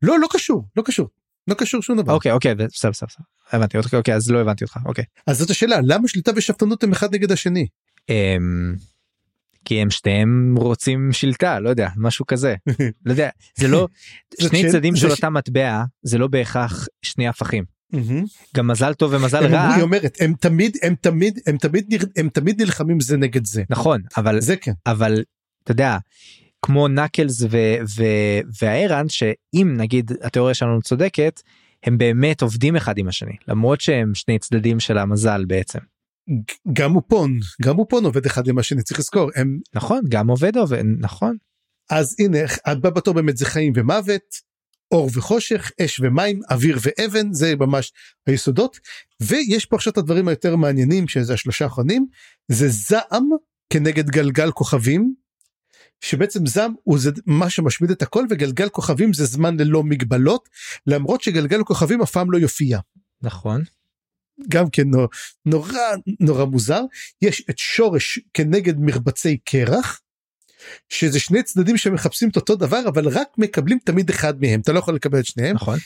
[0.02, 1.07] לא לא קשור לא קשור.
[1.48, 2.14] לא קשור שום דבר.
[2.14, 3.24] אוקיי אוקיי בסדר בסדר בסדר.
[3.52, 5.03] הבנתי אותך אוקיי אז לא הבנתי אותך אוקיי.
[5.28, 7.68] אז זאת השאלה למה שליטה ושאפתנות הם אחד נגד השני.
[8.10, 8.76] אמ,
[9.68, 12.56] כי הם שתיהם רוצים שלטה לא יודע משהו כזה
[13.06, 13.88] לא יודע זה לא
[14.41, 17.64] שני שאל- צדדים של אותה מטבע זה לא בהכרח שני הפכים.
[18.56, 22.30] גם מזל טוב ומזל הם רע היא אומרת הם תמיד הם תמיד הם תמיד הם
[22.30, 23.64] תמיד נלחמים זה נגד זה.
[23.69, 24.72] נכון אבל זה כן.
[24.85, 25.23] אבל
[25.64, 25.98] אתה יודע
[26.61, 27.76] כמו נקלס ו-
[29.07, 31.41] שאם נגיד התיאוריה שלנו צודקת
[31.84, 35.80] הם באמת עובדים אחד עם השני למרות שהם שני צדדים של המזל בעצם
[36.74, 40.84] גם אופון גם אופון עובד אחד עם השני צריך לזכור הם נכון גם עובד עובד
[40.99, 41.38] נכון.
[41.90, 44.48] אז הנה הבא בתור באמת זה חיים ומוות
[44.91, 47.91] אור וחושך אש ומים אוויר ואבן זה ממש
[48.28, 48.80] היסודות.
[49.22, 52.08] ויש פה עכשיו את הדברים היותר מעניינים שזה השלושה האחרונים
[52.48, 53.30] זה זעם
[53.70, 55.14] כנגד גלגל כוכבים.
[56.02, 60.49] שבעצם זעם הוא זה מה שמשמיד את הכל וגלגל כוכבים זה זמן ללא מגבלות
[60.88, 62.80] למרות שגלגל כוכבים אף פעם לא יופיע.
[63.22, 63.64] נכון
[64.49, 65.07] גם כן נורא
[65.45, 65.80] נורא,
[66.19, 66.81] נורא מוזר.
[67.22, 70.01] יש את שורש כנגד מרבצי קרח
[70.89, 74.59] שזה שני צדדים שמחפשים את אותו דבר אבל רק מקבלים תמיד אחד מהם.
[74.59, 75.55] אתה לא יכול לקבל את שניהם.
[75.55, 75.77] נכון.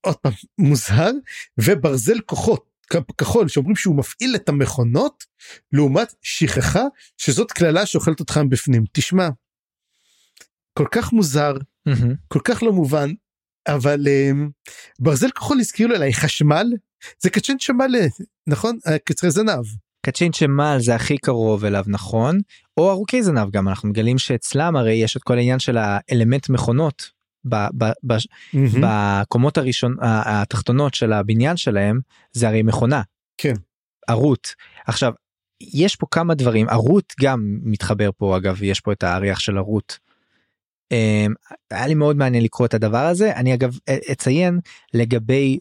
[0.00, 1.10] עוד פעם מוזר.
[1.58, 2.74] וברזל כוחות
[3.18, 5.24] כחול שאומרים שהוא מפעיל את המכונות
[5.72, 6.82] לעומת שכחה
[7.16, 9.28] שזאת קללה שאוכלת אותך בפנים תשמע.
[10.78, 11.54] כל כך מוזר
[11.86, 12.14] מהמם.
[12.28, 13.10] כל כך לא מובן
[13.68, 14.50] אבל um,
[14.98, 16.66] ברזל כחול הזכיר לו אליי חשמל
[17.20, 17.94] זה קצ'ן שמל
[18.46, 19.64] נכון אה, קצרי זנב
[20.06, 22.40] קצ'ין שמל זה הכי קרוב אליו נכון
[22.76, 27.10] או ארוכי זנב גם אנחנו מגלים שאצלם הרי יש את כל העניין של האלמנט מכונות
[27.48, 28.16] ב- ב- ב-
[28.80, 32.00] בקומות הראשון התחתונות של הבניין שלהם
[32.32, 33.02] זה הרי מכונה.
[33.36, 33.54] כן.
[34.08, 34.48] ערוט.
[34.86, 35.12] עכשיו
[35.60, 39.94] יש פה כמה דברים ערוט גם מתחבר פה אגב יש פה את האריח של ערוט.
[40.92, 41.34] אמ,
[41.70, 43.78] היה לי מאוד מעניין לקרוא את הדבר הזה אני אגב
[44.12, 44.60] אציין
[44.94, 45.58] לגבי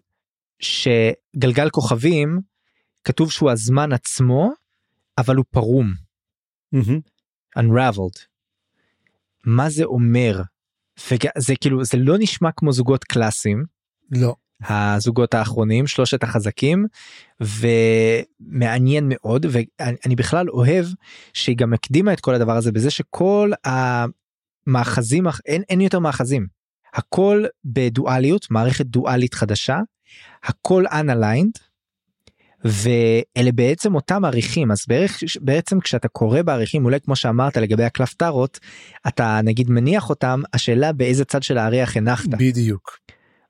[0.60, 2.40] שגלגל כוכבים
[3.04, 4.52] כתוב שהוא הזמן עצמו
[5.18, 5.94] אבל הוא פרום
[6.72, 7.00] מהמם.
[7.60, 8.20] unraveled.
[9.46, 10.42] מה זה אומר?
[11.38, 13.66] זה כאילו זה לא נשמע כמו זוגות קלאסיים
[14.12, 14.36] לא
[14.70, 16.86] הזוגות האחרונים שלושת החזקים
[17.42, 19.66] ומעניין מאוד ואני
[20.06, 20.86] אני בכלל אוהב
[21.34, 23.52] שהיא גם הקדימה את כל הדבר הזה בזה שכל
[24.68, 26.48] המאחזים אח- אין, אין יותר מאחזים
[26.94, 29.78] הכל בדואליות מערכת דואלית חדשה
[30.44, 31.60] הכל unaligned
[32.64, 34.72] ואלה בעצם אותם עריכים.
[34.72, 38.60] אז בערך בעצם כשאתה קורא בעריכים אולי כמו שאמרת לגבי הקלף טארוט
[39.08, 42.28] אתה נגיד מניח אותם השאלה באיזה צד של האריח הנחת.
[42.28, 43.00] בדיוק.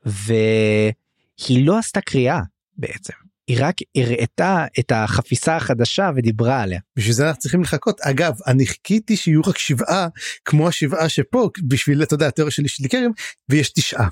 [0.05, 2.39] והיא לא עשתה קריאה
[2.77, 3.13] בעצם.
[3.47, 6.79] היא רק הראתה את החפיסה החדשה ודיברה עליה.
[6.95, 8.01] בשביל זה אנחנו צריכים לחכות.
[8.01, 10.07] אגב אני חיכיתי שיהיו רק שבעה
[10.45, 13.11] כמו השבעה שפה בשביל אתה יודע התיאוריה שלי של קרם
[13.49, 14.07] ויש תשעה.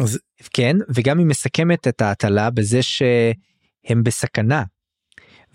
[0.00, 0.18] אז
[0.52, 4.62] כן וגם היא מסכמת את ההטלה בזה שהם בסכנה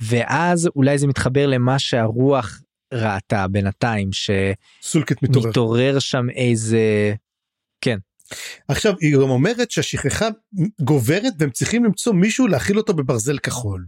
[0.02, 2.62] ואז אולי זה מתחבר למה שהרוח
[2.94, 4.10] ראתה בינתיים
[5.24, 5.48] מתעורר.
[5.48, 7.14] שמתעורר שם איזה
[8.68, 10.28] עכשיו היא גם אומרת שהשכחה
[10.82, 13.86] גוברת והם צריכים למצוא מישהו להכיל אותו בברזל כחול.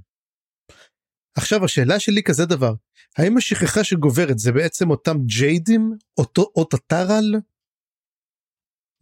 [1.37, 2.73] עכשיו השאלה שלי כזה דבר
[3.17, 7.35] האם השכחה שגוברת זה בעצם אותם ג'יידים אותו אות הטרל?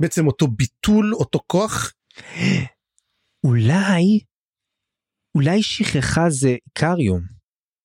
[0.02, 1.94] בעצם אותו ביטול אותו כוח
[3.46, 4.20] אולי
[5.36, 7.22] אולי שכחה זה איקריום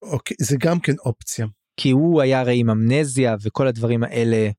[0.02, 1.46] אוקיי זה גם כן אופציה.
[1.80, 4.50] כי הוא היה הרי עם אמנזיה וכל הדברים האלה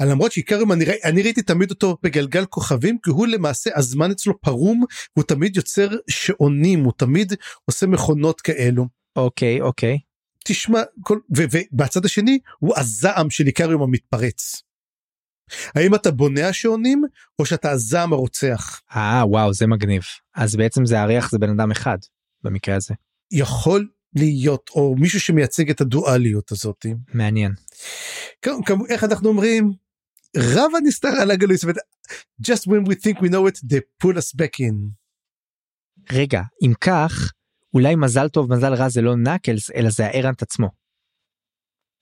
[0.00, 4.84] למרות שעיקרם אני, אני ראיתי תמיד אותו בגלגל כוכבים כי הוא למעשה הזמן אצלו פרום
[5.12, 7.32] הוא תמיד יוצר שעונים הוא תמיד
[7.64, 8.86] עושה מכונות כאלו.
[9.16, 9.98] אוקיי אוקיי
[10.44, 14.62] תשמע כל, ובצד השני הוא הזעם של איקריום המתפרץ.
[15.74, 17.02] האם אתה בונה השעונים
[17.38, 20.02] או שאתה הזעם הרוצח אה וואו זה מגניב
[20.34, 21.98] אז בעצם זה אריח זה בן אדם אחד
[22.42, 22.94] במקרה הזה
[23.32, 26.86] יכול להיות או מישהו שמייצג את הדואליות הזאת.
[27.14, 27.52] מעניין
[28.42, 29.72] כמו, כמו, איך אנחנו אומרים
[30.36, 31.76] רב הנסתר על הגלוי זאת אומרת,
[32.42, 34.74] just when we think we know it they pull us back in.
[36.12, 37.32] רגע אם כך
[37.74, 40.68] אולי מזל טוב מזל רע זה לא נקלס אלא זה הארנט עצמו.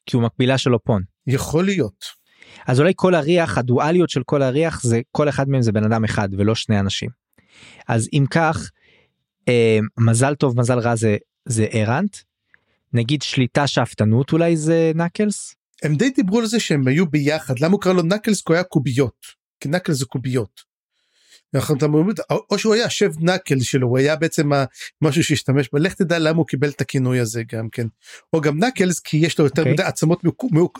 [0.06, 2.25] כי הוא מקבילה של אופון יכול להיות.
[2.66, 6.05] אז אולי כל הריח הדואליות של כל הריח זה כל אחד מהם זה בן אדם
[6.05, 7.10] אחד ולא שני אנשים.
[7.89, 8.70] אז אם כך
[9.48, 12.16] אה, מזל טוב מזל רע זה זה ארנט.
[12.93, 17.73] נגיד שליטה שאפתנות אולי זה נקלס הם די דיברו על זה שהם היו ביחד למה
[17.73, 19.27] הוא קרא לו נקלס כי הוא היה קוביות
[19.60, 20.75] כי נקלס זה קוביות.
[22.50, 24.50] או שהוא היה שב נקל שלו הוא היה בעצם
[25.02, 27.86] משהו שהשתמש בה לך תדע למה הוא קיבל את הכינוי הזה גם כן
[28.32, 29.64] או גם נקלס כי יש לו יותר okay.
[29.64, 29.72] אוקיי.
[29.72, 30.22] מדי עצמות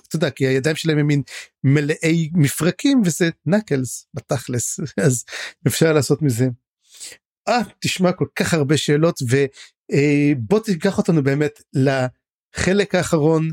[0.09, 1.23] אתה יודע כי הידיים שלהם הם מין
[1.65, 5.24] מלאי מפרקים וזה נקלס בתכלס אז
[5.66, 6.48] אפשר לעשות מזה.
[7.48, 13.51] אה תשמע כל כך הרבה שאלות ובוא אה, תיקח אותנו באמת לחלק האחרון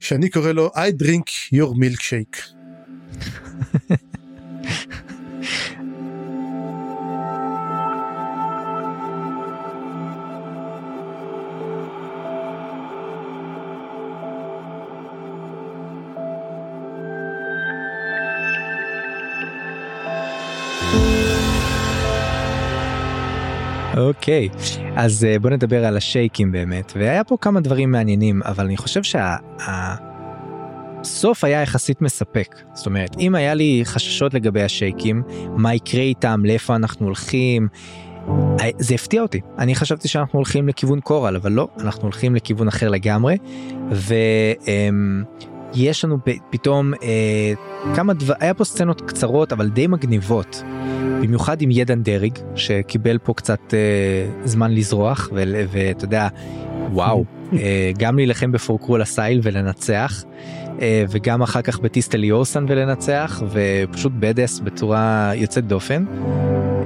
[0.00, 2.40] שאני קורא לו I drink your milkshake.
[23.96, 24.48] אוקיי
[24.96, 29.00] אז אה, בוא נדבר על השייקים באמת והיה פה כמה דברים מעניינים אבל אני חושב
[31.02, 35.22] שהסוף היה יחסית מספק זאת אומרת אם היה לי חששות לגבי השייקים
[35.56, 37.68] מה יקרה איתם לאיפה אנחנו הולכים.
[38.28, 42.68] אה, זה הפתיע אותי אני חשבתי שאנחנו הולכים לכיוון קורל אבל לא אנחנו הולכים לכיוון
[42.68, 43.36] אחר לגמרי.
[43.92, 44.14] ו...
[44.68, 45.24] אמ,
[45.74, 46.18] יש לנו
[46.50, 47.52] פתאום אה,
[47.94, 50.62] כמה דבר, היה פה סצנות קצרות אבל די מגניבות.
[51.22, 53.78] במיוחד עם ידן דרג שקיבל פה קצת אה,
[54.44, 56.28] זמן לזרוח ואתה יודע
[56.92, 60.24] וואו אה, גם להילחם בפורקרול הסייל ולנצח
[60.80, 66.04] אה, וגם אחר כך בטיסטלי אורסן ולנצח ופשוט בדס בצורה יוצאת דופן.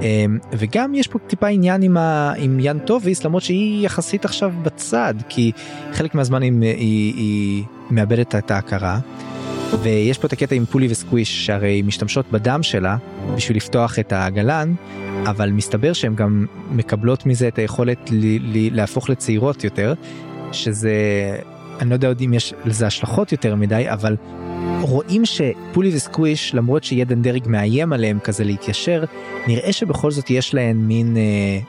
[0.01, 4.53] אה, וגם יש פה טיפה עניין עם, ה, עם יאן טוביס למרות שהיא יחסית עכשיו
[4.63, 5.51] בצד כי
[5.93, 8.99] חלק מהזמן היא, היא, היא מאבדת את ההכרה.
[9.83, 12.97] ויש פה את הקטע עם פולי וסקוויש שהרי משתמשות בדם שלה
[13.35, 14.73] בשביל לפתוח את הגלן
[15.25, 18.09] אבל מסתבר שהן גם מקבלות מזה את היכולת
[18.71, 19.93] להפוך לצעירות יותר
[20.51, 20.93] שזה
[21.81, 24.15] אני לא יודע עוד אם יש לזה השלכות יותר מדי אבל
[24.81, 29.03] רואים שפולי וסקוויש למרות שידן דרג מאיים עליהם כזה להתיישר
[29.47, 31.59] נראה שבכל זאת יש להן מין אה,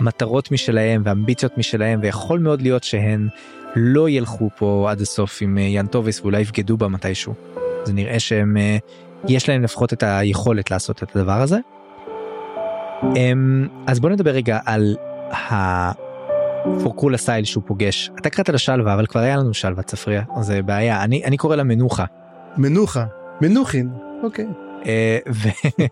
[0.00, 3.28] מטרות משלהם ואמביציות משלהם ויכול מאוד להיות שהן
[3.76, 7.34] לא ילכו פה עד הסוף עם אה, יאן טוביס ואולי יבגדו בה מתישהו.
[7.84, 8.76] זה נראה שהם אה,
[9.28, 11.58] יש להם לפחות את היכולת לעשות את הדבר הזה.
[13.16, 14.96] אמ, אז בוא נדבר רגע על
[15.30, 21.04] הפורקולה סייל שהוא פוגש אתה קראת לשלווה אבל כבר היה לנו שלווה צפריה זה בעיה
[21.04, 22.04] אני אני קורא לה מנוחה.
[22.56, 23.04] מנוחה
[23.40, 23.90] מנוחין
[24.22, 24.46] אוקיי.
[24.86, 25.18] אה,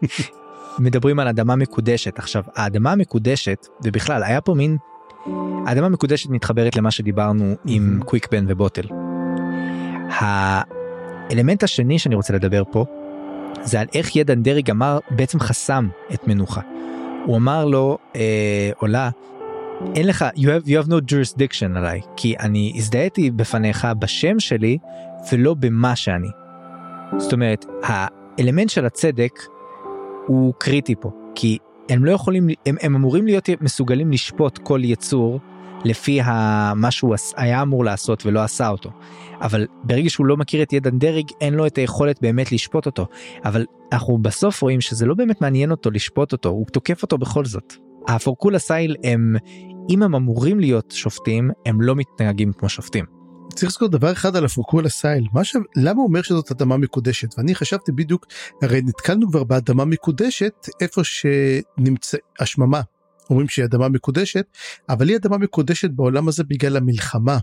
[0.78, 4.76] מדברים על אדמה מקודשת עכשיו האדמה המקודשת ובכלל היה פה מין
[5.66, 8.86] האדמה המקודשת מתחברת למה שדיברנו עם קוויק בן ובוטל.
[10.10, 12.84] האלמנט השני שאני רוצה לדבר פה
[13.62, 16.60] זה על איך ידן דרג אמר בעצם חסם את מנוחה.
[17.26, 19.10] הוא אמר לו אה, עולה
[19.94, 24.78] אין לך you have, you have no jurisdiction עליי כי אני הזדהיתי בפניך בשם שלי
[25.32, 26.28] ולא במה שאני.
[27.18, 29.40] זאת אומרת האלמנט של הצדק
[30.26, 31.58] הוא קריטי פה כי
[31.90, 35.40] הם לא יכולים הם, הם אמורים להיות מסוגלים לשפוט כל יצור
[35.84, 36.20] לפי
[36.76, 38.90] מה שהוא היה אמור לעשות ולא עשה אותו.
[39.40, 43.06] אבל ברגע שהוא לא מכיר את ידן דרג אין לו את היכולת באמת לשפוט אותו.
[43.44, 47.44] אבל אנחנו בסוף רואים שזה לא באמת מעניין אותו לשפוט אותו הוא תוקף אותו בכל
[47.44, 47.74] זאת.
[48.08, 49.36] הפורקולה סייל הם
[49.90, 53.19] אם הם אמורים להיות שופטים הם לא מתנהגים כמו שופטים.
[53.54, 55.56] צריך לזכור דבר אחד על הפורקולה סייל מה ש...
[55.76, 58.26] למה הוא אומר שזאת אדמה מקודשת ואני חשבתי בדיוק
[58.62, 62.80] הרי נתקלנו כבר באדמה מקודשת איפה שנמצא השממה
[63.30, 64.46] אומרים שהיא אדמה מקודשת
[64.88, 67.38] אבל היא אדמה מקודשת בעולם הזה בגלל המלחמה.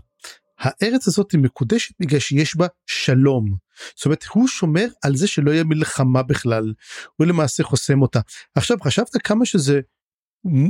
[0.58, 3.56] הארץ הזאת היא מקודשת בגלל שיש בה שלום.
[3.96, 6.72] זאת אומרת הוא שומר על זה שלא יהיה מלחמה בכלל
[7.16, 8.20] הוא למעשה חוסם אותה.
[8.54, 9.80] עכשיו חשבת כמה שזה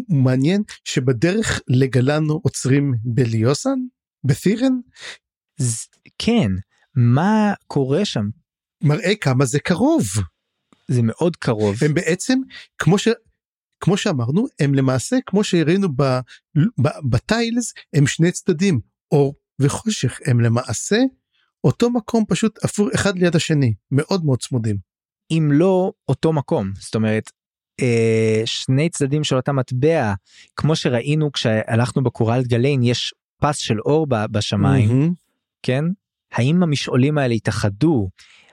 [0.09, 3.78] מעניין שבדרך לגלנו עוצרים בליוסן?
[4.24, 4.73] בתירן?
[6.18, 6.51] כן
[6.94, 8.28] מה קורה שם?
[8.82, 10.05] מראה כמה זה קרוב.
[10.89, 11.76] זה מאוד קרוב.
[11.85, 12.39] הם בעצם
[12.78, 13.09] כמו ש...
[13.80, 15.89] כמו שאמרנו הם למעשה כמו שהראינו
[17.10, 18.80] בטיילס הם שני צדדים
[19.12, 20.98] אור וחושך הם למעשה
[21.64, 24.76] אותו מקום פשוט אפור אחד ליד השני מאוד מאוד צמודים.
[25.30, 27.30] אם לא אותו מקום זאת אומרת
[27.80, 30.14] אה, שני צדדים של אותה מטבע
[30.56, 35.27] כמו שראינו כשהלכנו בקורלט גליין יש פס של אור בשמיים mm-hmm.
[35.62, 35.85] כן
[36.32, 38.09] האם המשעולים האלה התאחדו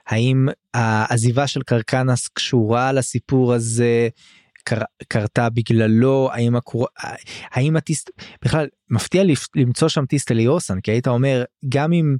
[0.07, 4.09] האם העזיבה של קרקנס קשורה לסיפור הזה
[4.63, 6.87] קר, קרתה בגללו האם הקור...
[7.51, 8.09] האם הטיסט
[8.45, 9.23] בכלל מפתיע
[9.55, 12.15] למצוא שם טיסטה ליאוסן כי היית אומר גם אם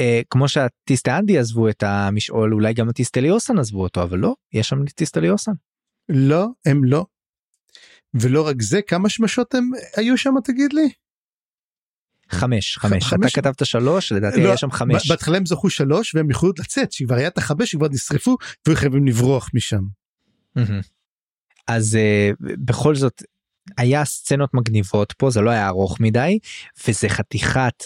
[0.00, 4.34] אה, כמו שהטיסטה אנדי עזבו את המשעול אולי גם הטיסטה ליאוסן עזבו אותו אבל לא
[4.52, 5.52] יש שם טיסטה ליאוסן.
[6.08, 7.06] לא הם לא.
[8.14, 10.88] ולא רק זה כמה שמשות הם היו שם תגיד לי.
[12.30, 16.30] חמש חמש אתה כתבת שלוש לדעתי לא, היה שם חמש בהתחלה הם זכו שלוש והם
[16.30, 18.36] יכולו לצאת שכבר היה את החמש שכבר נשרפו
[18.66, 19.82] והיו חייבים לברוח משם.
[21.66, 23.22] אז uh, בכל זאת
[23.76, 26.38] היה סצנות מגניבות פה זה לא היה ארוך מדי
[26.88, 27.84] וזה חתיכת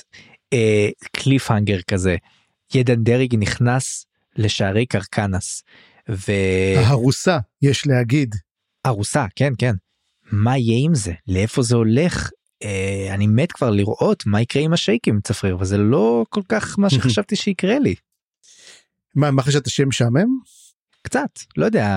[1.13, 2.17] קליפהנגר uh, כזה.
[2.75, 4.07] ידן דרג נכנס
[4.37, 5.63] לשערי קרקנס.
[6.11, 6.33] ו...
[6.77, 8.35] הרוסה יש להגיד.
[8.85, 9.75] הרוסה כן כן.
[10.33, 12.42] מה יהיה עם זה לאיפה זה הולך אה,
[13.11, 17.37] אני מת כבר לראות מה יקרה עם השייקים צפריר וזה לא כל כך מה שחשבתי
[17.37, 17.95] שיקרה לי.
[19.15, 20.29] מה מה חשבת שהם משעמם?
[21.03, 21.89] קצת לא יודע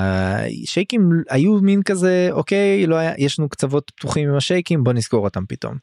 [0.66, 5.24] שייקים היו מין כזה אוקיי לא היה יש לנו קצוות פתוחים עם השייקים בוא נסגור
[5.24, 5.78] אותם פתאום.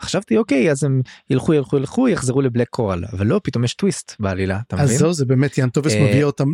[0.00, 1.00] חשבתי אוקיי אז הם
[1.30, 4.98] ילכו ילכו ילכו יחזרו לבלק קורל אבל לא פתאום יש טוויסט בעלילה אתה אז מבין?
[4.98, 6.48] זהו זה באמת יאן טובס אה, מביא אותם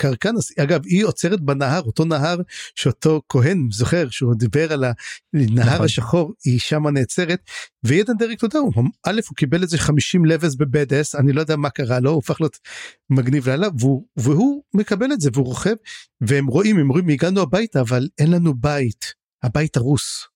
[0.00, 2.36] לקרקנס אגב היא עוצרת בנהר אותו נהר
[2.74, 4.84] שאותו כהן זוכר שהוא דיבר על
[5.34, 5.84] הנהר נכון.
[5.84, 7.40] השחור היא שמה נעצרת
[7.84, 11.56] וידן דרק אתה יודע הוא א' הוא קיבל איזה 50 לבס בבדס אני לא יודע
[11.56, 12.58] מה קרה לו הוא הפך להיות
[13.10, 15.74] מגניב לילה והוא, והוא מקבל את זה והוא רוכב
[16.20, 20.26] והם רואים הם רואים הגענו הביתה אבל אין לנו בית הבית הרוס.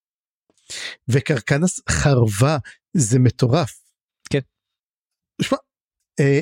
[1.09, 2.59] וקרקנס חרבה
[2.97, 3.81] זה מטורף.
[4.31, 4.39] כן.
[5.43, 5.59] שמע,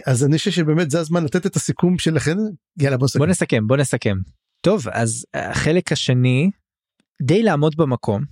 [0.06, 2.36] אז אני חושב שבאמת זה הזמן לתת את הסיכום שלכם
[2.78, 3.08] יאללה בוא.
[3.18, 4.16] בוא נסכם בוא נסכם.
[4.60, 6.50] טוב אז החלק השני
[7.22, 8.24] די לעמוד במקום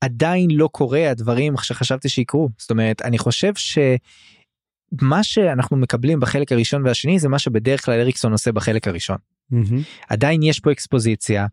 [0.00, 6.86] עדיין לא קורה הדברים שחשבתי שיקרו זאת אומרת אני חושב שמה שאנחנו מקבלים בחלק הראשון
[6.86, 9.16] והשני זה מה שבדרך כלל אריקסון עושה בחלק הראשון.
[9.50, 9.82] מהמם.
[10.08, 11.46] עדיין יש פה אקספוזיציה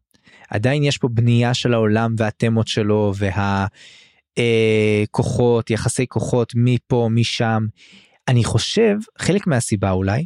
[0.49, 3.13] עדיין יש פה בנייה של העולם והתמות שלו
[4.37, 7.65] והכוחות יחסי כוחות מפה משם.
[8.27, 10.25] אני חושב חלק מהסיבה אולי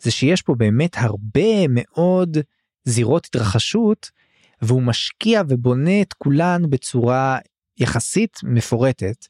[0.00, 2.38] זה שיש פה באמת הרבה מאוד
[2.84, 4.10] זירות התרחשות
[4.62, 7.38] והוא משקיע ובונה את כולן בצורה
[7.78, 9.26] יחסית מפורטת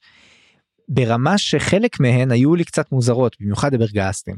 [0.89, 4.36] ברמה שחלק מהן היו לי קצת מוזרות במיוחד הברגסטים.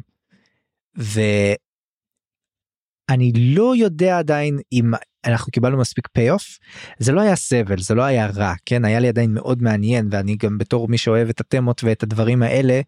[3.11, 4.93] ואני לא יודע עדיין אם
[5.25, 6.59] אנחנו קיבלנו מספיק פי-אוף
[6.99, 8.85] זה לא היה סבל זה לא היה רע כן?
[8.85, 12.81] היה לי עדיין מאוד מעניין ואני גם בתור מי שאוהב את התמות ואת הדברים האלה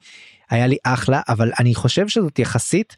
[0.50, 2.96] היה לי אחלה אבל אני חושב שזאת יחסית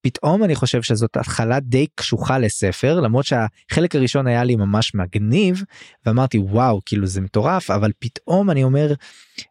[0.00, 5.62] פתאום אני חושב שזאת התחלה די קשוחה לספר למרות שהחלק הראשון היה לי ממש מגניב
[6.06, 8.92] ואמרתי וואו כאילו זה מטורף אבל פתאום אני אומר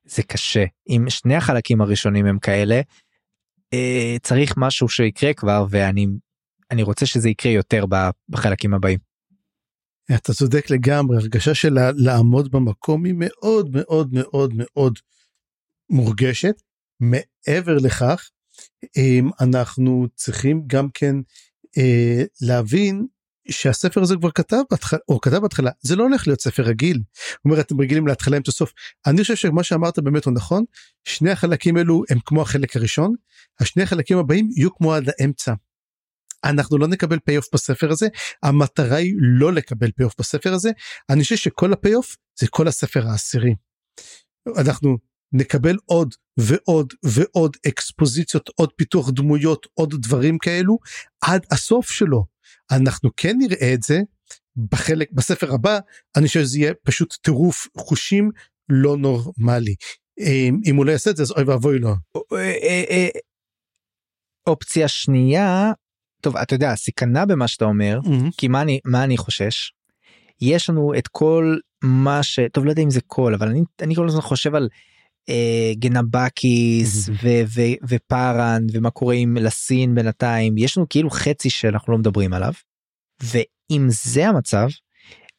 [0.06, 2.82] זה קשה אם שני החלקים הראשונים הם כאלה
[3.74, 6.08] אה, צריך משהו שיקרה כבר ואני
[6.72, 7.86] אני רוצה שזה יקרה יותר
[8.30, 9.00] בחלקים הבאים.
[10.16, 15.00] אתה צודק לגמרי הרגשה של לעמוד במקום היא מאוד מאוד מאוד מאוד
[15.90, 16.62] מורגשת
[17.00, 18.30] מעבר לכך
[19.42, 21.16] אנחנו צריכים גם כן
[21.78, 23.08] אה, להבין
[23.50, 26.98] שהספר הזה כבר כתב בהתחלה או כתב בהתחלה זה לא הולך להיות ספר רגיל.
[26.98, 28.74] הוא אומר אתם רגילים להתחלה עם את הסוף.
[29.08, 30.64] אני חושב שמה שאמרת באמת הוא נכון
[31.08, 33.16] שני החלקים אלו הם כמו החלק הראשון
[33.60, 35.54] השני החלקים הבאים יהיו כמו עד האמצע.
[36.44, 38.08] אנחנו לא נקבל payoff בספר הזה
[38.44, 40.70] המטרה היא לא לקבל payoff בספר הזה
[41.10, 43.56] אני חושב שכל ה payoff זה כל הספר העשירי.
[44.58, 44.98] אנחנו
[45.34, 50.78] נקבל עוד ועוד ועוד אקספוזיציות עוד פיתוח דמויות עוד דברים כאלו
[51.22, 52.26] עד הסוף שלו
[52.72, 54.00] אנחנו כן נראה את זה
[54.72, 55.80] בחלק בספר הבא
[56.18, 58.32] אני חושב שזה יהיה פשוט טירוף חושים
[58.70, 59.76] לא נורמלי
[60.66, 61.90] אם הוא לא יעשה את זה אז אוי ואבוי לו.
[61.90, 63.08] אה, אה, אה,
[64.48, 65.72] אופציה שנייה
[66.28, 68.00] טוב אתה יודע הסכנה במה שאתה אומר
[68.38, 69.72] כי מה אני מה אני חושש.
[70.42, 72.40] יש לנו את כל מה ש...
[72.54, 74.70] טוב לא יודע אם זה כל אבל אני אני כל הזמן חושב על
[75.30, 81.94] אה, גנבקיס ו- ו- ופארן ומה קורה עם לסין בינתיים יש לנו כאילו חצי שאנחנו
[81.94, 82.54] לא מדברים עליו.
[83.24, 84.68] ואם זה המצב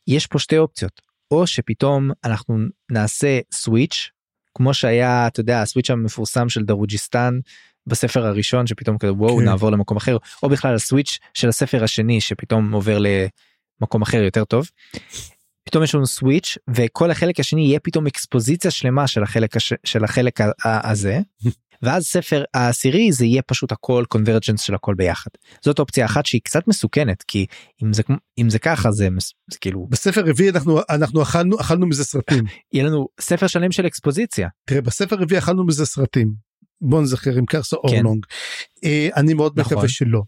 [0.06, 1.00] יש פה שתי אופציות
[1.30, 2.58] או שפתאום אנחנו
[2.90, 4.10] נעשה סוויץ'
[4.54, 7.38] כמו שהיה אתה יודע הסוויץ' המפורסם של דרוג'יסטן
[7.88, 9.44] בספר הראשון שפתאום כזה וואו כן.
[9.44, 12.98] נעבור למקום אחר או בכלל הסוויץ' של הספר השני שפתאום עובר
[13.80, 14.70] למקום אחר יותר טוב.
[15.64, 19.72] פתאום יש לנו סוויץ' וכל החלק השני יהיה פתאום אקספוזיציה שלמה של החלק הש...
[19.84, 21.18] של החלק הזה.
[21.82, 25.30] ואז ספר העשירי זה יהיה פשוט הכל קונברג'נס של הכל ביחד.
[25.64, 27.46] זאת אופציה אחת שהיא קצת מסוכנת כי
[27.82, 28.02] אם זה
[28.38, 32.44] אם זה ככה זה, מס- זה כאילו בספר רביעי אנחנו אנחנו אכלנו אכלנו מזה סרטים.
[32.72, 34.48] יהיה לנו ספר שלם של אקספוזיציה.
[34.64, 36.47] תראה בספר רביעי אכלנו מזה סרטים
[36.80, 38.26] בוא נזכר עם קרסו אורלונג
[38.84, 39.72] אה, אני מאוד נכון.
[39.72, 40.22] מקווה שלא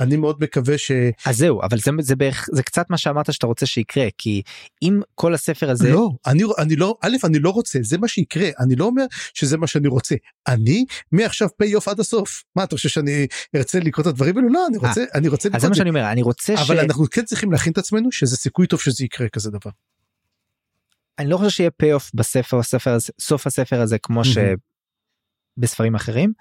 [0.00, 0.92] אני מאוד מקווה ש...
[1.26, 4.42] אז זהו אבל זה זה בערך זה קצת מה שאמרת שאתה רוצה שיקרה כי
[4.82, 8.48] אם כל הספר הזה לא אני אני לא א' אני לא רוצה זה מה שיקרה
[8.60, 9.04] אני לא אומר
[9.34, 10.14] שזה מה שאני רוצה
[10.48, 13.26] אני מעכשיו payoff עד הסוף מה אתה חושב שאני
[13.56, 15.74] ארצה לקרוא את הדברים האלו לא אני רוצה אני רוצה אז זה מה.
[15.74, 16.60] שאני אומר אני רוצה ש...
[16.60, 19.70] אבל אנחנו כן צריכים להכין את עצמנו שזה סיכוי טוב שזה יקרה כזה דבר.
[21.18, 24.56] אני לא חושב שיהיה payoff בספר הזה סוף הספר הזה כמו מהמם.
[25.58, 26.32] שבספרים אחרים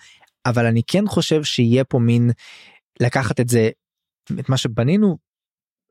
[0.46, 2.32] אבל אני כן חושב שיהיה פה מין
[3.00, 3.70] לקחת את זה
[4.40, 5.18] את מה שבנינו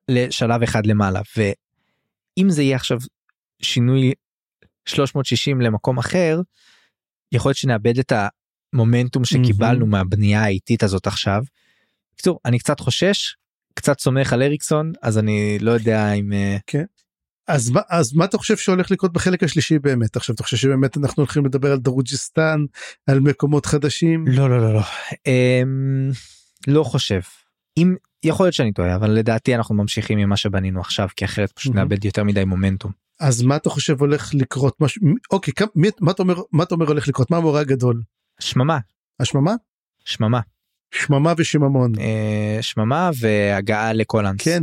[0.09, 1.21] לשלב אחד למעלה
[2.39, 2.99] אם זה יהיה עכשיו
[3.63, 4.13] שינוי
[4.87, 6.41] 360 למקום אחר,
[7.33, 8.13] יכול להיות שנאבד את
[8.73, 11.43] המומנטום שקיבלנו מהבנייה האיטית הזאת עכשיו.
[12.15, 13.37] בקיצור, אני קצת חושש,
[13.75, 16.33] קצת סומך על אריקסון, אז אני לא יודע אם...
[16.33, 16.57] אה,
[17.49, 20.17] אז מה אז מה אתה חושב שהולך לקרות בחלק השלישי באמת?
[20.17, 22.65] עכשיו אתה חושב שבאמת אנחנו הולכים לדבר על דרוג'יסטן
[23.07, 24.25] על מקומות חדשים?
[24.29, 24.81] לא לא לא לא.
[25.27, 26.11] אמ,
[26.67, 27.21] לא חושב.
[27.79, 27.95] אם
[28.25, 31.75] יכול להיות שאני טועה אבל לדעתי אנחנו ממשיכים עם מה שבנינו עכשיו כי אחרת פשוט
[31.75, 31.89] מהמם.
[31.91, 32.93] נאבד יותר מדי מומנטום.
[33.21, 34.81] אז מה אתה חושב הולך לקרות?
[34.81, 35.03] משהו
[35.33, 37.31] אוקיי כמה- מי, מה אתה אומר מה אתה אומר הולך לקרות?
[37.31, 38.03] מה המורה הגדול?
[38.41, 38.79] שממה.
[39.21, 39.55] השממה?
[40.05, 40.41] שממה
[40.95, 44.37] שממה ושיממון אה, שממה והגעה לקולנס.
[44.39, 44.63] כן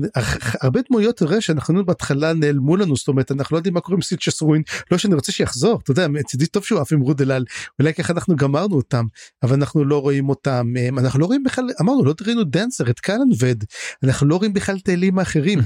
[0.61, 4.01] הרבה דמויות תראה שאנחנו בהתחלה נעלמו לנו זאת אומרת אנחנו לא יודעים מה קורה עם
[4.01, 4.61] סיצ'ס רוין
[4.91, 7.43] לא שאני רוצה שיחזור אתה יודע מצידי טוב שהוא עף עם רודלל
[7.79, 9.05] אולי ככה אנחנו גמרנו אותם
[9.43, 12.99] אבל אנחנו לא רואים אותם הם, אנחנו לא רואים בכלל אמרנו לא ראינו דנסר את
[12.99, 13.63] קלן וד
[14.03, 15.59] אנחנו לא רואים בכלל את האלים האחרים.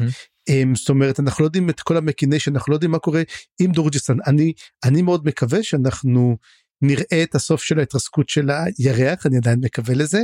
[0.49, 3.22] הם, זאת אומרת אנחנו לא יודעים את כל המקינשן אנחנו לא יודעים מה קורה
[3.61, 4.53] עם דורג'יסטן אני
[4.84, 6.38] אני מאוד מקווה שאנחנו
[6.84, 10.20] נראה את הסוף של ההתרסקות של הירח אני עדיין מקווה לזה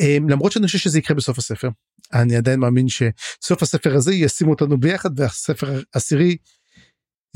[0.00, 1.68] הם, למרות שאני חושב שזה יקרה בסוף הספר
[2.12, 6.36] אני עדיין מאמין שסוף הספר הזה ישימו אותנו ביחד והספר העשירי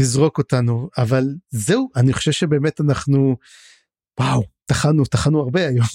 [0.01, 3.37] יזרוק אותנו אבל זהו אני חושב שבאמת אנחנו
[4.21, 5.87] וואו טחנו טחנו הרבה היום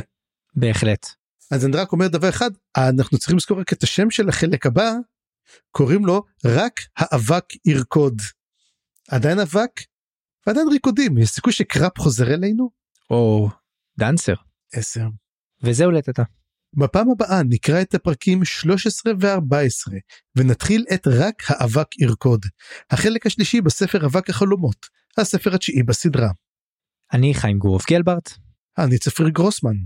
[0.60, 1.06] בהחלט.
[1.50, 4.92] אז אני רק אומר דבר אחד אנחנו צריכים לזכור רק את השם של החלק הבא
[5.70, 8.22] קוראים לו רק האבק ירקוד.
[9.08, 9.70] עדיין אבק
[10.46, 12.70] ועדיין ריקודים יש סיכוי שקראפ חוזר אלינו?
[13.10, 13.48] או
[13.98, 14.34] דנסר.
[14.72, 15.06] עשר.
[15.62, 16.22] וזהו לטאטה.
[16.76, 19.92] בפעם הבאה נקרא את הפרקים 13 ו-14
[20.36, 22.46] ונתחיל את רק האבק ירקוד.
[22.90, 24.86] החלק השלישי בספר אבק החלומות,
[25.18, 26.28] הספר התשיעי בסדרה.
[27.12, 28.30] אני חיים גורוב גלברט.
[28.78, 29.76] אני צפריר גרוסמן.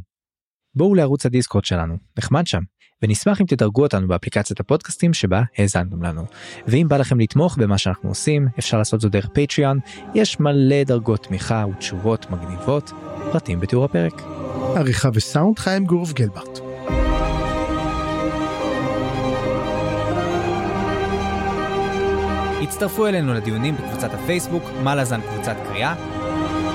[0.74, 2.62] בואו לערוץ הדיסקורד שלנו, נחמד שם,
[3.03, 6.23] ונשמח אם תדרגו אותנו באפליקציית הפודקאסטים שבה האזנתם לנו.
[6.66, 9.79] ואם בא לכם לתמוך במה שאנחנו עושים, אפשר לעשות זאת דרך פטריון,
[10.15, 12.93] יש מלא דרגות תמיכה ותשובות מגניבות,
[13.33, 14.23] פרטים בתיאור הפרק.
[14.77, 16.59] עריכה וסאונד חיים גורוב גלברט.
[22.62, 25.95] הצטרפו אלינו לדיונים בקבוצת הפייסבוק, מה לזן קבוצת קריאה.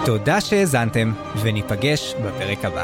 [0.05, 2.83] תודה שהאזנתם, וניפגש בפרק הבא.